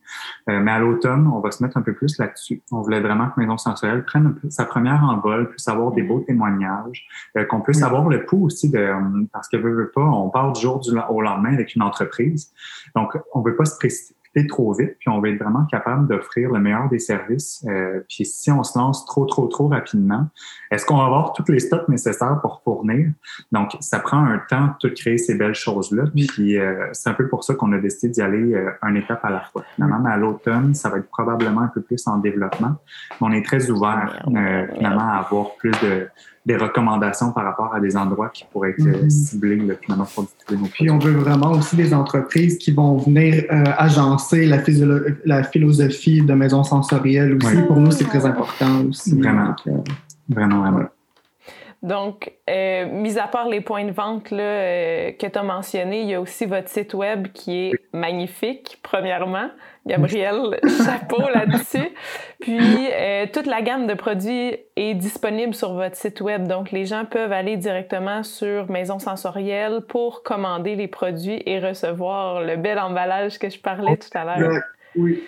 mais 0.47 0.71
à 0.71 0.79
l'automne, 0.79 1.27
on 1.27 1.39
va 1.39 1.51
se 1.51 1.63
mettre 1.63 1.77
un 1.77 1.81
peu 1.81 1.93
plus 1.93 2.17
là-dessus. 2.17 2.61
On 2.71 2.81
voulait 2.81 3.01
vraiment 3.01 3.29
que 3.29 3.39
Maison 3.39 3.57
Sensorielle 3.57 4.03
prenne 4.03 4.35
sa 4.49 4.65
première 4.65 5.03
envol, 5.03 5.49
puisse 5.49 5.67
avoir 5.67 5.91
des 5.91 6.03
beaux 6.03 6.19
témoignages, 6.19 7.07
qu'on 7.49 7.61
puisse 7.61 7.81
avoir 7.81 8.07
le 8.09 8.25
pouls 8.25 8.45
aussi 8.45 8.69
de... 8.69 8.93
Parce 9.31 9.47
que 9.47 9.57
veut, 9.57 9.73
veut 9.73 9.91
pas, 9.93 10.01
on 10.01 10.29
part 10.29 10.53
du 10.53 10.61
jour 10.61 10.81
au 11.09 11.21
lendemain 11.21 11.53
avec 11.53 11.75
une 11.75 11.81
entreprise. 11.81 12.51
Donc, 12.95 13.17
on 13.33 13.41
veut 13.41 13.55
pas 13.55 13.65
se 13.65 13.77
précipiter 13.77 14.16
trop 14.45 14.73
vite, 14.73 14.95
puis 14.99 15.09
on 15.09 15.19
va 15.19 15.29
être 15.29 15.41
vraiment 15.41 15.65
capable 15.65 16.07
d'offrir 16.07 16.51
le 16.51 16.59
meilleur 16.59 16.89
des 16.89 16.99
services. 16.99 17.65
Euh, 17.67 18.01
puis 18.07 18.25
si 18.25 18.51
on 18.51 18.63
se 18.63 18.77
lance 18.77 19.05
trop, 19.05 19.25
trop, 19.25 19.47
trop 19.47 19.67
rapidement, 19.67 20.27
est-ce 20.69 20.85
qu'on 20.85 20.97
va 20.97 21.05
avoir 21.05 21.33
tous 21.33 21.49
les 21.51 21.59
stocks 21.59 21.87
nécessaires 21.87 22.39
pour 22.41 22.61
fournir? 22.63 23.09
Donc, 23.51 23.75
ça 23.79 23.99
prend 23.99 24.23
un 24.23 24.39
temps 24.49 24.75
de 24.83 24.89
créer 24.89 25.17
ces 25.17 25.35
belles 25.35 25.55
choses-là. 25.55 26.03
Puis 26.13 26.57
euh, 26.57 26.89
c'est 26.91 27.09
un 27.09 27.13
peu 27.13 27.27
pour 27.27 27.43
ça 27.43 27.55
qu'on 27.55 27.71
a 27.71 27.79
décidé 27.79 28.09
d'y 28.09 28.21
aller 28.21 28.53
euh, 28.53 28.69
un 28.81 28.93
étape 28.95 29.23
à 29.23 29.29
la 29.29 29.41
fois. 29.41 29.63
Finalement, 29.75 30.03
à 30.05 30.17
l'automne, 30.17 30.75
ça 30.75 30.89
va 30.89 30.97
être 30.97 31.09
probablement 31.09 31.61
un 31.61 31.71
peu 31.73 31.81
plus 31.81 32.05
en 32.07 32.17
développement. 32.17 32.75
Mais 33.19 33.27
on 33.27 33.31
est 33.31 33.45
très 33.45 33.69
ouvert 33.71 34.21
finalement 34.75 35.09
à 35.09 35.17
avoir 35.17 35.55
plus 35.55 35.71
de 35.71 36.07
des 36.47 36.55
recommandations 36.55 37.33
par 37.33 37.43
rapport 37.43 37.75
à 37.75 37.81
des 37.81 37.97
endroits 37.97 38.29
qui 38.29 38.45
pourraient 38.49 38.69
être 38.69 38.87
euh, 38.87 39.03
mhm. 39.03 39.09
ciblés 39.09 39.77
finalement 39.81 40.07
pour 40.15 40.23
distribuer 40.23 40.63
nos 40.63 40.69
Puis 40.69 40.89
on 40.89 40.97
veut 40.97 41.11
vraiment 41.11 41.51
aussi 41.51 41.75
des 41.75 41.93
entreprises 41.93 42.57
qui 42.57 42.71
vont 42.71 42.95
venir 42.97 43.43
euh, 43.51 43.63
agencer 43.77 44.45
la, 44.45 44.59
la, 45.25 45.43
philosophie 45.43 46.21
de 46.21 46.33
maison 46.33 46.63
sensorielle 46.63 47.35
aussi. 47.35 47.61
Pour 47.67 47.75
nous, 47.75 47.91
c'est 47.91 48.05
très 48.05 48.25
important 48.25 48.85
aussi. 48.89 49.19
Vraiment. 49.19 49.55
Euh, 49.67 49.71
vraiment, 50.29 50.61
vraiment. 50.61 50.85
Donc, 51.87 52.33
euh, 52.49 52.85
mis 52.85 53.17
à 53.17 53.27
part 53.27 53.47
les 53.47 53.61
points 53.61 53.85
de 53.85 53.91
vente 53.91 54.29
là, 54.29 54.43
euh, 54.43 55.11
que 55.13 55.25
tu 55.25 55.39
as 55.39 55.43
mentionnés, 55.43 56.01
il 56.01 56.09
y 56.09 56.15
a 56.15 56.19
aussi 56.19 56.45
votre 56.45 56.67
site 56.67 56.93
web 56.93 57.29
qui 57.33 57.67
est 57.67 57.73
magnifique, 57.93 58.79
premièrement. 58.83 59.49
Gabriel, 59.85 60.59
chapeau 60.85 61.21
là-dessus. 61.33 61.89
Puis, 62.41 62.89
euh, 62.91 63.25
toute 63.31 63.45
la 63.45 63.61
gamme 63.61 63.87
de 63.87 63.93
produits 63.93 64.57
est 64.75 64.95
disponible 64.95 65.55
sur 65.55 65.75
votre 65.75 65.95
site 65.95 66.19
web. 66.19 66.45
Donc, 66.45 66.71
les 66.71 66.85
gens 66.85 67.05
peuvent 67.05 67.31
aller 67.31 67.55
directement 67.55 68.21
sur 68.21 68.69
Maison 68.69 68.99
Sensorielle 68.99 69.79
pour 69.87 70.23
commander 70.23 70.75
les 70.75 70.89
produits 70.89 71.41
et 71.45 71.59
recevoir 71.59 72.41
le 72.41 72.57
bel 72.57 72.79
emballage 72.79 73.39
que 73.39 73.49
je 73.49 73.59
parlais 73.59 73.95
tout 73.95 74.09
à 74.13 74.25
l'heure. 74.25 74.61
Oui. 74.97 75.23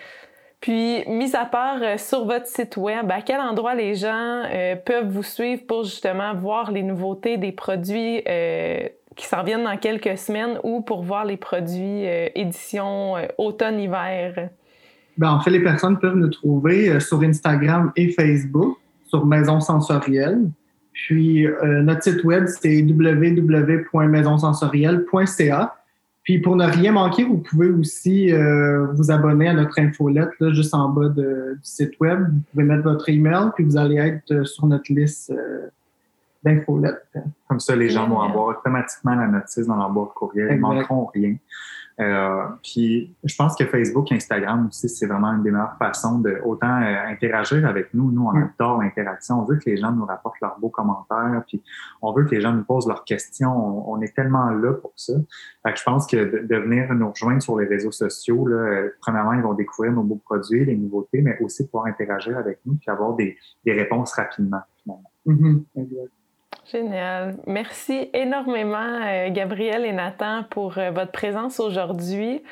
Puis, 0.61 1.03
mis 1.07 1.35
à 1.35 1.45
part 1.45 1.81
euh, 1.81 1.97
sur 1.97 2.25
votre 2.25 2.47
site 2.47 2.75
web, 2.75 3.09
à 3.09 3.21
quel 3.21 3.39
endroit 3.39 3.75
les 3.75 3.95
gens 3.95 4.43
euh, 4.53 4.75
peuvent 4.75 5.07
vous 5.07 5.23
suivre 5.23 5.61
pour 5.65 5.85
justement 5.85 6.35
voir 6.35 6.71
les 6.71 6.83
nouveautés 6.83 7.37
des 7.37 7.53
produits 7.53 8.21
euh, 8.27 8.89
qui 9.15 9.25
s'en 9.25 9.43
viennent 9.43 9.63
dans 9.63 9.77
quelques 9.77 10.17
semaines 10.17 10.59
ou 10.63 10.81
pour 10.81 11.03
voir 11.03 11.23
les 11.23 11.37
produits 11.37 12.03
édition 12.35 13.13
automne-hiver? 13.37 14.49
Ben, 15.17 15.31
en 15.31 15.39
fait, 15.41 15.51
les 15.51 15.63
personnes 15.63 15.99
peuvent 15.99 16.15
nous 16.15 16.29
trouver 16.29 16.99
sur 16.99 17.21
Instagram 17.21 17.91
et 17.97 18.09
Facebook, 18.09 18.77
sur 19.05 19.25
Maison 19.25 19.59
Sensorielle. 19.59 20.49
Puis, 20.93 21.45
notre 21.63 22.03
site 22.03 22.23
web, 22.23 22.45
c'est 22.47 22.81
www.maisonsensorielle.ca. 22.81 25.78
Puis 26.29 26.37
pour 26.37 26.55
ne 26.55 26.63
rien 26.63 26.91
manquer, 26.91 27.23
vous 27.23 27.39
pouvez 27.39 27.71
aussi 27.71 28.31
euh, 28.31 28.85
vous 28.93 29.09
abonner 29.09 29.47
à 29.47 29.53
notre 29.55 29.79
infolette 29.79 30.29
là, 30.39 30.53
juste 30.53 30.75
en 30.75 30.89
bas 30.89 31.09
du 31.09 31.23
site 31.63 31.99
web. 31.99 32.19
Vous 32.29 32.41
pouvez 32.51 32.65
mettre 32.65 32.83
votre 32.83 33.09
email, 33.09 33.49
puis 33.55 33.63
vous 33.63 33.77
allez 33.77 33.95
être 33.95 34.31
euh, 34.31 34.45
sur 34.45 34.67
notre 34.67 34.93
liste 34.93 35.31
euh, 35.31 35.69
d'infolettes. 36.43 37.03
Comme 37.47 37.59
ça, 37.59 37.75
les 37.75 37.89
gens 37.89 38.07
vont 38.07 38.21
avoir 38.21 38.45
automatiquement 38.45 39.15
la 39.15 39.25
notice 39.25 39.65
dans 39.65 39.75
leur 39.75 39.89
boîte 39.89 40.09
courriel. 40.13 40.49
Ils 40.51 40.57
ne 40.57 40.61
manqueront 40.61 41.07
rien. 41.07 41.35
Euh, 41.99 42.45
puis 42.63 43.13
je 43.25 43.35
pense 43.35 43.55
que 43.55 43.65
Facebook, 43.65 44.11
Instagram 44.11 44.67
aussi, 44.67 44.87
c'est 44.87 45.05
vraiment 45.05 45.33
une 45.33 45.43
des 45.43 45.51
meilleures 45.51 45.77
façons 45.77 46.19
de 46.19 46.39
autant 46.45 46.81
euh, 46.81 47.07
interagir 47.07 47.67
avec 47.67 47.93
nous. 47.93 48.09
Nous, 48.09 48.25
on 48.25 48.35
adore 48.35 48.81
l'interaction. 48.81 49.41
On 49.41 49.43
veut 49.43 49.57
que 49.57 49.69
les 49.69 49.75
gens 49.75 49.91
nous 49.91 50.05
rapportent 50.05 50.39
leurs 50.41 50.57
beaux 50.59 50.69
commentaires, 50.69 51.43
puis 51.47 51.61
on 52.01 52.13
veut 52.13 52.23
que 52.23 52.31
les 52.31 52.41
gens 52.41 52.53
nous 52.53 52.63
posent 52.63 52.87
leurs 52.87 53.03
questions. 53.03 53.89
On, 53.89 53.99
est 54.01 54.15
tellement 54.15 54.49
là 54.51 54.73
pour 54.73 54.93
ça. 54.95 55.13
Fait 55.63 55.73
que 55.73 55.79
je 55.79 55.83
pense 55.83 56.07
que 56.07 56.45
de, 56.45 56.55
venir 56.55 56.93
nous 56.93 57.09
rejoindre 57.09 57.41
sur 57.41 57.59
les 57.59 57.65
réseaux 57.65 57.91
sociaux, 57.91 58.47
là, 58.47 58.55
euh, 58.55 58.89
premièrement, 59.01 59.33
ils 59.33 59.41
vont 59.41 59.53
découvrir 59.53 59.91
nos 59.91 60.03
beaux 60.03 60.21
produits, 60.23 60.63
les 60.63 60.77
nouveautés, 60.77 61.21
mais 61.21 61.37
aussi 61.41 61.65
pouvoir 61.65 61.87
interagir 61.87 62.37
avec 62.37 62.59
nous 62.65 62.75
puis 62.75 62.89
avoir 62.89 63.15
des, 63.15 63.37
des 63.65 63.73
réponses 63.73 64.13
rapidement. 64.13 64.61
Finalement. 64.83 65.11
Mm-hmm. 65.27 66.09
Génial. 66.71 67.37
Merci 67.47 68.09
énormément, 68.13 69.01
euh, 69.03 69.29
Gabriel 69.31 69.85
et 69.85 69.91
Nathan, 69.91 70.43
pour 70.51 70.77
euh, 70.77 70.91
votre 70.91 71.11
présence 71.11 71.59
aujourd'hui. 71.59 72.43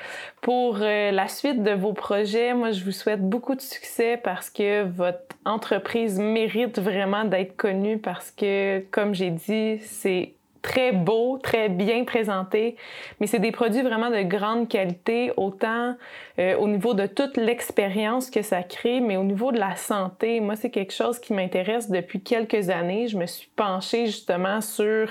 Pour 0.41 0.79
euh, 0.81 1.11
la 1.11 1.27
suite 1.27 1.61
de 1.61 1.71
vos 1.71 1.93
projets, 1.93 2.55
moi, 2.55 2.71
je 2.71 2.83
vous 2.83 2.91
souhaite 2.91 3.21
beaucoup 3.21 3.53
de 3.53 3.61
succès 3.61 4.19
parce 4.23 4.49
que 4.49 4.83
votre 4.83 5.35
entreprise 5.45 6.19
mérite 6.19 6.79
vraiment 6.79 7.25
d'être 7.25 7.55
connue 7.55 7.99
parce 7.99 8.31
que, 8.31 8.79
comme 8.89 9.13
j'ai 9.13 9.29
dit, 9.29 9.77
c'est 9.83 10.33
très 10.61 10.91
beau, 10.91 11.37
très 11.37 11.69
bien 11.69 12.03
présenté, 12.03 12.75
mais 13.19 13.27
c'est 13.27 13.39
des 13.39 13.51
produits 13.51 13.81
vraiment 13.81 14.09
de 14.09 14.21
grande 14.21 14.67
qualité, 14.67 15.31
autant 15.37 15.95
euh, 16.39 16.55
au 16.57 16.67
niveau 16.67 16.93
de 16.93 17.07
toute 17.07 17.37
l'expérience 17.37 18.29
que 18.29 18.41
ça 18.41 18.63
crée, 18.63 18.99
mais 18.99 19.17
au 19.17 19.23
niveau 19.23 19.51
de 19.51 19.59
la 19.59 19.75
santé. 19.75 20.39
Moi, 20.39 20.55
c'est 20.55 20.69
quelque 20.69 20.93
chose 20.93 21.19
qui 21.19 21.33
m'intéresse 21.33 21.89
depuis 21.89 22.21
quelques 22.21 22.69
années. 22.69 23.07
Je 23.07 23.17
me 23.17 23.25
suis 23.25 23.49
penchée 23.55 24.05
justement 24.05 24.61
sur 24.61 25.09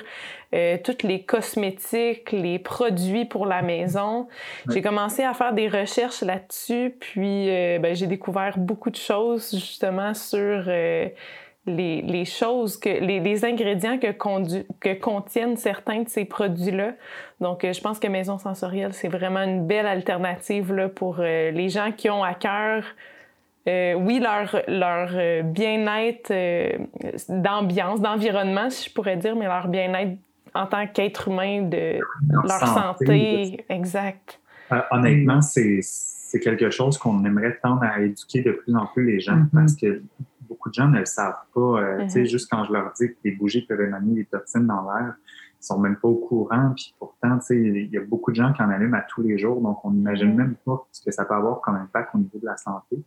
euh, 0.55 0.79
toutes 0.83 1.03
les 1.03 1.23
cosmétiques, 1.23 2.33
les 2.33 2.59
produits 2.59 3.25
pour 3.25 3.47
la 3.47 3.63
maison. 3.63 4.29
J'ai 4.71 4.83
commencé 4.83 5.23
à 5.25 5.35
faire 5.35 5.53
des 5.53 5.69
recherches 5.69 6.23
là-dessus, 6.23 6.97
puis 7.01 7.51
euh, 7.51 7.79
ben, 7.79 7.95
j'ai 7.95 8.07
découvert 8.07 8.57
beaucoup 8.57 8.91
de 8.91 8.97
choses 8.97 9.51
justement 9.53 10.15
sur 10.15 10.65
les, 11.67 12.03
les, 12.03 12.25
choses, 12.25 12.77
que, 12.77 12.89
les, 12.89 13.21
les 13.21 13.45
ingrédients 13.45 13.99
que, 13.99 14.13
que, 14.81 14.95
contiennent 14.95 15.57
certains 15.57 16.03
de 16.03 16.09
ces 16.09 16.25
produits-là. 16.25 16.93
Donc, 17.41 17.65
euh, 17.65 17.73
je 17.73 17.81
pense 17.81 17.99
que 17.99 18.07
Maison 18.07 18.39
Sensorielle, 18.39 18.93
c'est 18.93 19.09
vraiment 19.09 19.43
une 19.43 19.67
belle 19.67 19.87
alternative 19.87 20.73
là, 20.73 20.89
pour 20.89 21.17
euh, 21.19 21.51
les 21.51 21.69
gens 21.69 21.93
qui 21.93 22.09
ont 22.09 22.23
à 22.23 22.35
cœur, 22.35 22.85
euh, 23.69 23.95
oui, 23.95 24.21
leur, 24.21 24.63
leur 24.69 25.11
euh, 25.15 25.43
bien-être 25.43 26.33
d'ambiance, 27.29 28.01
d'environnement, 28.01 28.71
si 28.71 28.89
je 28.89 28.95
pourrais 28.95 29.17
dire, 29.17 29.35
mais 29.35 29.47
leur 29.47 29.69
bien-être 29.69 30.17
en 30.55 30.67
tant 30.67 30.87
qu'être 30.87 31.29
humain, 31.29 31.63
de 31.63 31.99
leur, 32.31 32.67
santé. 32.67 33.65
Exact. 33.69 34.41
honnêtement, 34.91 35.43
c'est 35.43 35.81
c'est 35.83 36.41
quelque 36.41 36.71
chose 36.71 36.99
qu'on 36.99 37.25
aimerait 37.25 37.57
tendre 37.63 37.85
à 37.85 38.01
éduquer 38.01 38.43
de 38.43 38.51
plus 38.51 38.75
en 38.75 38.87
plus 38.87 39.07
les 39.07 39.21
gens 39.21 39.37
mm-hmm. 39.37 39.49
parce 39.53 39.77
que 39.77 40.03
beaucoup 40.67 40.71
de 40.71 40.75
gens 40.75 40.89
ne 40.89 40.99
le 40.99 41.05
savent 41.05 41.45
pas. 41.55 41.61
Euh, 41.61 42.03
tu 42.03 42.11
sais, 42.11 42.23
mm-hmm. 42.23 42.31
juste 42.31 42.51
quand 42.51 42.65
je 42.65 42.73
leur 42.73 42.93
dis 42.99 43.09
que 43.09 43.17
les 43.25 43.33
bougies 43.33 43.63
peuvent 43.63 43.81
émaner 43.81 44.15
des 44.15 44.25
toxines 44.25 44.67
dans 44.67 44.83
l'air, 44.83 45.15
ils 45.61 45.65
sont 45.65 45.79
même 45.79 45.97
pas 45.97 46.09
au 46.09 46.17
courant. 46.17 46.73
Puis 46.75 46.95
pourtant, 46.99 47.39
tu 47.39 47.47
sais, 47.47 47.57
il 47.57 47.91
y 47.91 47.97
a 47.99 48.01
beaucoup 48.01 48.31
de 48.31 48.37
gens 48.37 48.53
qui 48.53 48.63
en 48.63 48.71
allument 48.71 48.97
à 48.97 49.03
tous 49.03 49.23
les 49.23 49.39
jours, 49.39 49.61
donc 49.61 49.85
on 49.85 49.91
n'imagine 49.91 50.35
même 50.35 50.57
pas 50.65 50.87
ce 50.91 51.05
que 51.05 51.11
ça 51.11 51.25
peut 51.25 51.35
avoir 51.35 51.61
comme 51.61 51.77
impact 51.77 52.15
au 52.15 52.19
niveau 52.19 52.39
de 52.39 52.47
la 52.47 52.57
santé. 52.57 52.99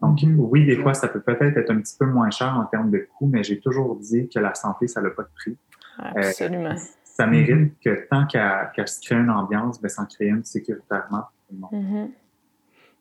Donc 0.00 0.18
mm-hmm. 0.18 0.36
oui, 0.36 0.66
des 0.66 0.76
fois, 0.76 0.94
ça 0.94 1.08
peut 1.08 1.20
peut-être 1.20 1.56
être 1.56 1.70
un 1.70 1.80
petit 1.80 1.96
peu 1.98 2.06
moins 2.06 2.30
cher 2.30 2.54
en 2.56 2.64
termes 2.66 2.90
de 2.90 3.06
coût, 3.16 3.26
mais 3.26 3.42
j'ai 3.42 3.58
toujours 3.58 3.96
dit 3.96 4.28
que 4.28 4.38
la 4.38 4.54
santé, 4.54 4.86
ça 4.86 5.00
n'a 5.00 5.10
pas 5.10 5.22
de 5.22 5.30
prix. 5.34 5.56
Absolument. 5.98 6.70
Euh, 6.70 6.76
ça 7.04 7.26
mérite 7.26 7.74
que 7.80 8.06
tant 8.08 8.26
qu'à 8.26 8.70
se 8.86 9.00
créer 9.00 9.18
une 9.18 9.30
ambiance, 9.30 9.80
ben, 9.80 9.88
s'en 9.88 10.06
créer 10.06 10.28
une 10.28 10.44
sécuritairement 10.44 11.22
pour 11.22 11.70
tout 11.70 11.74
le 11.74 11.80
monde. 11.80 12.10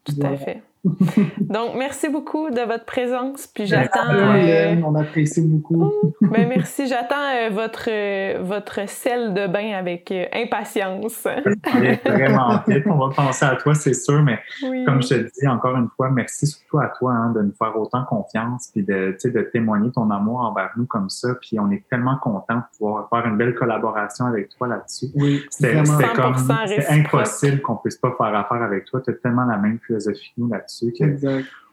Tout 0.03 0.15
à 0.23 0.35
fait. 0.37 0.63
Donc, 1.41 1.75
merci 1.77 2.09
beaucoup 2.09 2.49
de 2.49 2.61
votre 2.61 2.85
présence. 2.85 3.47
Puis 3.47 3.65
j'attends. 3.65 4.09
Euh, 4.11 4.75
on 4.85 4.95
apprécie 4.95 5.41
beaucoup. 5.41 5.91
ben, 6.21 6.47
merci. 6.47 6.87
J'attends 6.87 7.15
euh, 7.15 7.49
votre, 7.49 7.89
euh, 7.89 8.39
votre 8.41 8.87
sel 8.89 9.33
de 9.33 9.47
bain 9.47 9.73
avec 9.73 10.13
impatience. 10.33 11.27
Vraiment, 12.05 12.59
on 12.85 13.07
va 13.07 13.15
penser 13.15 13.45
à 13.45 13.55
toi, 13.55 13.73
c'est 13.75 13.93
sûr. 13.93 14.21
Mais 14.23 14.39
comme 14.85 15.01
je 15.01 15.09
te 15.09 15.39
dis 15.39 15.47
encore 15.47 15.75
une 15.75 15.89
fois, 15.95 16.09
merci 16.09 16.47
surtout 16.47 16.79
à 16.79 16.87
toi 16.97 17.11
hein, 17.13 17.31
de 17.33 17.41
nous 17.41 17.53
faire 17.57 17.77
autant 17.77 18.03
confiance 18.05 18.69
puis 18.73 18.83
de, 18.83 19.17
de 19.23 19.41
témoigner 19.41 19.91
ton 19.91 20.09
amour 20.09 20.39
envers 20.39 20.71
nous 20.77 20.85
comme 20.85 21.09
ça. 21.09 21.29
Puis 21.41 21.59
on 21.59 21.69
est 21.71 21.83
tellement 21.89 22.17
content 22.17 22.55
de 22.55 22.77
pouvoir 22.77 23.09
faire 23.09 23.25
une 23.25 23.37
belle 23.37 23.55
collaboration 23.55 24.25
avec 24.25 24.49
toi 24.57 24.67
là-dessus. 24.67 25.07
Oui, 25.15 25.43
c'était 25.49 25.81
comme 26.15 26.35
impossible 26.89 27.61
qu'on 27.61 27.75
puisse 27.75 27.97
pas 27.97 28.13
faire 28.17 28.35
affaire 28.35 28.61
avec 28.61 28.85
toi. 28.85 29.01
Tu 29.01 29.11
as 29.11 29.13
tellement 29.13 29.45
la 29.45 29.57
même 29.57 29.79
philosophie 29.85 30.33
que 30.35 30.41
nous 30.41 30.49
là-dessus 30.49 30.76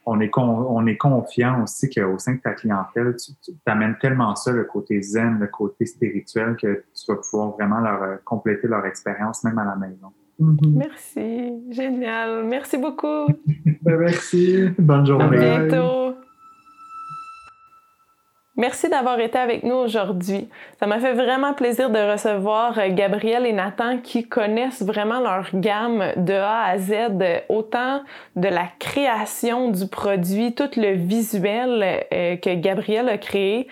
on 0.05 0.19
est, 0.21 0.31
on 0.37 0.85
est 0.85 0.97
confiant 0.97 1.63
aussi 1.63 1.89
qu'au 1.89 2.17
sein 2.19 2.35
de 2.35 2.39
ta 2.39 2.53
clientèle, 2.53 3.15
tu, 3.15 3.51
amènes 3.65 3.97
tellement 3.99 4.35
ça, 4.35 4.51
le 4.51 4.65
côté 4.65 5.01
zen, 5.01 5.39
le 5.39 5.47
côté 5.47 5.85
spirituel, 5.85 6.55
que 6.61 6.83
tu 6.93 7.11
vas 7.11 7.17
pouvoir 7.17 7.51
vraiment 7.51 7.79
leur 7.79 8.03
euh, 8.03 8.15
compléter 8.23 8.67
leur 8.67 8.85
expérience, 8.85 9.43
même 9.43 9.57
à 9.57 9.65
la 9.65 9.75
maison. 9.75 10.11
Mm-hmm. 10.39 10.77
Merci, 10.77 11.53
génial. 11.71 12.43
Merci 12.45 12.77
beaucoup. 12.77 13.27
Ben, 13.81 13.97
merci. 13.97 14.69
Bonne 14.77 15.05
journée. 15.05 15.37
À 15.37 15.65
bientôt. 15.65 16.04
Merci 18.57 18.87
d'avoir 18.87 19.19
été 19.19 19.37
avec 19.37 19.63
nous 19.63 19.75
aujourd'hui. 19.75 20.47
Ça 20.79 20.87
m'a 20.87 20.97
fait 20.99 21.11
vraiment 21.11 21.53
plaisir 21.53 21.89
de 21.89 21.99
recevoir 21.99 22.79
euh, 22.79 22.87
Gabriel 22.89 23.45
et 23.45 23.51
Nathan 23.51 23.97
qui 23.97 24.29
connaissent 24.29 24.81
vraiment 24.81 25.19
leur 25.19 25.49
gamme 25.53 26.13
de 26.15 26.33
A 26.33 26.63
à 26.63 26.77
Z, 26.77 26.93
autant 27.49 28.01
de 28.37 28.47
la 28.47 28.67
création 28.79 29.71
du 29.71 29.87
produit, 29.87 30.55
tout 30.55 30.69
le 30.77 30.93
visuel 30.93 32.05
euh, 32.13 32.37
que 32.37 32.55
Gabriel 32.55 33.09
a 33.09 33.17
créé, 33.17 33.67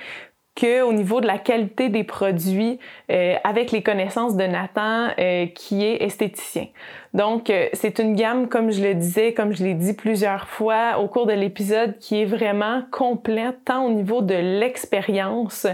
que 0.54 0.82
au 0.82 0.92
niveau 0.92 1.22
de 1.22 1.28
la 1.28 1.38
qualité 1.38 1.88
des 1.88 2.04
produits 2.04 2.78
euh, 3.10 3.36
avec 3.46 3.72
les 3.72 3.84
connaissances 3.84 4.36
de 4.36 4.44
Nathan 4.44 5.12
qui 5.56 5.86
est 5.86 6.04
esthéticien. 6.04 6.68
Donc 7.14 7.50
euh, 7.50 7.68
c'est 7.74 8.00
une 8.00 8.16
gamme 8.16 8.48
comme 8.48 8.72
je 8.72 8.82
le 8.82 8.96
disais, 8.96 9.34
comme 9.34 9.54
je 9.54 9.64
l'ai 9.64 9.74
dit 9.74 9.94
plusieurs 9.94 10.48
fois 10.48 11.00
au 11.00 11.08
cours 11.08 11.26
de 11.26 11.34
l'épisode 11.34 11.98
qui 12.00 12.22
est 12.22 12.26
vraiment 12.26 12.82
complète 12.92 13.58
tant 13.66 13.86
au 13.86 13.92
niveau 13.92 14.22
de 14.22 14.34
l'expérience 14.34 15.68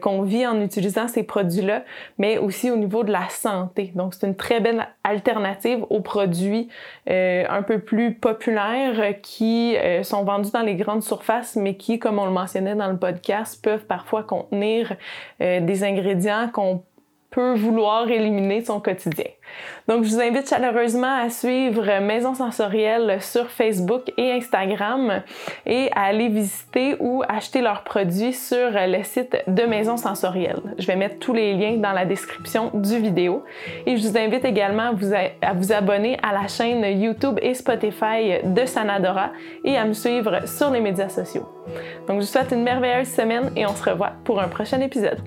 qu'on 0.00 0.22
vit 0.22 0.46
en 0.46 0.60
utilisant 0.60 1.08
ces 1.08 1.22
produits-là, 1.22 1.84
mais 2.18 2.38
aussi 2.38 2.70
au 2.70 2.76
niveau 2.76 3.04
de 3.04 3.12
la 3.12 3.28
santé. 3.28 3.92
Donc 3.94 4.14
c'est 4.14 4.26
une 4.26 4.36
très 4.36 4.60
belle 4.60 4.86
alternative 5.04 5.84
aux 5.90 6.00
produits 6.00 6.68
un 7.06 7.62
peu 7.62 7.78
plus 7.78 8.14
populaires 8.14 9.14
qui 9.22 9.76
sont 10.02 10.24
vendus 10.24 10.50
dans 10.52 10.62
les 10.62 10.74
grandes 10.74 11.02
surfaces 11.02 11.56
mais 11.56 11.74
qui 11.74 11.98
comme 11.98 12.18
on 12.18 12.26
le 12.26 12.32
mentionnait 12.32 12.74
dans 12.74 12.90
le 12.90 12.96
podcast 12.96 13.62
peuvent 13.62 13.84
parfois 13.86 14.22
contenir 14.22 14.96
euh, 15.40 15.60
des 15.60 15.84
ingrédients 15.84 16.48
qu'on 16.52 16.82
peut 17.30 17.54
vouloir 17.54 18.10
éliminer 18.10 18.64
son 18.64 18.80
quotidien. 18.80 19.26
Donc, 19.88 20.04
je 20.04 20.10
vous 20.10 20.20
invite 20.20 20.48
chaleureusement 20.48 21.16
à 21.16 21.30
suivre 21.30 22.00
Maison 22.00 22.34
Sensorielle 22.34 23.18
sur 23.20 23.50
Facebook 23.50 24.12
et 24.16 24.32
Instagram 24.32 25.22
et 25.66 25.90
à 25.94 26.02
aller 26.04 26.28
visiter 26.28 26.96
ou 27.00 27.22
acheter 27.28 27.60
leurs 27.60 27.82
produits 27.82 28.32
sur 28.32 28.70
le 28.72 29.02
site 29.02 29.36
de 29.46 29.62
Maison 29.64 29.96
Sensorielle. 29.96 30.60
Je 30.78 30.86
vais 30.86 30.96
mettre 30.96 31.18
tous 31.18 31.32
les 31.32 31.54
liens 31.54 31.76
dans 31.76 31.92
la 31.92 32.04
description 32.04 32.70
du 32.74 32.98
vidéo 32.98 33.44
et 33.86 33.96
je 33.96 34.08
vous 34.08 34.16
invite 34.16 34.44
également 34.44 34.92
à 35.42 35.52
vous, 35.52 35.72
abonner 35.72 36.18
à 36.22 36.32
la 36.32 36.48
chaîne 36.48 36.84
YouTube 37.00 37.38
et 37.42 37.54
Spotify 37.54 38.38
de 38.44 38.64
Sanadora 38.66 39.30
et 39.64 39.76
à 39.76 39.84
me 39.84 39.92
suivre 39.92 40.46
sur 40.46 40.70
les 40.70 40.80
médias 40.80 41.08
sociaux. 41.08 41.48
Donc, 42.06 42.20
je 42.20 42.26
vous 42.26 42.32
souhaite 42.32 42.52
une 42.52 42.62
merveilleuse 42.62 43.08
semaine 43.08 43.50
et 43.56 43.66
on 43.66 43.74
se 43.74 43.88
revoit 43.88 44.12
pour 44.24 44.40
un 44.40 44.48
prochain 44.48 44.80
épisode. 44.80 45.20